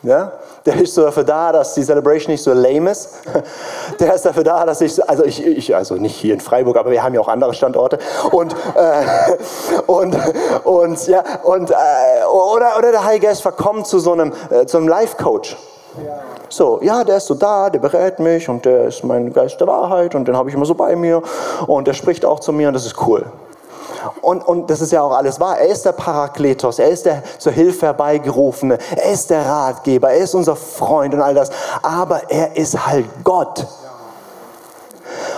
ja? 0.04 0.32
Der 0.66 0.80
ist 0.80 0.94
so 0.94 1.04
dafür 1.04 1.24
da, 1.24 1.52
dass 1.52 1.74
die 1.74 1.84
Celebration 1.84 2.32
nicht 2.32 2.44
so 2.44 2.54
lame 2.54 2.92
ist. 2.92 3.10
Der 4.00 4.14
ist 4.14 4.26
dafür 4.26 4.44
da, 4.44 4.64
dass 4.64 4.82
ich, 4.82 5.10
also 5.10 5.24
ich, 5.24 5.44
ich 5.44 5.76
also 5.76 5.96
nicht 5.96 6.16
hier 6.16 6.36
in 6.36 6.40
Freiburg, 6.40 6.78
aber 6.78 6.92
wir 6.92 7.02
haben 7.02 7.16
ja 7.16 7.22
auch 7.22 7.28
andere 7.28 7.56
Standorte. 7.56 7.98
Und, 8.32 8.54
äh, 8.76 9.04
und, 9.88 10.16
und, 10.64 11.08
ja, 11.08 11.24
und, 11.44 11.72
äh, 11.72 11.74
oder, 12.32 12.78
oder 12.78 12.92
der 12.92 13.04
Heilige 13.04 13.28
Geist 13.28 13.42
verkommt 13.42 13.88
zu 13.88 13.98
so 13.98 14.12
einem, 14.12 14.34
äh, 14.52 14.66
einem 14.72 14.88
Life-Coach. 14.88 15.58
Ja. 16.06 16.31
So, 16.52 16.80
ja, 16.82 17.06
der 17.06 17.16
ist 17.16 17.28
so 17.28 17.34
da, 17.34 17.70
der 17.70 17.80
berät 17.80 18.20
mich 18.20 18.50
und 18.50 18.66
der 18.66 18.88
ist 18.88 19.06
mein 19.06 19.32
Geist 19.32 19.58
der 19.62 19.68
Wahrheit 19.68 20.16
und 20.16 20.28
den 20.28 20.36
habe 20.36 20.50
ich 20.50 20.56
immer 20.56 20.66
so 20.66 20.76
bei 20.76 20.98
mir 20.98 21.22
und 21.66 21.88
der 21.88 21.94
spricht 21.94 22.26
auch 22.26 22.42
zu 22.42 22.52
mir 22.52 22.68
und 22.68 22.74
das 22.74 22.86
ist 22.86 23.02
cool. 23.08 23.26
Und, 24.20 24.46
und 24.46 24.70
das 24.70 24.82
ist 24.82 24.92
ja 24.92 25.02
auch 25.02 25.14
alles 25.14 25.40
wahr. 25.40 25.60
Er 25.60 25.70
ist 25.70 25.86
der 25.86 25.94
Parakletos, 25.94 26.80
er 26.80 26.90
ist 26.90 27.06
der 27.06 27.24
zur 27.38 27.54
Hilfe 27.54 27.86
herbeigerufene, 27.86 28.78
er 28.98 29.12
ist 29.14 29.30
der 29.30 29.46
Ratgeber, 29.46 30.12
er 30.12 30.18
ist 30.18 30.36
unser 30.36 30.58
Freund 30.58 31.14
und 31.14 31.22
all 31.22 31.36
das. 31.36 31.52
Aber 31.84 32.30
er 32.30 32.58
ist 32.58 32.86
halt 32.86 33.06
Gott. 33.24 33.66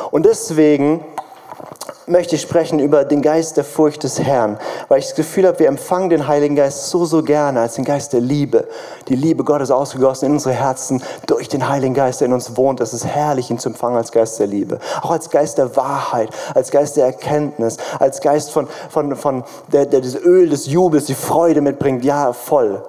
Und 0.10 0.26
deswegen 0.26 1.06
möchte 2.06 2.36
ich 2.36 2.42
sprechen 2.42 2.80
über 2.80 3.06
den 3.06 3.22
Geist 3.22 3.58
der 3.58 3.64
Furcht 3.64 4.04
des 4.04 4.20
Herrn, 4.20 4.58
weil 4.88 5.00
ich 5.00 5.06
das 5.06 5.16
Gefühl 5.16 5.48
habe, 5.48 5.60
wir 5.60 5.68
empfangen 5.68 6.10
den 6.10 6.28
Heiligen 6.28 6.56
Geist 6.56 6.90
so, 6.90 7.06
so 7.06 7.24
gerne 7.24 7.62
als 7.62 7.76
den 7.76 7.86
Geist 7.86 8.14
der 8.14 8.22
Liebe. 8.22 8.68
Die 9.08 9.16
Liebe 9.16 9.44
Gottes 9.44 9.72
ausgegossen 9.72 10.28
in 10.28 10.32
unsere 10.34 10.54
Herzen 10.54 11.02
durch 11.26 11.48
den 11.48 11.70
Heiligen 11.70 11.94
Geist, 11.94 12.22
der 12.22 12.28
in 12.28 12.34
uns 12.34 12.58
wohnt. 12.58 12.82
Es 12.82 12.94
ist 12.94 13.06
herrlich, 13.06 13.50
ihn 13.50 13.60
zu 13.60 13.70
empfangen 13.70 13.98
als 13.98 14.12
Geist 14.12 14.40
der 14.40 14.48
Liebe. 14.48 14.80
Auch 15.02 15.12
als 15.12 15.30
Geist 15.30 15.58
der 15.58 15.76
Wahrheit, 15.76 16.30
als 16.54 16.72
Geist 16.72 16.98
der 16.98 17.06
Erkenntnis, 17.06 17.78
als 18.00 18.22
Geist 18.22 18.52
von, 18.52 18.68
von, 18.90 19.16
von 19.16 19.44
der, 19.72 19.86
der 19.86 20.02
das 20.02 20.16
Öl 20.16 20.50
des 20.50 20.68
Jubels, 20.68 21.06
die 21.06 21.16
Freude 21.16 21.62
mitbringt. 21.62 22.04
Ja, 22.04 22.34
voll. 22.34 22.84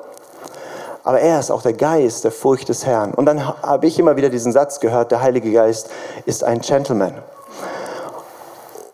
Aber 1.04 1.20
er 1.20 1.38
ist 1.38 1.50
auch 1.50 1.62
der 1.62 1.74
Geist 1.74 2.24
der 2.24 2.32
Furcht 2.32 2.68
des 2.70 2.86
Herrn. 2.86 3.12
Und 3.12 3.26
dann 3.26 3.46
habe 3.62 3.86
ich 3.86 3.98
immer 3.98 4.16
wieder 4.16 4.30
diesen 4.30 4.52
Satz 4.52 4.80
gehört, 4.80 5.12
der 5.12 5.20
Heilige 5.20 5.52
Geist 5.52 5.90
ist 6.24 6.42
ein 6.42 6.60
Gentleman. 6.60 7.12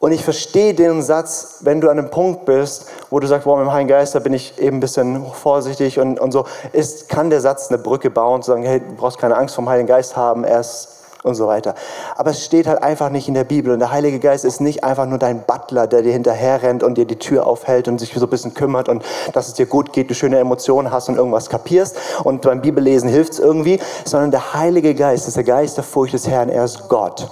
Und 0.00 0.12
ich 0.12 0.24
verstehe 0.24 0.72
den 0.72 1.02
Satz, 1.02 1.58
wenn 1.60 1.82
du 1.82 1.90
an 1.90 1.98
einem 1.98 2.10
Punkt 2.10 2.46
bist, 2.46 2.86
wo 3.10 3.20
du 3.20 3.26
sagst, 3.26 3.46
wow, 3.46 3.58
mit 3.58 3.66
dem 3.66 3.72
Heiligen 3.72 3.88
Geist, 3.88 4.14
da 4.14 4.18
bin 4.18 4.32
ich 4.32 4.58
eben 4.58 4.78
ein 4.78 4.80
bisschen 4.80 5.26
vorsichtig 5.32 6.00
und, 6.00 6.18
und 6.18 6.32
so, 6.32 6.46
ist, 6.72 7.10
kann 7.10 7.28
der 7.28 7.42
Satz 7.42 7.68
eine 7.68 7.76
Brücke 7.76 8.08
bauen, 8.08 8.42
zu 8.42 8.50
sagen, 8.50 8.62
hey, 8.62 8.80
du 8.80 8.94
brauchst 8.96 9.18
keine 9.18 9.36
Angst 9.36 9.54
vom 9.54 9.68
Heiligen 9.68 9.86
Geist 9.86 10.16
haben, 10.16 10.44
er 10.44 10.60
ist 10.60 10.88
und 11.22 11.34
so 11.34 11.46
weiter. 11.46 11.74
Aber 12.16 12.30
es 12.30 12.42
steht 12.42 12.66
halt 12.66 12.82
einfach 12.82 13.10
nicht 13.10 13.28
in 13.28 13.34
der 13.34 13.44
Bibel. 13.44 13.74
Und 13.74 13.80
der 13.80 13.90
Heilige 13.90 14.18
Geist 14.20 14.46
ist 14.46 14.62
nicht 14.62 14.84
einfach 14.84 15.04
nur 15.04 15.18
dein 15.18 15.42
Butler, 15.42 15.86
der 15.86 16.00
dir 16.00 16.12
hinterher 16.12 16.62
rennt 16.62 16.82
und 16.82 16.96
dir 16.96 17.04
die 17.04 17.18
Tür 17.18 17.46
aufhält 17.46 17.88
und 17.88 17.98
sich 17.98 18.14
so 18.14 18.24
ein 18.24 18.30
bisschen 18.30 18.54
kümmert 18.54 18.88
und 18.88 19.04
dass 19.34 19.48
es 19.48 19.52
dir 19.52 19.66
gut 19.66 19.92
geht, 19.92 20.08
du 20.08 20.14
schöne 20.14 20.38
Emotionen 20.38 20.90
hast 20.90 21.10
und 21.10 21.16
irgendwas 21.16 21.50
kapierst. 21.50 21.96
Und 22.24 22.40
beim 22.40 22.62
Bibellesen 22.62 23.10
hilft 23.10 23.34
es 23.34 23.38
irgendwie. 23.38 23.78
Sondern 24.06 24.30
der 24.30 24.54
Heilige 24.54 24.94
Geist 24.94 25.28
ist 25.28 25.36
der 25.36 25.44
Geist 25.44 25.76
der 25.76 25.84
Furcht 25.84 26.14
des 26.14 26.26
Herrn. 26.26 26.48
Er 26.48 26.64
ist 26.64 26.88
Gott. 26.88 27.28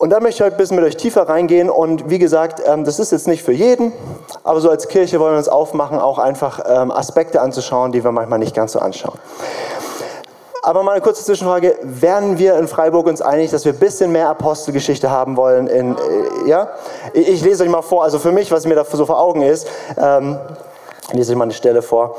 Und 0.00 0.08
da 0.08 0.18
möchte 0.18 0.36
ich 0.36 0.40
heute 0.40 0.54
ein 0.54 0.56
bisschen 0.56 0.76
mit 0.76 0.86
euch 0.86 0.96
tiefer 0.96 1.28
reingehen. 1.28 1.68
Und 1.68 2.08
wie 2.08 2.18
gesagt, 2.18 2.62
ähm, 2.64 2.84
das 2.84 2.98
ist 2.98 3.12
jetzt 3.12 3.28
nicht 3.28 3.42
für 3.42 3.52
jeden, 3.52 3.92
aber 4.44 4.62
so 4.62 4.70
als 4.70 4.88
Kirche 4.88 5.20
wollen 5.20 5.34
wir 5.34 5.36
uns 5.38 5.50
aufmachen, 5.50 5.98
auch 5.98 6.18
einfach 6.18 6.58
ähm, 6.66 6.90
Aspekte 6.90 7.42
anzuschauen, 7.42 7.92
die 7.92 8.02
wir 8.02 8.10
manchmal 8.10 8.38
nicht 8.38 8.54
ganz 8.54 8.72
so 8.72 8.78
anschauen. 8.78 9.18
Aber 10.62 10.82
mal 10.84 10.92
eine 10.92 11.02
kurze 11.02 11.22
Zwischenfrage. 11.22 11.76
Wären 11.82 12.38
wir 12.38 12.56
in 12.56 12.66
Freiburg 12.66 13.08
uns 13.08 13.20
einig, 13.20 13.50
dass 13.50 13.66
wir 13.66 13.74
ein 13.74 13.78
bisschen 13.78 14.10
mehr 14.10 14.30
Apostelgeschichte 14.30 15.10
haben 15.10 15.36
wollen? 15.36 15.66
In, 15.66 15.94
äh, 15.96 16.48
ja? 16.48 16.68
Ich 17.12 17.42
lese 17.44 17.64
euch 17.64 17.68
mal 17.68 17.82
vor. 17.82 18.02
Also 18.02 18.18
für 18.18 18.32
mich, 18.32 18.50
was 18.50 18.64
mir 18.64 18.76
da 18.76 18.86
so 18.86 19.04
vor 19.04 19.20
Augen 19.20 19.42
ist, 19.42 19.68
ähm, 19.98 20.38
lese 21.12 21.32
ich 21.32 21.38
mal 21.38 21.44
eine 21.44 21.52
Stelle 21.52 21.82
vor 21.82 22.16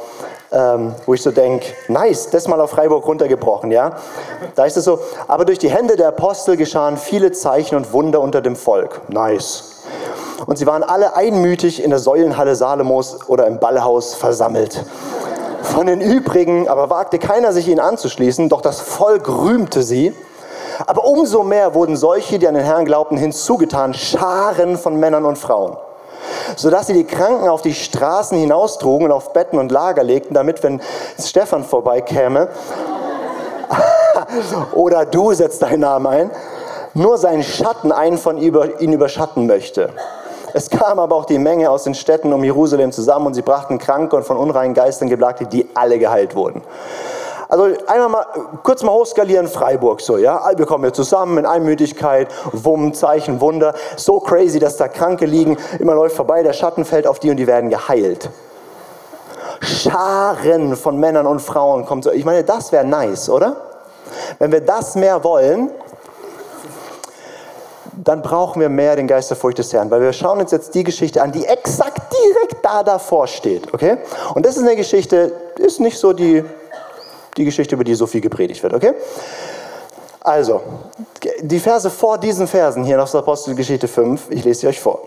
ähm, 0.52 0.94
wo 1.06 1.14
ich 1.14 1.22
so 1.22 1.32
denke, 1.32 1.68
nice, 1.88 2.30
das 2.30 2.48
mal 2.48 2.60
auf 2.60 2.72
Freiburg 2.72 3.08
runtergebrochen, 3.08 3.72
ja. 3.72 3.96
Da 4.56 4.66
ist 4.66 4.78
es 4.78 4.86
so, 4.86 5.00
aber 5.28 5.46
durch 5.46 5.60
die 5.60 5.70
Hände 5.70 5.96
der 5.96 6.10
Apostel 6.10 6.58
geschahen 6.58 6.98
viele 6.98 7.32
Zeichen 7.32 7.76
und 7.76 7.94
Wunder 7.94 8.20
unter 8.20 8.42
dem 8.42 8.56
Volk. 8.56 9.02
Nice. 9.10 9.84
Und 10.46 10.58
sie 10.58 10.68
waren 10.68 10.84
alle 10.84 11.16
einmütig 11.16 11.84
in 11.84 11.92
der 11.92 12.00
Säulenhalle 12.00 12.56
Salomos 12.56 13.30
oder 13.30 13.48
im 13.48 13.60
Ballhaus 13.60 14.16
versammelt. 14.16 14.84
Von 15.62 15.86
den 15.86 16.02
übrigen 16.02 16.68
aber 16.68 16.90
wagte 16.90 17.20
keiner 17.20 17.54
sich 17.54 17.68
ihnen 17.68 17.80
anzuschließen, 17.80 18.50
doch 18.50 18.62
das 18.62 18.82
Volk 18.82 19.30
rühmte 19.30 19.84
sie. 19.84 20.14
Aber 20.88 21.06
umso 21.06 21.44
mehr 21.44 21.76
wurden 21.76 21.96
solche, 21.96 22.40
die 22.40 22.48
an 22.48 22.56
den 22.56 22.64
Herrn 22.64 22.86
glaubten, 22.86 23.16
hinzugetan, 23.16 23.94
Scharen 23.94 24.78
von 24.78 24.96
Männern 24.96 25.26
und 25.26 25.38
Frauen 25.38 25.78
sodass 26.56 26.88
sie 26.88 26.94
die 26.94 27.04
Kranken 27.04 27.50
auf 27.50 27.62
die 27.62 27.74
Straßen 27.74 28.38
hinaustrugen 28.38 29.08
und 29.08 29.12
auf 29.12 29.34
Betten 29.34 29.60
und 29.60 29.72
Lager 29.72 30.04
legten, 30.04 30.34
damit, 30.34 30.64
wenn 30.64 30.82
Stefan 31.20 31.64
vorbeikäme, 31.64 32.50
oder 34.74 35.06
du 35.06 35.34
setzt 35.34 35.62
deinen 35.62 35.82
Namen 35.82 36.08
ein, 36.08 36.32
nur 36.94 37.18
sein 37.18 37.44
Schatten 37.44 37.92
einen 37.92 38.18
von 38.18 38.38
ihn 38.38 38.94
überschatten 38.94 39.48
möchte. 39.48 39.90
Es 40.54 40.70
kam 40.70 41.00
aber 41.00 41.16
auch 41.16 41.26
die 41.26 41.38
Menge 41.38 41.70
aus 41.70 41.84
den 41.84 41.96
Städten 41.96 42.34
um 42.34 42.44
Jerusalem 42.44 42.92
zusammen 42.92 43.28
und 43.28 43.34
sie 43.34 43.42
brachten 43.42 43.78
Kranke 43.78 44.18
und 44.18 44.26
von 44.26 44.36
unreinen 44.36 44.74
Geistern 44.74 45.10
geplagte, 45.10 45.46
die 45.46 45.70
alle 45.74 45.98
geheilt 45.98 46.36
wurden. 46.36 46.62
Also 47.52 47.66
einmal 47.88 48.08
mal, 48.08 48.26
kurz 48.64 48.82
mal 48.82 48.94
hochskalieren, 48.94 49.50
Freiburg 49.50 50.00
so, 50.00 50.16
ja. 50.16 50.50
Wir 50.56 50.66
kommen 50.66 50.86
hier 50.86 50.94
zusammen 50.94 51.38
in 51.38 51.46
Einmütigkeit, 51.46 52.30
Wumm, 52.54 52.94
Zeichen, 52.94 53.42
Wunder. 53.42 53.74
So 53.98 54.22
crazy, 54.22 54.58
dass 54.58 54.78
da 54.78 54.88
Kranke 54.88 55.26
liegen, 55.26 55.58
immer 55.80 55.94
läuft 55.94 56.16
vorbei, 56.16 56.44
der 56.44 56.54
Schatten 56.54 56.86
fällt 56.86 57.06
auf 57.06 57.20
die 57.20 57.30
und 57.30 57.36
die 57.36 57.48
werden 57.48 57.70
geheilt. 57.70 58.30
Scharen 59.60 60.78
von 60.78 60.98
Männern 60.98 61.28
und 61.28 61.42
Frauen 61.42 61.86
kommen 61.86 62.02
so. 62.02 62.12
Ich 62.12 62.24
meine, 62.24 62.46
das 62.46 62.72
wäre 62.72 62.86
nice, 62.86 63.30
oder? 63.30 63.58
Wenn 64.40 64.54
wir 64.54 64.62
das 64.62 64.96
mehr 64.96 65.22
wollen, 65.26 65.72
dann 68.02 68.22
brauchen 68.22 68.62
wir 68.62 68.70
mehr 68.70 68.96
den 68.96 69.08
Geist 69.08 69.30
der 69.30 69.36
Furcht 69.36 69.58
des 69.58 69.74
Herrn, 69.74 69.92
weil 69.92 70.00
wir 70.00 70.14
schauen 70.14 70.40
uns 70.40 70.52
jetzt 70.52 70.74
die 70.74 70.86
Geschichte 70.86 71.22
an, 71.22 71.34
die 71.34 71.46
exakt 71.46 72.02
direkt 72.14 72.64
da 72.64 72.82
davor 72.82 73.28
steht, 73.28 73.74
okay? 73.74 73.98
Und 74.36 74.46
das 74.46 74.56
ist 74.56 74.64
eine 74.64 74.78
Geschichte, 74.78 75.34
ist 75.58 75.82
nicht 75.82 75.98
so 75.98 76.14
die 76.14 76.46
die 77.38 77.46
Geschichte, 77.46 77.76
über 77.76 77.84
die 77.84 77.96
so 77.96 78.08
viel 78.08 78.22
gepredigt 78.22 78.62
wird, 78.64 78.74
okay? 78.74 78.94
Also, 80.22 80.62
die 81.42 81.60
Verse 81.60 81.90
vor 81.90 82.18
diesen 82.18 82.48
Versen 82.48 82.84
hier 82.84 83.02
aus 83.02 83.12
der 83.12 83.22
Apostelgeschichte 83.22 83.88
5, 83.88 84.30
ich 84.30 84.44
lese 84.44 84.62
sie 84.62 84.68
euch 84.68 84.80
vor. 84.80 85.00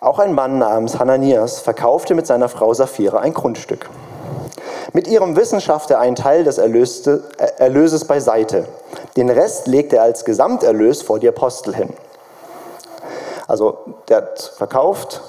Auch 0.00 0.18
ein 0.18 0.32
Mann 0.32 0.58
namens 0.58 0.98
Hananias 0.98 1.60
verkaufte 1.60 2.14
mit 2.14 2.26
seiner 2.26 2.48
Frau 2.48 2.72
Sapphira 2.74 3.18
ein 3.18 3.34
Grundstück. 3.34 3.88
Mit 4.94 5.06
ihrem 5.06 5.36
Wissen 5.36 5.60
schaffte 5.60 5.94
er 5.94 6.00
einen 6.00 6.16
Teil 6.16 6.44
des 6.44 6.58
Erlöste, 6.58 7.24
Erlöses 7.58 8.06
beiseite. 8.06 8.66
Den 9.16 9.30
Rest 9.30 9.66
legte 9.66 9.96
er 9.96 10.02
als 10.02 10.24
Gesamterlös 10.24 11.02
vor 11.02 11.18
die 11.18 11.28
Apostel 11.28 11.74
hin. 11.74 11.90
Also, 13.46 13.78
der 14.08 14.18
hat 14.18 14.40
verkauft, 14.56 15.20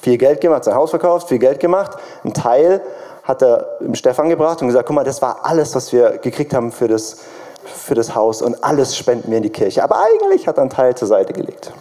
viel 0.00 0.16
Geld 0.16 0.40
gemacht, 0.40 0.64
sein 0.64 0.74
Haus 0.74 0.90
verkauft, 0.90 1.28
viel 1.28 1.38
Geld 1.38 1.60
gemacht. 1.60 1.96
Ein 2.24 2.34
Teil 2.34 2.80
hat 3.24 3.42
er 3.42 3.66
dem 3.80 3.94
Stefan 3.94 4.28
gebracht 4.28 4.60
und 4.60 4.68
gesagt, 4.68 4.86
guck 4.86 4.94
mal, 4.94 5.04
das 5.04 5.20
war 5.22 5.40
alles, 5.42 5.74
was 5.74 5.92
wir 5.92 6.18
gekriegt 6.18 6.54
haben 6.54 6.70
für 6.70 6.88
das, 6.88 7.16
für 7.64 7.94
das 7.94 8.14
Haus 8.14 8.42
und 8.42 8.62
alles 8.62 8.96
spenden 8.96 9.30
wir 9.30 9.38
in 9.38 9.42
die 9.42 9.50
Kirche. 9.50 9.82
Aber 9.82 9.96
eigentlich 9.96 10.46
hat 10.46 10.58
er 10.58 10.62
einen 10.62 10.70
Teil 10.70 10.94
zur 10.94 11.08
Seite 11.08 11.32
gelegt. 11.32 11.72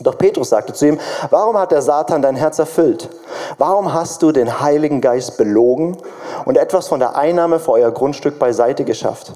Doch 0.00 0.16
Petrus 0.16 0.50
sagte 0.50 0.72
zu 0.74 0.86
ihm, 0.86 1.00
warum 1.30 1.58
hat 1.58 1.72
der 1.72 1.82
Satan 1.82 2.22
dein 2.22 2.36
Herz 2.36 2.58
erfüllt? 2.58 3.08
Warum 3.56 3.92
hast 3.92 4.22
du 4.22 4.30
den 4.30 4.60
Heiligen 4.60 5.00
Geist 5.00 5.36
belogen 5.38 5.96
und 6.44 6.56
etwas 6.56 6.86
von 6.86 7.00
der 7.00 7.16
Einnahme 7.16 7.58
für 7.58 7.72
euer 7.72 7.90
Grundstück 7.90 8.38
beiseite 8.38 8.84
geschafft? 8.84 9.32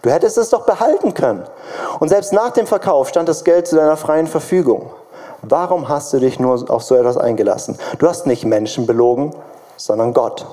Du 0.00 0.10
hättest 0.10 0.38
es 0.38 0.50
doch 0.50 0.66
behalten 0.66 1.14
können. 1.14 1.44
Und 2.00 2.08
selbst 2.08 2.32
nach 2.32 2.50
dem 2.50 2.66
Verkauf 2.66 3.10
stand 3.10 3.28
das 3.28 3.44
Geld 3.44 3.68
zu 3.68 3.76
deiner 3.76 3.96
freien 3.96 4.26
Verfügung. 4.26 4.90
Warum 5.42 5.88
hast 5.88 6.12
du 6.12 6.18
dich 6.18 6.40
nur 6.40 6.68
auf 6.70 6.82
so 6.82 6.96
etwas 6.96 7.16
eingelassen? 7.16 7.78
Du 7.98 8.08
hast 8.08 8.26
nicht 8.26 8.44
Menschen 8.44 8.86
belogen, 8.86 9.32
sondern 9.84 10.12
Gott. 10.12 10.46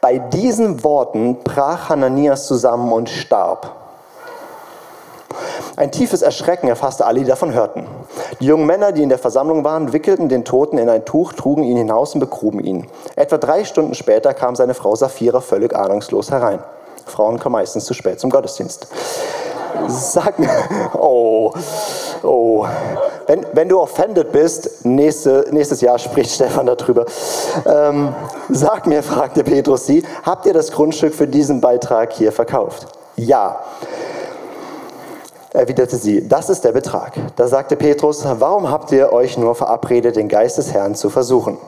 Bei 0.00 0.18
diesen 0.18 0.84
Worten 0.84 1.42
brach 1.42 1.88
Hananias 1.88 2.46
zusammen 2.46 2.92
und 2.92 3.08
starb. 3.08 3.72
Ein 5.76 5.90
tiefes 5.92 6.22
Erschrecken 6.22 6.68
erfasste 6.68 7.04
alle, 7.04 7.20
die 7.20 7.26
davon 7.26 7.52
hörten. 7.52 7.86
Die 8.40 8.46
jungen 8.46 8.66
Männer, 8.66 8.92
die 8.92 9.02
in 9.02 9.08
der 9.08 9.18
Versammlung 9.18 9.64
waren, 9.64 9.92
wickelten 9.92 10.28
den 10.28 10.44
Toten 10.44 10.78
in 10.78 10.88
ein 10.88 11.04
Tuch, 11.04 11.32
trugen 11.32 11.64
ihn 11.64 11.76
hinaus 11.76 12.14
und 12.14 12.20
begruben 12.20 12.60
ihn. 12.60 12.86
Etwa 13.16 13.36
drei 13.36 13.64
Stunden 13.64 13.94
später 13.94 14.32
kam 14.32 14.56
seine 14.56 14.74
Frau 14.74 14.94
Saphira 14.94 15.40
völlig 15.40 15.74
ahnungslos 15.74 16.30
herein. 16.30 16.60
Frauen 17.04 17.38
kommen 17.38 17.54
meistens 17.54 17.84
zu 17.84 17.94
spät 17.94 18.20
zum 18.20 18.30
Gottesdienst. 18.30 18.86
Sag 19.88 20.38
mir, 20.38 20.48
oh, 20.94 21.52
oh. 22.22 22.66
Wenn, 23.26 23.46
wenn 23.52 23.68
du 23.68 23.80
offended 23.80 24.32
bist, 24.32 24.84
nächste, 24.84 25.46
nächstes 25.50 25.80
Jahr 25.80 25.98
spricht 25.98 26.30
Stefan 26.30 26.66
darüber. 26.66 27.06
Ähm, 27.66 28.14
sag 28.48 28.86
mir, 28.86 29.02
fragte 29.02 29.42
Petrus 29.44 29.86
sie, 29.86 30.04
habt 30.22 30.46
ihr 30.46 30.52
das 30.52 30.70
Grundstück 30.70 31.14
für 31.14 31.26
diesen 31.26 31.60
Beitrag 31.60 32.12
hier 32.12 32.32
verkauft? 32.32 32.86
Ja. 33.16 33.60
Erwiderte 35.52 35.96
sie, 35.96 36.28
das 36.28 36.50
ist 36.50 36.64
der 36.64 36.72
Betrag. 36.72 37.14
Da 37.36 37.48
sagte 37.48 37.76
Petrus, 37.76 38.24
warum 38.38 38.70
habt 38.70 38.92
ihr 38.92 39.12
euch 39.12 39.38
nur 39.38 39.54
verabredet, 39.54 40.16
den 40.16 40.28
Geist 40.28 40.58
des 40.58 40.72
Herrn 40.72 40.94
zu 40.94 41.08
versuchen? 41.08 41.58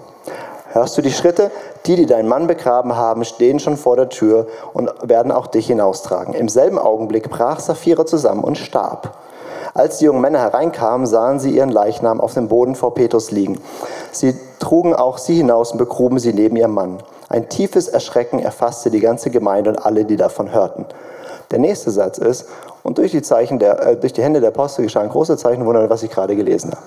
Hörst 0.71 0.99
du 0.99 1.03
die 1.03 1.11
Schritte? 1.11 1.51
Die, 1.87 1.97
die 1.97 2.07
deinen 2.07 2.29
Mann 2.29 2.47
begraben 2.47 2.95
haben, 2.95 3.25
stehen 3.25 3.59
schon 3.59 3.77
vor 3.77 3.97
der 3.97 4.11
Tür 4.11 4.47
und 4.75 4.91
werden 5.03 5.33
auch 5.33 5.47
dich 5.47 5.67
hinaustragen. 5.67 6.35
Im 6.35 6.49
selben 6.49 6.79
Augenblick 6.79 7.31
brach 7.31 7.61
Saphira 7.61 8.05
zusammen 8.05 8.45
und 8.45 8.59
starb. 8.59 9.17
Als 9.73 9.99
die 9.99 10.07
jungen 10.07 10.21
Männer 10.21 10.41
hereinkamen, 10.41 11.07
sahen 11.07 11.39
sie 11.39 11.57
ihren 11.57 11.71
Leichnam 11.71 12.21
auf 12.21 12.35
dem 12.35 12.49
Boden 12.49 12.75
vor 12.75 12.95
Petrus 12.95 13.31
liegen. 13.31 13.61
Sie 14.13 14.35
trugen 14.59 14.95
auch 14.95 15.19
sie 15.19 15.37
hinaus 15.37 15.73
und 15.73 15.79
begruben 15.79 16.19
sie 16.19 16.33
neben 16.35 16.57
ihrem 16.57 16.75
Mann. 16.75 16.99
Ein 17.29 17.49
tiefes 17.49 17.89
Erschrecken 17.89 18.39
erfasste 18.39 18.91
die 18.91 19.01
ganze 19.01 19.31
Gemeinde 19.31 19.71
und 19.71 19.79
alle, 19.79 20.05
die 20.05 20.17
davon 20.17 20.53
hörten. 20.53 20.85
Der 21.51 21.59
nächste 21.59 21.91
Satz 21.91 22.19
ist, 22.19 22.47
und 22.83 22.99
durch 22.99 23.11
die, 23.11 23.23
Zeichen 23.23 23.59
der, 23.59 23.87
äh, 23.87 23.97
durch 23.97 24.13
die 24.13 24.23
Hände 24.23 24.41
der 24.41 24.49
Apostel 24.49 24.83
geschahen 24.83 25.09
große 25.09 25.37
Zeichen, 25.37 25.67
Wunder, 25.67 25.91
was 25.91 26.03
ich 26.03 26.11
gerade 26.11 26.37
gelesen 26.37 26.71
habe. 26.73 26.83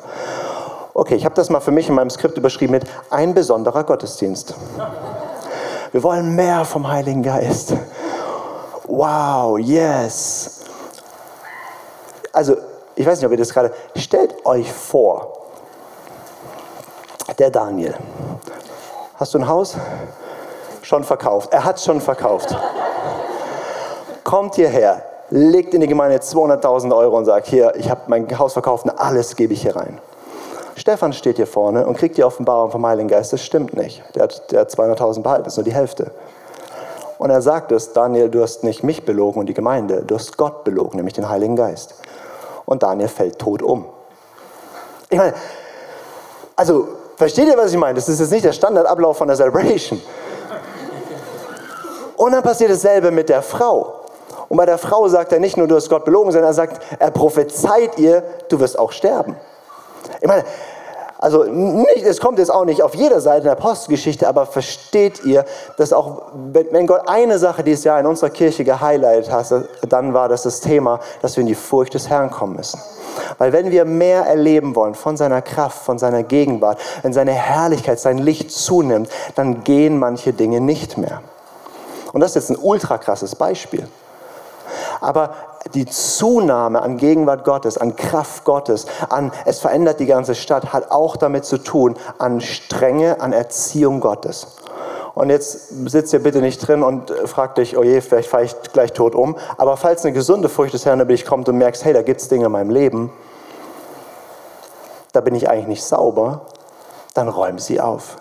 Okay, 0.94 1.16
ich 1.16 1.24
habe 1.24 1.36
das 1.36 1.50
mal 1.50 1.62
für 1.62 1.72
mich 1.72 1.88
in 1.88 1.96
meinem 1.96 2.10
Skript 2.10 2.38
überschrieben 2.38 2.74
mit 2.74 2.86
ein 3.10 3.34
besonderer 3.34 3.84
Gottesdienst. 3.84 4.54
Wir 5.92 6.04
wollen 6.04 6.36
mehr 6.36 6.66
vom 6.66 6.90
Heiligen 6.90 7.24
Geist. 7.24 7.74
Wow, 8.88 9.58
yes. 9.58 10.62
Also, 12.34 12.58
ich 12.96 13.06
weiß 13.06 13.20
nicht, 13.20 13.26
ob 13.26 13.32
ihr 13.32 13.38
das 13.38 13.54
gerade, 13.54 13.72
stellt 13.96 14.46
euch 14.46 14.72
vor, 14.72 15.34
der 17.40 17.50
Daniel. 17.50 17.96
Hast 19.16 19.34
du 19.34 19.40
ein 19.40 19.48
Haus? 19.48 19.76
Schon 20.82 21.04
verkauft. 21.04 21.54
Er 21.54 21.64
hat 21.64 21.80
schon 21.80 22.02
verkauft. 22.02 22.56
Kommt 24.24 24.56
hierher, 24.56 25.04
legt 25.30 25.74
in 25.74 25.82
die 25.82 25.88
Gemeinde 25.88 26.18
200.000 26.18 26.96
Euro 26.96 27.18
und 27.18 27.26
sagt, 27.26 27.48
hier, 27.48 27.74
ich 27.76 27.90
habe 27.90 28.02
mein 28.08 28.28
Haus 28.38 28.54
verkauft 28.54 28.86
und 28.86 28.92
alles 28.92 29.36
gebe 29.36 29.54
ich 29.54 29.62
hier 29.62 29.76
rein. 29.76 30.00
Stefan 30.82 31.14
steht 31.14 31.36
hier 31.36 31.46
vorne 31.46 31.86
und 31.86 31.96
kriegt 31.96 32.18
die 32.18 32.24
Offenbarung 32.24 32.72
vom 32.72 32.84
Heiligen 32.88 33.08
Geist. 33.08 33.32
Das 33.32 33.44
stimmt 33.44 33.78
nicht. 33.78 34.04
Der 34.16 34.24
hat, 34.24 34.52
der 34.52 34.62
hat 34.62 34.72
200.000 34.72 35.22
behalten, 35.22 35.44
das 35.44 35.54
ist 35.54 35.58
nur 35.58 35.64
die 35.64 35.76
Hälfte. 35.76 36.10
Und 37.20 37.30
er 37.30 37.44
sagt 37.44 37.72
es, 37.72 37.94
Daniel, 37.94 38.30
du 38.30 38.42
hast 38.42 38.64
nicht 38.64 38.84
mich 38.84 39.06
belogen 39.06 39.40
und 39.40 39.46
die 39.46 39.54
Gemeinde, 39.54 40.02
du 40.02 40.16
hast 40.16 40.38
Gott 40.38 40.64
belogen, 40.64 40.98
nämlich 40.98 41.14
den 41.14 41.30
Heiligen 41.30 41.56
Geist. 41.56 41.94
Und 42.66 42.82
Daniel 42.82 43.10
fällt 43.10 43.38
tot 43.38 43.62
um. 43.62 43.86
Ich 45.08 45.20
meine, 45.20 45.36
also, 46.56 46.88
versteht 47.16 47.48
ihr, 47.48 47.58
was 47.58 47.72
ich 47.72 47.78
meine? 47.78 47.94
Das 47.94 48.10
ist 48.10 48.20
jetzt 48.20 48.32
nicht 48.32 48.46
der 48.46 48.54
Standardablauf 48.54 49.18
von 49.18 49.28
der 49.28 49.38
Celebration. 49.38 50.02
Und 52.18 52.32
dann 52.32 52.42
passiert 52.42 52.72
dasselbe 52.72 53.12
mit 53.12 53.30
der 53.30 53.44
Frau. 53.44 54.00
Und 54.50 54.58
bei 54.58 54.66
der 54.66 54.80
Frau 54.80 55.08
sagt 55.08 55.32
er 55.32 55.40
nicht 55.40 55.58
nur, 55.58 55.68
du 55.68 55.76
hast 55.76 55.90
Gott 55.92 56.06
belogen, 56.06 56.32
sondern 56.32 56.50
er 56.50 56.56
sagt, 56.56 56.82
er 56.98 57.12
prophezeit 57.12 58.00
ihr, 58.00 58.24
du 58.50 58.60
wirst 58.60 58.80
auch 58.80 58.92
sterben. 58.92 59.36
Ich 60.20 60.28
meine, 60.28 60.44
also 61.22 61.44
nicht, 61.44 62.04
es 62.04 62.20
kommt 62.20 62.40
jetzt 62.40 62.50
auch 62.50 62.66
nicht 62.66 62.82
auf 62.82 62.96
jeder 62.96 63.22
Seite 63.22 63.44
der 63.44 63.52
Apostelgeschichte, 63.52 64.28
aber 64.28 64.48
versteht 64.48 65.24
ihr, 65.24 65.46
dass 65.78 65.94
auch 65.94 66.24
wenn 66.52 66.88
Gott 66.88 67.08
eine 67.08 67.38
Sache 67.38 67.64
dieses 67.64 67.84
Jahr 67.84 68.00
in 68.00 68.08
unserer 68.08 68.32
Kirche 68.32 68.64
gehighlightet 68.64 69.32
hat, 69.32 69.54
dann 69.88 70.16
war 70.16 70.30
das 70.30 70.42
das 70.42 70.62
Thema, 70.62 71.00
dass 71.22 71.38
wir 71.38 71.42
in 71.42 71.48
die 71.48 71.56
Furcht 71.56 71.94
des 71.94 72.10
Herrn 72.10 72.32
kommen 72.32 72.56
müssen. 72.56 72.82
Weil 73.38 73.54
wenn 73.54 73.70
wir 73.70 73.86
mehr 73.86 74.26
erleben 74.26 74.76
wollen 74.76 74.96
von 74.96 75.16
seiner 75.16 75.44
Kraft, 75.44 75.84
von 75.84 76.00
seiner 76.00 76.24
Gegenwart, 76.24 76.80
wenn 77.04 77.14
seine 77.14 77.34
Herrlichkeit, 77.34 78.00
sein 78.00 78.18
Licht 78.18 78.50
zunimmt, 78.52 79.08
dann 79.36 79.64
gehen 79.64 80.00
manche 80.00 80.34
Dinge 80.34 80.60
nicht 80.60 80.98
mehr. 80.98 81.22
Und 82.14 82.22
das 82.22 82.32
ist 82.32 82.50
jetzt 82.50 82.58
ein 82.58 82.64
ultra 82.64 82.98
krasses 82.98 83.36
Beispiel. 83.36 83.88
Aber 85.02 85.32
die 85.74 85.86
Zunahme 85.86 86.82
an 86.82 86.98
Gegenwart 86.98 87.44
Gottes, 87.44 87.78
an 87.78 87.96
Kraft 87.96 88.46
Gottes, 88.46 88.86
an 89.10 89.32
es 89.46 89.60
verändert 89.60 90.00
die 90.00 90.06
ganze 90.06 90.36
Stadt, 90.36 90.72
hat 90.72 90.92
auch 90.92 91.18
damit 91.18 91.44
zu 91.44 91.58
tun, 91.58 91.98
an 92.20 92.40
Strenge, 92.40 93.20
an 93.20 93.34
Erziehung 93.34 94.00
Gottes. 94.00 94.48
Und 95.14 95.30
jetzt 95.30 95.90
sitzt 95.90 96.14
ihr 96.14 96.24
bitte 96.24 96.40
nicht 96.40 96.66
drin 96.66 96.84
und 96.84 97.12
fragt 97.26 97.58
dich, 97.58 97.78
oh 97.78 97.84
je, 97.84 98.00
vielleicht 98.00 98.30
fahre 98.30 98.46
ich 98.46 98.56
gleich 98.72 98.94
tot 98.94 99.14
um. 99.14 99.36
Aber 99.58 99.76
falls 99.76 100.06
eine 100.06 100.14
gesunde 100.14 100.48
Furcht 100.48 100.74
des 100.74 100.86
Herrn 100.86 101.02
über 101.02 101.12
dich 101.12 101.26
kommt 101.26 101.50
und 101.50 101.58
merkst, 101.58 101.84
hey, 101.84 101.94
da 101.94 102.02
gibt 102.02 102.22
es 102.22 102.30
Dinge 102.30 102.46
in 102.46 102.52
meinem 102.52 102.70
Leben, 102.70 103.12
da 105.12 105.20
bin 105.20 105.36
ich 105.36 105.50
eigentlich 105.50 105.68
nicht 105.68 105.84
sauber, 105.84 106.42
dann 107.14 107.28
räum 107.28 107.60
sie 107.60 107.82
auf. 107.82 108.18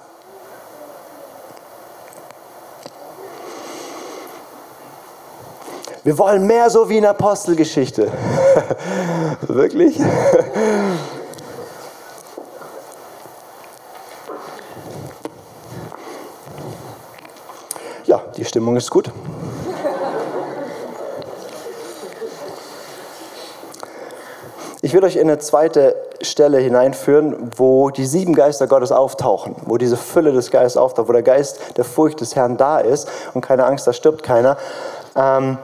Wir 6.10 6.18
wollen 6.18 6.44
mehr 6.44 6.68
so 6.70 6.88
wie 6.88 6.98
in 6.98 7.06
Apostelgeschichte. 7.06 8.10
Wirklich? 9.42 9.96
ja, 18.06 18.20
die 18.36 18.44
Stimmung 18.44 18.76
ist 18.76 18.90
gut. 18.90 19.12
Ich 24.82 24.92
will 24.92 25.04
euch 25.04 25.14
in 25.14 25.28
eine 25.28 25.38
zweite 25.38 25.94
Stelle 26.22 26.58
hineinführen, 26.58 27.52
wo 27.56 27.90
die 27.90 28.04
sieben 28.04 28.34
Geister 28.34 28.66
Gottes 28.66 28.90
auftauchen, 28.90 29.54
wo 29.64 29.78
diese 29.78 29.96
Fülle 29.96 30.32
des 30.32 30.50
Geistes 30.50 30.76
auftaucht, 30.76 31.06
wo 31.06 31.12
der 31.12 31.22
Geist 31.22 31.60
der 31.76 31.84
Furcht 31.84 32.20
des 32.20 32.34
Herrn 32.34 32.56
da 32.56 32.80
ist 32.80 33.08
und 33.32 33.42
keine 33.42 33.64
Angst, 33.64 33.86
da 33.86 33.92
stirbt 33.92 34.24
keiner. 34.24 34.56
Ähm, 35.14 35.58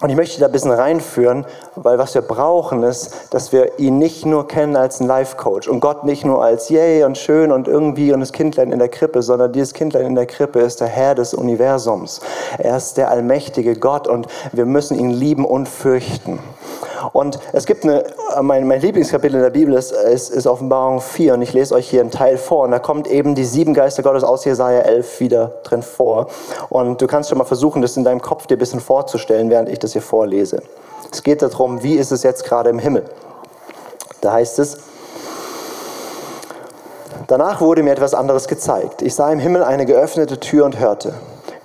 und 0.00 0.08
ich 0.08 0.16
möchte 0.16 0.40
da 0.40 0.46
ein 0.46 0.52
bisschen 0.52 0.70
reinführen, 0.70 1.44
weil 1.76 1.98
was 1.98 2.14
wir 2.14 2.22
brauchen 2.22 2.82
ist, 2.82 3.14
dass 3.30 3.52
wir 3.52 3.78
ihn 3.78 3.98
nicht 3.98 4.24
nur 4.24 4.48
kennen 4.48 4.76
als 4.76 5.00
einen 5.00 5.08
Life-Coach 5.08 5.68
und 5.68 5.80
Gott 5.80 6.04
nicht 6.04 6.24
nur 6.24 6.42
als 6.42 6.70
yay 6.70 7.04
und 7.04 7.18
schön 7.18 7.52
und 7.52 7.68
irgendwie 7.68 8.12
und 8.12 8.20
das 8.20 8.32
Kindlein 8.32 8.72
in 8.72 8.78
der 8.78 8.88
Krippe, 8.88 9.22
sondern 9.22 9.52
dieses 9.52 9.74
Kindlein 9.74 10.06
in 10.06 10.14
der 10.14 10.26
Krippe 10.26 10.60
ist 10.60 10.80
der 10.80 10.88
Herr 10.88 11.14
des 11.14 11.34
Universums. 11.34 12.20
Er 12.58 12.78
ist 12.78 12.96
der 12.96 13.10
allmächtige 13.10 13.76
Gott 13.76 14.08
und 14.08 14.26
wir 14.52 14.64
müssen 14.64 14.98
ihn 14.98 15.10
lieben 15.10 15.44
und 15.44 15.68
fürchten. 15.68 16.38
Und 17.12 17.38
es 17.52 17.66
gibt 17.66 17.84
eine, 17.84 18.04
mein, 18.42 18.66
mein 18.66 18.80
Lieblingskapitel 18.80 19.36
in 19.36 19.42
der 19.42 19.50
Bibel 19.50 19.74
ist, 19.74 19.92
ist, 19.92 20.30
ist, 20.30 20.46
Offenbarung 20.46 21.00
4 21.00 21.34
und 21.34 21.42
ich 21.42 21.52
lese 21.52 21.74
euch 21.74 21.88
hier 21.88 22.00
einen 22.00 22.10
Teil 22.10 22.36
vor 22.36 22.64
und 22.64 22.70
da 22.70 22.78
kommt 22.78 23.06
eben 23.06 23.34
die 23.34 23.44
sieben 23.44 23.74
Geister 23.74 24.02
Gottes 24.02 24.24
aus 24.24 24.44
Jesaja 24.44 24.80
11 24.80 25.20
wieder 25.20 25.52
drin 25.64 25.82
vor. 25.82 26.28
Und 26.68 27.00
du 27.00 27.06
kannst 27.06 27.28
schon 27.28 27.38
mal 27.38 27.44
versuchen, 27.44 27.82
das 27.82 27.96
in 27.96 28.04
deinem 28.04 28.20
Kopf 28.20 28.46
dir 28.46 28.56
ein 28.56 28.58
bisschen 28.58 28.80
vorzustellen, 28.80 29.50
während 29.50 29.68
ich 29.68 29.78
das 29.78 29.92
hier 29.92 30.02
vorlese. 30.02 30.62
Es 31.10 31.22
geht 31.22 31.42
darum, 31.42 31.82
wie 31.82 31.94
ist 31.94 32.12
es 32.12 32.22
jetzt 32.22 32.44
gerade 32.44 32.70
im 32.70 32.78
Himmel? 32.78 33.04
Da 34.20 34.32
heißt 34.32 34.58
es, 34.58 34.78
Danach 37.30 37.60
wurde 37.60 37.84
mir 37.84 37.92
etwas 37.92 38.12
anderes 38.12 38.48
gezeigt. 38.48 39.02
Ich 39.02 39.14
sah 39.14 39.30
im 39.30 39.38
Himmel 39.38 39.62
eine 39.62 39.86
geöffnete 39.86 40.40
Tür 40.40 40.64
und 40.64 40.80
hörte, 40.80 41.14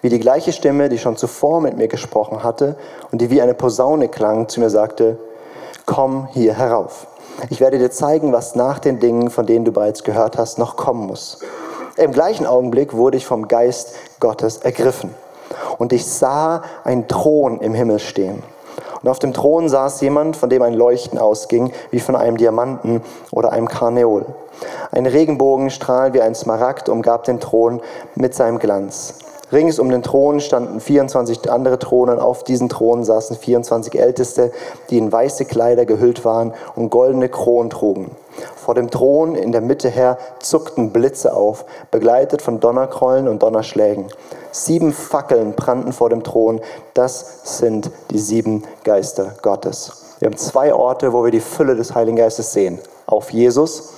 wie 0.04 0.10
die 0.10 0.20
gleiche 0.20 0.52
Stimme, 0.52 0.90
die 0.90 1.00
schon 1.00 1.18
zuvor 1.18 1.60
mit 1.60 1.76
mir 1.76 1.88
gesprochen 1.88 2.44
hatte 2.44 2.76
und 3.12 3.20
die 3.20 3.32
wie 3.32 3.42
eine 3.42 3.56
Posaune 3.56 4.08
klang, 4.08 4.48
zu 4.48 4.60
mir 4.60 4.70
sagte, 4.70 5.18
komm 5.86 6.28
hier 6.32 6.54
herauf. 6.54 7.08
Ich 7.50 7.60
werde 7.60 7.78
dir 7.78 7.92
zeigen, 7.92 8.32
was 8.32 8.56
nach 8.56 8.80
den 8.80 9.00
Dingen, 9.00 9.30
von 9.30 9.46
denen 9.46 9.66
du 9.66 9.72
bereits 9.72 10.04
gehört 10.04 10.38
hast, 10.38 10.58
noch 10.58 10.76
kommen 10.78 11.06
muss. 11.06 11.40
Im 11.98 12.12
gleichen 12.12 12.46
Augenblick 12.46 12.94
wurde 12.94 13.18
ich 13.18 13.26
vom 13.26 13.48
Geist 13.48 13.96
Gottes 14.20 14.58
ergriffen. 14.58 15.14
Und 15.78 15.94
ich 15.94 16.06
sah 16.06 16.64
einen 16.84 17.08
Thron 17.08 17.60
im 17.60 17.74
Himmel 17.74 18.00
stehen. 18.00 18.44
Und 19.02 19.10
auf 19.10 19.20
dem 19.20 19.34
Thron 19.34 19.70
saß 19.70 20.02
jemand, 20.02 20.36
von 20.36 20.50
dem 20.50 20.62
ein 20.62 20.74
Leuchten 20.74 21.20
ausging, 21.20 21.72
wie 21.92 22.00
von 22.00 22.16
einem 22.16 22.38
Diamanten 22.38 23.02
oder 23.32 23.52
einem 23.52 23.68
Karneol. 23.68 24.26
Ein 24.92 25.06
Regenbogenstrahl 25.06 26.14
wie 26.14 26.22
ein 26.22 26.36
Smaragd 26.36 26.90
umgab 26.90 27.24
den 27.26 27.40
Thron 27.40 27.82
mit 28.16 28.34
seinem 28.34 28.60
Glanz. 28.60 29.16
Rings 29.52 29.78
um 29.80 29.90
den 29.90 30.02
Thron 30.02 30.40
standen 30.40 30.80
24 30.80 31.52
andere 31.52 31.78
Thronen. 31.78 32.20
Auf 32.20 32.44
diesen 32.44 32.70
Thronen 32.70 33.04
saßen 33.04 33.38
24 33.38 34.00
Älteste, 34.00 34.52
die 34.90 34.98
in 34.98 35.12
weiße 35.12 35.46
Kleider 35.46 35.86
gehüllt 35.86 36.26
waren 36.26 36.54
und 36.76 36.90
goldene 36.90 37.30
Kronen 37.30 37.70
trugen. 37.70 38.12
Vor 38.56 38.76
dem 38.76 38.90
Thron 38.90 39.36
in 39.36 39.52
der 39.52 39.62
Mitte 39.62 39.90
her 39.90 40.18
zuckten 40.40 40.92
Blitze 40.92 41.34
auf, 41.34 41.66
begleitet 41.92 42.42
von 42.42 42.60
Donnerkrollen 42.60 43.28
und 43.28 43.44
Donnerschlägen. 43.44 44.08
Sieben 44.52 44.94
Fackeln 44.94 45.54
brannten 45.54 45.94
vor 45.94 46.10
dem 46.10 46.24
Thron. 46.24 46.60
Das 46.94 47.60
sind 47.60 47.92
die 48.12 48.20
sieben 48.20 48.64
Geister 48.84 49.36
Gottes. 49.42 50.16
Wir 50.20 50.28
haben 50.28 50.38
zwei 50.38 50.74
Orte, 50.74 51.14
wo 51.14 51.24
wir 51.24 51.32
die 51.32 51.40
Fülle 51.40 51.76
des 51.76 51.94
Heiligen 51.94 52.18
Geistes 52.18 52.54
sehen. 52.54 52.80
Auf 53.06 53.32
Jesus 53.32 53.94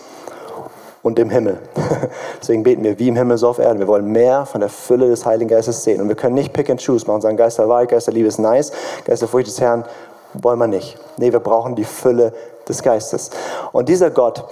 und 1.03 1.19
im 1.19 1.29
Himmel. 1.29 1.59
Deswegen 2.41 2.63
beten 2.63 2.83
wir 2.83 2.99
wie 2.99 3.07
im 3.07 3.15
Himmel 3.15 3.37
so 3.37 3.49
auf 3.49 3.59
Erden. 3.59 3.79
Wir 3.79 3.87
wollen 3.87 4.11
mehr 4.11 4.45
von 4.45 4.61
der 4.61 4.69
Fülle 4.69 5.07
des 5.07 5.25
Heiligen 5.25 5.49
Geistes 5.49 5.83
sehen. 5.83 6.01
Und 6.01 6.07
wir 6.09 6.15
können 6.15 6.35
nicht 6.35 6.53
pick 6.53 6.69
and 6.69 6.83
choose 6.83 7.05
machen, 7.07 7.21
sagen, 7.21 7.37
Geist 7.37 7.59
der 7.59 7.69
Wahrheit, 7.69 7.89
Geist 7.89 8.07
der 8.07 8.13
Liebe 8.13 8.27
ist 8.27 8.39
nice, 8.39 8.71
Geist 9.05 9.21
der 9.21 9.29
Furcht 9.29 9.47
des 9.47 9.61
Herrn 9.61 9.85
wollen 10.33 10.59
wir 10.59 10.67
nicht. 10.67 10.97
Nee, 11.17 11.31
wir 11.31 11.39
brauchen 11.39 11.75
die 11.75 11.83
Fülle 11.83 12.33
des 12.67 12.83
Geistes. 12.83 13.29
Und 13.71 13.89
dieser 13.89 14.11
Gott, 14.11 14.45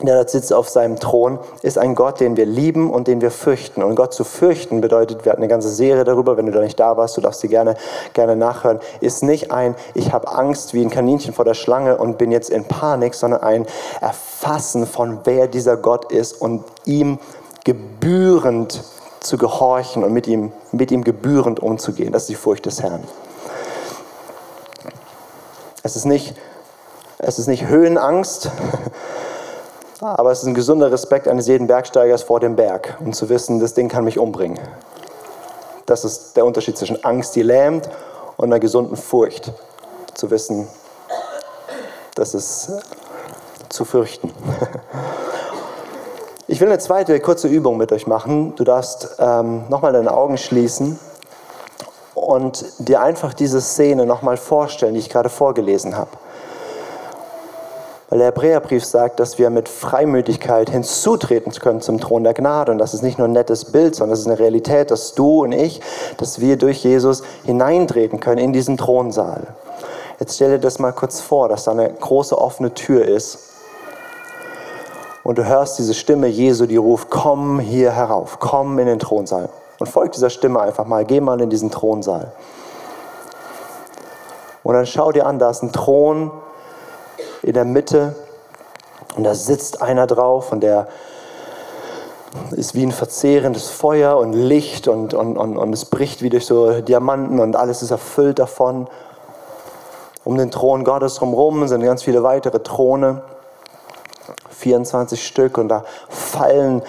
der 0.00 0.14
dort 0.14 0.30
sitzt 0.30 0.52
auf 0.52 0.68
seinem 0.68 1.00
Thron, 1.00 1.40
ist 1.62 1.76
ein 1.76 1.96
Gott, 1.96 2.20
den 2.20 2.36
wir 2.36 2.46
lieben 2.46 2.90
und 2.90 3.08
den 3.08 3.20
wir 3.20 3.32
fürchten. 3.32 3.82
Und 3.82 3.96
Gott 3.96 4.14
zu 4.14 4.22
fürchten 4.22 4.80
bedeutet, 4.80 5.24
wir 5.24 5.32
hatten 5.32 5.42
eine 5.42 5.48
ganze 5.48 5.70
Serie 5.70 6.04
darüber, 6.04 6.36
wenn 6.36 6.46
du 6.46 6.52
da 6.52 6.60
nicht 6.60 6.78
da 6.78 6.96
warst, 6.96 7.16
du 7.16 7.20
darfst 7.20 7.40
sie 7.40 7.48
gerne, 7.48 7.74
gerne 8.12 8.36
nachhören, 8.36 8.78
ist 9.00 9.24
nicht 9.24 9.50
ein, 9.50 9.74
ich 9.94 10.12
habe 10.12 10.28
Angst 10.28 10.72
wie 10.72 10.82
ein 10.82 10.90
Kaninchen 10.90 11.34
vor 11.34 11.44
der 11.44 11.54
Schlange 11.54 11.96
und 11.96 12.16
bin 12.16 12.30
jetzt 12.30 12.50
in 12.50 12.64
Panik, 12.64 13.14
sondern 13.14 13.42
ein 13.42 13.66
Erfassen 14.00 14.86
von 14.86 15.20
wer 15.24 15.48
dieser 15.48 15.76
Gott 15.76 16.12
ist 16.12 16.40
und 16.40 16.62
ihm 16.84 17.18
gebührend 17.64 18.84
zu 19.18 19.36
gehorchen 19.36 20.04
und 20.04 20.12
mit 20.12 20.28
ihm, 20.28 20.52
mit 20.70 20.92
ihm 20.92 21.02
gebührend 21.02 21.60
umzugehen. 21.60 22.12
Das 22.12 22.22
ist 22.22 22.28
die 22.28 22.34
Furcht 22.36 22.66
des 22.66 22.82
Herrn. 22.82 23.02
Es 25.82 25.96
ist 25.96 26.04
nicht, 26.04 26.36
es 27.18 27.38
ist 27.38 27.48
nicht 27.48 27.66
Höhenangst, 27.66 28.50
aber 30.00 30.30
es 30.30 30.40
ist 30.40 30.46
ein 30.46 30.54
gesunder 30.54 30.92
Respekt 30.92 31.26
eines 31.28 31.46
jeden 31.46 31.66
Bergsteigers 31.66 32.22
vor 32.22 32.40
dem 32.40 32.56
Berg, 32.56 32.96
um 33.00 33.12
zu 33.12 33.28
wissen, 33.28 33.60
das 33.60 33.74
Ding 33.74 33.88
kann 33.88 34.04
mich 34.04 34.18
umbringen. 34.18 34.58
Das 35.86 36.04
ist 36.04 36.36
der 36.36 36.44
Unterschied 36.44 36.76
zwischen 36.76 37.02
Angst, 37.04 37.34
die 37.34 37.42
lähmt, 37.42 37.88
und 38.36 38.46
einer 38.46 38.60
gesunden 38.60 38.96
Furcht. 38.96 39.52
Zu 40.14 40.30
wissen, 40.30 40.68
das 42.14 42.34
ist 42.34 42.70
zu 43.68 43.84
fürchten. 43.84 44.32
Ich 46.50 46.62
will 46.62 46.68
eine 46.68 46.78
zweite 46.78 47.20
kurze 47.20 47.46
Übung 47.46 47.76
mit 47.76 47.92
euch 47.92 48.06
machen. 48.06 48.54
Du 48.56 48.64
darfst 48.64 49.16
ähm, 49.18 49.68
nochmal 49.68 49.92
deine 49.92 50.14
Augen 50.14 50.38
schließen 50.38 50.98
und 52.14 52.64
dir 52.78 53.02
einfach 53.02 53.34
diese 53.34 53.60
Szene 53.60 54.06
nochmal 54.06 54.38
vorstellen, 54.38 54.94
die 54.94 55.00
ich 55.00 55.10
gerade 55.10 55.28
vorgelesen 55.28 55.94
habe. 55.94 56.08
Weil 58.08 58.18
der 58.18 58.28
Hebräerbrief 58.28 58.84
sagt, 58.86 59.20
dass 59.20 59.38
wir 59.38 59.50
mit 59.50 59.68
Freimütigkeit 59.68 60.70
hinzutreten 60.70 61.52
können 61.52 61.82
zum 61.82 62.00
Thron 62.00 62.24
der 62.24 62.32
Gnade. 62.32 62.72
Und 62.72 62.78
das 62.78 62.94
ist 62.94 63.02
nicht 63.02 63.18
nur 63.18 63.28
ein 63.28 63.32
nettes 63.32 63.66
Bild, 63.66 63.94
sondern 63.94 64.12
das 64.12 64.20
ist 64.20 64.26
eine 64.26 64.38
Realität, 64.38 64.90
dass 64.90 65.14
du 65.14 65.42
und 65.42 65.52
ich, 65.52 65.82
dass 66.16 66.40
wir 66.40 66.56
durch 66.56 66.82
Jesus 66.82 67.22
hineintreten 67.44 68.18
können 68.18 68.38
in 68.38 68.52
diesen 68.54 68.78
Thronsaal. 68.78 69.48
Jetzt 70.18 70.36
stell 70.36 70.50
dir 70.50 70.58
das 70.58 70.78
mal 70.78 70.92
kurz 70.92 71.20
vor, 71.20 71.48
dass 71.48 71.64
da 71.64 71.72
eine 71.72 71.92
große 71.92 72.36
offene 72.36 72.72
Tür 72.72 73.04
ist. 73.04 73.40
Und 75.22 75.36
du 75.36 75.44
hörst 75.44 75.78
diese 75.78 75.92
Stimme 75.92 76.28
Jesu, 76.28 76.64
die 76.64 76.78
ruft, 76.78 77.10
komm 77.10 77.60
hier 77.60 77.92
herauf, 77.92 78.38
komm 78.40 78.78
in 78.78 78.86
den 78.86 78.98
Thronsaal. 78.98 79.50
Und 79.78 79.86
folg 79.86 80.12
dieser 80.12 80.30
Stimme 80.30 80.60
einfach 80.60 80.86
mal, 80.86 81.04
geh 81.04 81.20
mal 81.20 81.40
in 81.42 81.50
diesen 81.50 81.70
Thronsaal. 81.70 82.32
Und 84.62 84.74
dann 84.74 84.86
schau 84.86 85.12
dir 85.12 85.26
an, 85.26 85.38
da 85.38 85.50
ist 85.50 85.62
ein 85.62 85.72
Thron 85.72 86.30
in 87.42 87.52
der 87.52 87.64
Mitte 87.64 88.14
und 89.16 89.24
da 89.24 89.34
sitzt 89.34 89.82
einer 89.82 90.06
drauf 90.06 90.52
und 90.52 90.60
der 90.60 90.88
ist 92.50 92.74
wie 92.74 92.84
ein 92.84 92.92
verzehrendes 92.92 93.70
Feuer 93.70 94.16
und 94.18 94.32
Licht 94.32 94.86
und, 94.88 95.14
und, 95.14 95.36
und, 95.36 95.56
und 95.56 95.72
es 95.72 95.86
bricht 95.86 96.22
wie 96.22 96.28
durch 96.28 96.46
so 96.46 96.80
Diamanten 96.80 97.40
und 97.40 97.56
alles 97.56 97.82
ist 97.82 97.90
erfüllt 97.90 98.38
davon. 98.38 98.86
Um 100.24 100.36
den 100.36 100.50
Thron 100.50 100.84
Gottes 100.84 101.14
drumherum 101.14 101.66
sind 101.68 101.82
ganz 101.82 102.02
viele 102.02 102.22
weitere 102.22 102.62
Throne, 102.62 103.22
24 104.50 105.24
Stück 105.26 105.56
und 105.56 105.68
da 105.68 105.84
fallen 106.08 106.82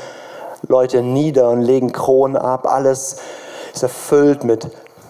Leute 0.67 1.01
nieder 1.01 1.49
und 1.49 1.61
legen 1.61 1.91
Kronen 1.91 2.35
ab. 2.35 2.67
Alles 2.67 3.17
ist 3.73 3.83
erfüllt 3.83 4.43
mit 4.43 4.69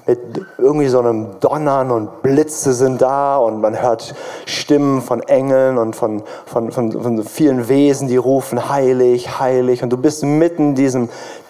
mit 0.10 0.41
irgendwie 0.58 0.88
so 0.88 1.00
einem 1.00 1.39
Donnern 1.39 1.91
und 1.91 2.24
Blitze 2.24 2.74
sind 2.74 3.00
da 3.02 3.38
und 3.38 3.62
man 3.62 3.80
hört 3.80 4.15
Stimmen 4.45 5.02
von 5.02 5.22
Engeln 5.22 5.78
und 5.78 5.95
von, 5.95 6.24
von, 6.48 6.72
von, 6.72 6.91
von 6.91 7.24
vielen 7.24 7.69
Wesen, 7.69 8.08
die 8.08 8.17
rufen 8.17 8.69
heilig, 8.69 9.39
heilig. 9.39 9.84
Und 9.84 9.91
du 9.91 9.98
bist 9.98 10.24
mitten 10.24 10.69
in 10.69 10.76
diesem, 10.76 11.10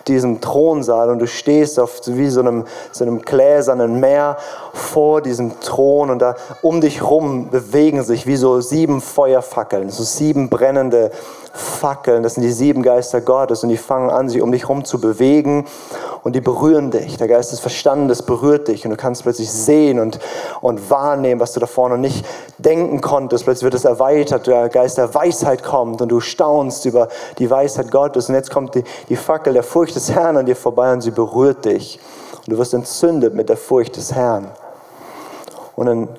diesem 0.09 0.41
Thronsaal 0.41 1.09
und 1.09 1.19
du 1.19 1.27
stehst 1.27 1.79
auf 1.79 2.01
wie 2.05 2.29
so 2.29 2.41
einem, 2.41 2.65
so 2.91 3.03
einem 3.03 3.21
gläsernen 3.21 3.99
Meer 3.99 4.37
vor 4.73 5.21
diesem 5.21 5.59
Thron 5.59 6.09
und 6.09 6.19
da 6.19 6.35
um 6.61 6.81
dich 6.81 7.01
rum 7.01 7.49
bewegen 7.49 8.03
sich 8.03 8.27
wie 8.27 8.35
so 8.35 8.61
sieben 8.61 9.01
Feuerfackeln, 9.01 9.89
so 9.89 10.03
sieben 10.03 10.49
brennende 10.49 11.11
Fackeln, 11.53 12.23
das 12.23 12.35
sind 12.35 12.43
die 12.43 12.51
sieben 12.51 12.83
Geister 12.83 13.21
Gottes 13.21 13.63
und 13.63 13.69
die 13.69 13.77
fangen 13.77 14.09
an, 14.09 14.29
sich 14.29 14.41
um 14.41 14.51
dich 14.51 14.63
herum 14.63 14.85
zu 14.85 15.01
bewegen 15.01 15.65
und 16.23 16.35
die 16.35 16.41
berühren 16.41 16.91
dich. 16.91 17.17
Der 17.17 17.27
Geist 17.27 17.51
des 17.51 17.59
Verstandes 17.59 18.21
berührt 18.21 18.67
dich 18.67 18.85
und 18.85 18.91
du 18.91 18.97
kannst 18.97 19.23
plötzlich 19.23 19.51
sehen 19.51 19.99
und, 19.99 20.19
und 20.61 20.89
wahrnehmen, 20.89 21.41
was 21.41 21.53
du 21.53 21.59
da 21.59 21.65
vorne 21.65 21.97
nicht 21.97 22.25
denken 22.57 23.01
konntest. 23.01 23.45
Plötzlich 23.45 23.63
wird 23.63 23.73
es 23.73 23.85
erweitert, 23.85 24.47
der 24.47 24.69
Geist 24.69 24.97
der 24.97 25.13
Weisheit 25.13 25.63
kommt 25.63 26.01
und 26.01 26.09
du 26.09 26.19
staunst 26.19 26.85
über 26.85 27.07
die 27.39 27.49
Weisheit 27.49 27.91
Gottes 27.91 28.29
und 28.29 28.35
jetzt 28.35 28.51
kommt 28.51 28.75
die, 28.75 28.83
die 29.09 29.15
Fackel 29.15 29.53
der 29.53 29.63
Furcht 29.63 29.95
des 29.99 30.11
Herrn 30.11 30.37
an 30.37 30.45
dir 30.45 30.55
vorbei 30.55 30.93
und 30.93 31.01
sie 31.01 31.11
berührt 31.11 31.65
dich 31.65 31.99
und 32.37 32.53
du 32.53 32.57
wirst 32.57 32.73
entzündet 32.73 33.35
mit 33.35 33.49
der 33.49 33.57
Furcht 33.57 33.97
des 33.97 34.13
Herrn. 34.13 34.49
Und 35.75 35.89
ein 35.89 36.09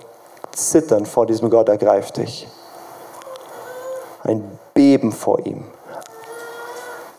Zittern 0.53 1.07
vor 1.07 1.25
diesem 1.25 1.49
Gott 1.49 1.69
ergreift 1.71 2.19
dich. 2.19 2.47
Ein 4.23 4.59
Beben 4.75 5.13
vor 5.13 5.39
ihm. 5.47 5.65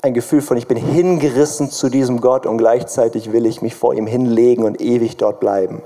Ein 0.03 0.13
Gefühl 0.13 0.41
von, 0.41 0.55
ich 0.57 0.67
bin 0.67 0.77
hingerissen 0.77 1.71
zu 1.71 1.89
diesem 1.89 2.21
Gott 2.21 2.45
und 2.45 2.59
gleichzeitig 2.59 3.31
will 3.31 3.47
ich 3.47 3.63
mich 3.63 3.75
vor 3.75 3.95
ihm 3.95 4.05
hinlegen 4.05 4.63
und 4.63 4.81
ewig 4.81 5.17
dort 5.17 5.39
bleiben. 5.39 5.81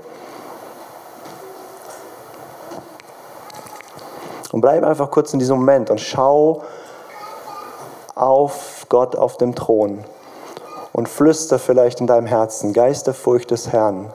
Und 4.52 4.60
bleib 4.60 4.84
einfach 4.84 5.10
kurz 5.10 5.32
in 5.32 5.38
diesem 5.38 5.56
Moment 5.56 5.88
und 5.88 6.00
schau 6.00 6.62
auf 8.14 8.86
Gott 8.90 9.16
auf 9.16 9.38
dem 9.38 9.54
Thron 9.54 10.04
und 10.96 11.10
flüster 11.10 11.58
vielleicht 11.58 12.00
in 12.00 12.06
deinem 12.06 12.24
Herzen, 12.24 12.72
Geisterfurcht 12.72 13.50
des 13.50 13.70
Herrn, 13.70 14.10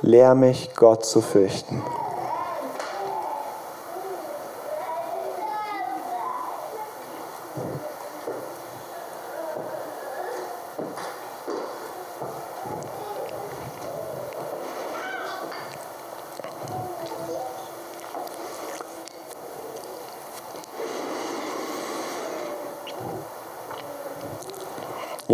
lehr 0.00 0.34
mich 0.34 0.74
Gott 0.74 1.04
zu 1.04 1.20
fürchten. 1.20 1.82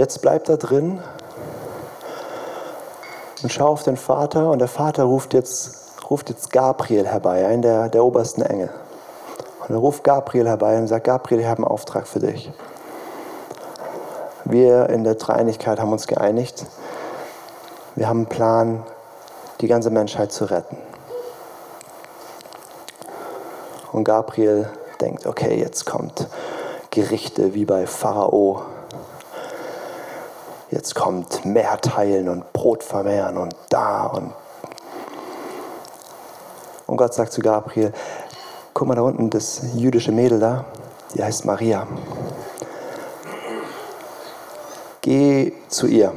Jetzt 0.04 0.20
bleib 0.20 0.44
da 0.44 0.58
drin 0.58 1.00
und 3.42 3.50
schau 3.50 3.68
auf 3.68 3.84
den 3.84 3.96
Vater 3.96 4.50
und 4.50 4.58
der 4.58 4.68
Vater 4.68 5.04
ruft 5.04 5.32
jetzt, 5.32 5.94
ruft 6.10 6.28
jetzt 6.28 6.52
Gabriel 6.52 7.06
herbei, 7.06 7.46
einen 7.46 7.62
der, 7.62 7.88
der 7.88 8.04
obersten 8.04 8.42
Engel. 8.42 8.68
Und 9.60 9.74
er 9.74 9.78
ruft 9.78 10.04
Gabriel 10.04 10.46
herbei 10.46 10.76
und 10.76 10.88
sagt, 10.88 11.04
Gabriel, 11.04 11.40
ich 11.40 11.46
habe 11.46 11.62
einen 11.62 11.68
Auftrag 11.68 12.06
für 12.06 12.18
dich. 12.18 12.52
Wir 14.44 14.90
in 14.90 15.04
der 15.04 15.14
Dreinigkeit 15.14 15.80
haben 15.80 15.92
uns 15.92 16.06
geeinigt. 16.06 16.66
Wir 17.94 18.06
haben 18.06 18.18
einen 18.18 18.26
Plan, 18.26 18.82
die 19.62 19.68
ganze 19.68 19.88
Menschheit 19.88 20.32
zu 20.32 20.44
retten. 20.44 20.76
Und 23.90 24.04
Gabriel 24.04 24.68
denkt, 25.00 25.24
okay, 25.24 25.58
jetzt 25.58 25.86
kommt 25.86 26.28
Gerichte 26.90 27.54
wie 27.54 27.64
bei 27.64 27.86
Pharao 27.86 28.64
jetzt 30.74 30.96
kommt 30.96 31.44
mehr 31.44 31.80
teilen 31.80 32.28
und 32.28 32.52
Brot 32.52 32.82
vermehren 32.82 33.36
und 33.36 33.54
da 33.70 34.06
und. 34.06 34.32
Und 36.86 36.96
Gott 36.96 37.14
sagt 37.14 37.32
zu 37.32 37.40
Gabriel: 37.40 37.92
Guck 38.74 38.88
mal 38.88 38.96
da 38.96 39.02
unten, 39.02 39.30
das 39.30 39.62
jüdische 39.74 40.10
Mädel 40.10 40.40
da, 40.40 40.64
die 41.14 41.22
heißt 41.22 41.44
Maria. 41.44 41.86
Geh 45.00 45.52
zu 45.68 45.86
ihr 45.86 46.12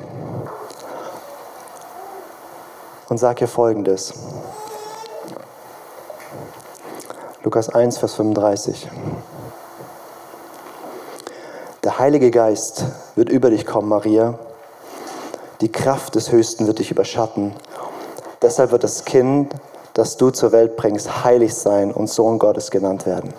und 3.09 3.17
sag 3.19 3.39
ihr 3.41 3.47
folgendes. 3.47 4.13
Lukas 7.43 7.69
1, 7.69 7.99
Vers 7.99 8.15
35. 8.15 8.89
Heilige 12.07 12.31
Geist 12.31 12.85
wird 13.15 13.27
über 13.27 13.49
dich 13.49 13.65
kommen, 13.65 13.89
Maria, 13.89 14.39
die 15.59 15.69
Kraft 15.69 16.15
des 16.15 16.31
Höchsten 16.31 16.65
wird 16.65 16.79
dich 16.79 16.89
überschatten. 16.89 17.51
Deshalb 18.41 18.71
wird 18.71 18.85
das 18.85 19.03
Kind, 19.03 19.53
das 19.93 20.15
du 20.15 20.29
zur 20.29 20.53
Welt 20.53 20.77
bringst, 20.77 21.25
heilig 21.25 21.53
sein 21.53 21.91
und 21.91 22.09
Sohn 22.09 22.39
Gottes 22.39 22.71
genannt 22.71 23.05
werden. 23.05 23.33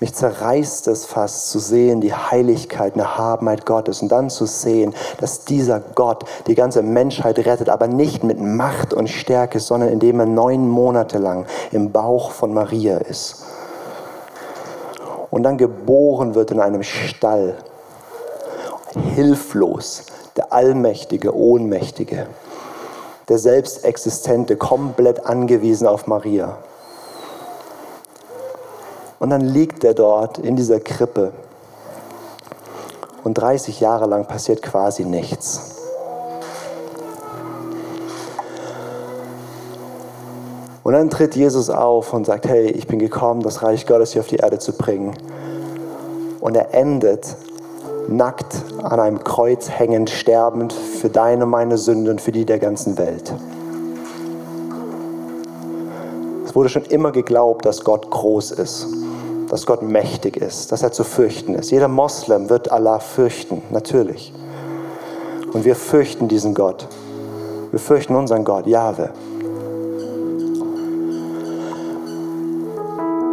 Mich 0.00 0.16
zerreißt 0.16 0.88
es 0.88 1.04
fast 1.04 1.48
zu 1.50 1.60
sehen, 1.60 2.00
die 2.00 2.12
Heiligkeit, 2.12 2.94
eine 2.94 3.04
Erhabenheit 3.04 3.64
Gottes 3.66 4.02
und 4.02 4.08
dann 4.08 4.30
zu 4.30 4.46
sehen, 4.46 4.96
dass 5.20 5.44
dieser 5.44 5.78
Gott 5.78 6.24
die 6.48 6.56
ganze 6.56 6.82
Menschheit 6.82 7.38
rettet, 7.38 7.68
aber 7.68 7.86
nicht 7.86 8.24
mit 8.24 8.40
Macht 8.40 8.92
und 8.92 9.06
Stärke, 9.06 9.60
sondern 9.60 9.90
indem 9.90 10.18
er 10.18 10.26
neun 10.26 10.68
Monate 10.68 11.18
lang 11.18 11.46
im 11.70 11.92
Bauch 11.92 12.32
von 12.32 12.52
Maria 12.52 12.96
ist 12.96 13.44
und 15.30 15.42
dann 15.42 15.58
geboren 15.58 16.34
wird 16.34 16.50
in 16.50 16.60
einem 16.60 16.82
Stall 16.82 17.56
hilflos, 19.14 20.04
der 20.36 20.52
Allmächtige, 20.52 21.34
Ohnmächtige, 21.34 22.26
der 23.28 23.38
Selbstexistente, 23.38 24.56
komplett 24.56 25.26
angewiesen 25.26 25.86
auf 25.86 26.06
Maria. 26.06 26.58
Und 29.18 29.30
dann 29.30 29.40
liegt 29.40 29.84
er 29.84 29.94
dort 29.94 30.38
in 30.38 30.56
dieser 30.56 30.80
Krippe 30.80 31.32
und 33.24 33.34
30 33.34 33.80
Jahre 33.80 34.06
lang 34.06 34.26
passiert 34.26 34.62
quasi 34.62 35.04
nichts. 35.04 35.75
Und 40.86 40.92
dann 40.92 41.10
tritt 41.10 41.34
Jesus 41.34 41.68
auf 41.68 42.12
und 42.12 42.26
sagt, 42.26 42.46
hey, 42.46 42.70
ich 42.70 42.86
bin 42.86 43.00
gekommen, 43.00 43.42
das 43.42 43.64
Reich 43.64 43.86
Gottes 43.88 44.12
hier 44.12 44.20
auf 44.20 44.28
die 44.28 44.36
Erde 44.36 44.60
zu 44.60 44.72
bringen. 44.72 45.16
Und 46.38 46.56
er 46.56 46.74
endet 46.74 47.34
nackt 48.06 48.62
an 48.84 49.00
einem 49.00 49.24
Kreuz 49.24 49.68
hängend, 49.68 50.10
sterbend 50.10 50.72
für 50.72 51.08
deine 51.08 51.44
meine 51.44 51.76
Sünde 51.76 52.12
und 52.12 52.20
für 52.20 52.30
die 52.30 52.44
der 52.44 52.60
ganzen 52.60 52.98
Welt. 52.98 53.34
Es 56.44 56.54
wurde 56.54 56.68
schon 56.68 56.84
immer 56.84 57.10
geglaubt, 57.10 57.66
dass 57.66 57.82
Gott 57.82 58.08
groß 58.08 58.52
ist, 58.52 58.86
dass 59.48 59.66
Gott 59.66 59.82
mächtig 59.82 60.36
ist, 60.36 60.70
dass 60.70 60.84
er 60.84 60.92
zu 60.92 61.02
fürchten 61.02 61.56
ist. 61.56 61.72
Jeder 61.72 61.88
Moslem 61.88 62.48
wird 62.48 62.70
Allah 62.70 63.00
fürchten, 63.00 63.60
natürlich. 63.70 64.32
Und 65.52 65.64
wir 65.64 65.74
fürchten 65.74 66.28
diesen 66.28 66.54
Gott. 66.54 66.86
Wir 67.72 67.80
fürchten 67.80 68.14
unseren 68.14 68.44
Gott, 68.44 68.68
Jahwe. 68.68 69.10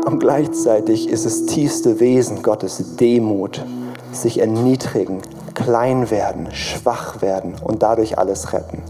Und 0.06 0.20
gleichzeitig 0.20 1.10
ist 1.10 1.26
es 1.26 1.46
tiefste 1.46 2.00
Wesen 2.00 2.44
Gottes 2.44 2.98
Demut 2.98 3.64
sich 4.12 4.40
erniedrigen, 4.40 5.22
klein 5.54 6.12
werden, 6.12 6.52
schwach 6.52 7.22
werden 7.22 7.56
und 7.64 7.84
dadurch 7.84 8.18
alles 8.18 8.52
retten. 8.54 8.82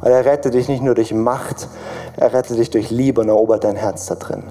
Weil 0.00 0.12
er 0.12 0.24
rettet 0.24 0.54
dich 0.54 0.68
nicht 0.68 0.82
nur 0.82 0.94
durch 0.94 1.14
Macht, 1.14 1.68
er 2.16 2.32
rettet 2.32 2.58
dich 2.58 2.70
durch 2.70 2.90
Liebe 2.90 3.20
und 3.20 3.28
erobert 3.28 3.64
dein 3.64 3.76
Herz 3.76 4.06
da 4.06 4.16
drin. 4.16 4.42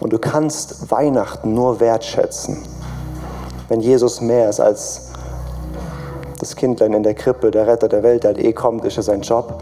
Und 0.00 0.12
du 0.12 0.18
kannst 0.18 0.90
Weihnachten 0.90 1.54
nur 1.54 1.80
wertschätzen, 1.80 2.58
wenn 3.68 3.80
Jesus 3.80 4.20
mehr 4.20 4.48
ist 4.48 4.60
als 4.60 5.08
das 6.38 6.56
Kindlein 6.56 6.92
in 6.94 7.02
der 7.02 7.14
Krippe, 7.14 7.50
der 7.50 7.66
Retter 7.66 7.88
der 7.88 8.02
Welt, 8.02 8.22
der 8.22 8.34
halt 8.34 8.44
eh 8.44 8.52
kommt, 8.52 8.84
ist 8.84 8.96
ja 8.96 9.02
sein 9.02 9.20
Job, 9.20 9.60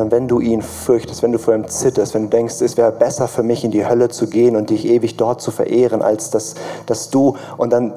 sondern 0.00 0.18
wenn 0.18 0.28
du 0.28 0.40
ihn 0.40 0.62
fürchtest, 0.62 1.22
wenn 1.22 1.32
du 1.32 1.38
vor 1.38 1.54
ihm 1.54 1.68
zitterst, 1.68 2.14
wenn 2.14 2.22
du 2.24 2.28
denkst, 2.30 2.62
es 2.62 2.78
wäre 2.78 2.90
besser 2.90 3.28
für 3.28 3.42
mich 3.42 3.64
in 3.64 3.70
die 3.70 3.86
Hölle 3.86 4.08
zu 4.08 4.28
gehen 4.28 4.56
und 4.56 4.70
dich 4.70 4.86
ewig 4.86 5.18
dort 5.18 5.42
zu 5.42 5.50
verehren, 5.50 6.00
als 6.00 6.30
dass, 6.30 6.54
dass 6.86 7.10
du 7.10 7.36
und 7.58 7.70
dann 7.70 7.92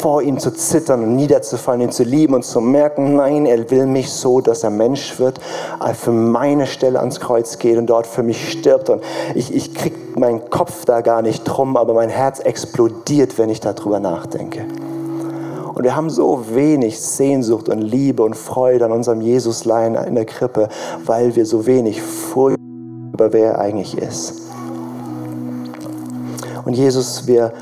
vor 0.00 0.20
ihm 0.22 0.40
zu 0.40 0.50
zittern 0.50 1.04
und 1.04 1.14
niederzufallen, 1.14 1.82
ihn 1.82 1.92
zu 1.92 2.02
lieben 2.02 2.34
und 2.34 2.44
zu 2.44 2.60
merken, 2.60 3.14
nein, 3.14 3.46
er 3.46 3.70
will 3.70 3.86
mich 3.86 4.10
so, 4.10 4.40
dass 4.40 4.64
er 4.64 4.70
Mensch 4.70 5.20
wird, 5.20 5.38
äh, 5.80 5.94
für 5.94 6.10
meine 6.10 6.66
Stelle 6.66 6.98
ans 6.98 7.20
Kreuz 7.20 7.58
geht 7.58 7.78
und 7.78 7.86
dort 7.86 8.08
für 8.08 8.24
mich 8.24 8.50
stirbt 8.50 8.90
und 8.90 9.00
ich, 9.36 9.54
ich 9.54 9.74
krieg 9.74 10.18
meinen 10.18 10.50
Kopf 10.50 10.84
da 10.84 11.02
gar 11.02 11.22
nicht 11.22 11.44
drum, 11.44 11.76
aber 11.76 11.94
mein 11.94 12.08
Herz 12.08 12.40
explodiert, 12.40 13.38
wenn 13.38 13.48
ich 13.48 13.60
darüber 13.60 14.00
nachdenke. 14.00 14.66
Und 15.74 15.82
wir 15.82 15.96
haben 15.96 16.08
so 16.08 16.54
wenig 16.54 17.00
Sehnsucht 17.00 17.68
und 17.68 17.80
Liebe 17.80 18.22
und 18.22 18.36
Freude 18.36 18.84
an 18.84 18.92
unserem 18.92 19.20
Jesuslein 19.20 19.96
in 19.96 20.14
der 20.14 20.24
Krippe, 20.24 20.68
weil 21.04 21.34
wir 21.34 21.44
so 21.46 21.66
wenig 21.66 22.00
Furcht 22.00 22.58
über 23.12 23.32
wer 23.32 23.54
er 23.54 23.58
eigentlich 23.58 23.98
ist. 23.98 24.40
Und 26.64 26.74
Jesus, 26.74 27.26
wir, 27.26 27.52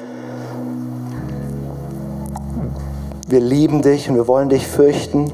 wir 3.29 3.41
lieben 3.41 3.81
dich 3.81 4.11
und 4.11 4.17
wir 4.17 4.29
wollen 4.29 4.51
dich 4.51 4.67
fürchten. 4.67 5.33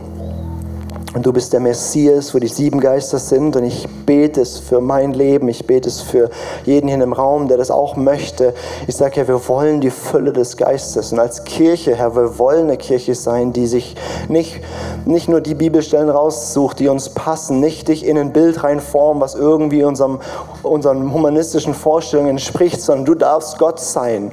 Und 1.15 1.25
du 1.25 1.33
bist 1.33 1.55
der 1.55 1.61
Messias, 1.61 2.35
wo 2.35 2.39
die 2.39 2.49
sieben 2.49 2.81
Geister 2.81 3.19
sind. 3.19 3.57
Und 3.57 3.65
ich 3.65 3.89
bete 4.05 4.43
es 4.43 4.59
für 4.59 4.83
mein 4.83 5.15
Leben. 5.15 5.49
Ich 5.49 5.67
bete 5.67 5.89
es 5.89 6.03
für 6.03 6.29
jeden 6.67 6.87
hier 6.89 7.03
im 7.03 7.15
Raum, 7.15 7.49
der 7.49 7.57
das 7.57 7.71
auch 7.71 7.97
möchte. 7.97 8.53
Ich 8.87 8.97
sage, 8.97 9.17
Herr, 9.17 9.29
wir 9.29 9.49
wollen 9.49 9.81
die 9.81 9.91
Fülle 9.91 10.35
des 10.35 10.59
Geistes. 10.59 11.11
Und 11.13 11.19
als 11.19 11.45
Kirche, 11.45 11.97
Herr, 11.97 12.15
wir 12.15 12.39
wollen 12.39 12.65
eine 12.65 12.77
Kirche 12.77 13.15
sein, 13.15 13.55
die 13.55 13.67
sich 13.67 13.97
nicht, 14.29 14.61
nicht 15.07 15.31
nur 15.31 15.41
die 15.41 15.55
Bibelstellen 15.55 16.11
raussucht, 16.11 16.79
die 16.79 16.89
uns 16.89 17.09
passen, 17.09 17.59
nicht 17.59 17.89
dich 17.89 18.05
in 18.05 18.19
ein 18.19 18.35
Bild 18.35 18.63
reinformen, 18.63 19.23
was 19.23 19.35
irgendwie 19.35 19.85
unserem, 19.85 20.21
unseren 20.63 21.11
humanistischen 21.15 21.73
Vorstellungen 21.73 22.31
entspricht, 22.31 22.83
sondern 22.83 23.07
du 23.07 23.15
darfst 23.15 23.59
Gott 23.59 23.81
sein. 23.81 24.31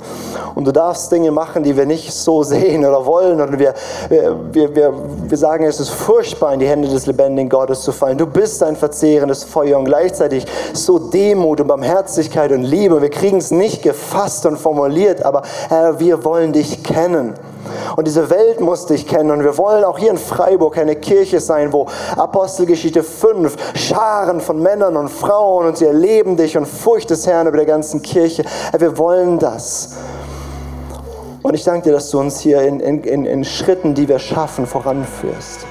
Und 0.55 0.67
du 0.67 0.73
darfst 0.73 1.09
Dinge 1.09 1.31
machen, 1.31 1.63
die 1.63 1.77
wir 1.77 1.85
nicht 1.85 2.11
so 2.11 2.43
sehen 2.43 2.83
oder 2.85 3.05
wollen. 3.05 3.39
Oder 3.39 3.57
wir, 3.57 3.73
wir, 4.09 4.75
wir, 4.75 4.93
wir 5.23 5.37
sagen, 5.37 5.63
es 5.63 5.79
ist 5.79 5.89
furchtbar, 5.89 6.53
in 6.53 6.59
die 6.59 6.65
Hände 6.75 6.89
des 6.89 7.05
lebendigen 7.05 7.47
Gottes 7.47 7.83
zu 7.83 7.93
fallen. 7.93 8.17
Du 8.17 8.25
bist 8.25 8.61
ein 8.61 8.75
verzehrendes 8.75 9.45
Feuer 9.45 9.79
und 9.79 9.85
gleichzeitig 9.85 10.45
so 10.73 10.99
Demut 10.99 11.61
und 11.61 11.67
Barmherzigkeit 11.67 12.51
und 12.51 12.63
Liebe. 12.63 13.01
Wir 13.01 13.09
kriegen 13.09 13.37
es 13.37 13.49
nicht 13.49 13.81
gefasst 13.81 14.45
und 14.45 14.57
formuliert, 14.57 15.23
aber 15.23 15.43
Herr, 15.69 16.01
wir 16.01 16.25
wollen 16.25 16.51
dich 16.51 16.83
kennen. 16.83 17.33
Und 17.95 18.07
diese 18.07 18.29
Welt 18.29 18.59
muss 18.59 18.87
dich 18.87 19.07
kennen. 19.07 19.31
Und 19.31 19.45
wir 19.45 19.57
wollen 19.57 19.85
auch 19.85 19.97
hier 19.97 20.11
in 20.11 20.17
Freiburg 20.17 20.77
eine 20.77 20.97
Kirche 20.97 21.39
sein, 21.39 21.71
wo 21.71 21.87
Apostelgeschichte 22.17 23.03
5 23.03 23.55
Scharen 23.75 24.41
von 24.41 24.61
Männern 24.61 24.97
und 24.97 25.07
Frauen 25.07 25.67
und 25.67 25.77
sie 25.77 25.85
erleben 25.85 26.35
dich 26.35 26.57
und 26.57 26.65
Furcht 26.65 27.09
des 27.09 27.25
Herrn 27.25 27.47
über 27.47 27.55
der 27.55 27.67
ganzen 27.67 28.01
Kirche. 28.01 28.43
Wir 28.77 28.97
wollen 28.97 29.39
das. 29.39 29.91
Und 31.41 31.53
ich 31.53 31.63
danke 31.63 31.83
dir, 31.83 31.93
dass 31.93 32.09
du 32.09 32.19
uns 32.19 32.41
hier 32.41 32.63
in, 32.63 32.81
in, 32.81 33.25
in 33.25 33.45
Schritten, 33.45 33.93
die 33.93 34.09
wir 34.09 34.19
schaffen, 34.19 34.67
voranführst. 34.67 35.65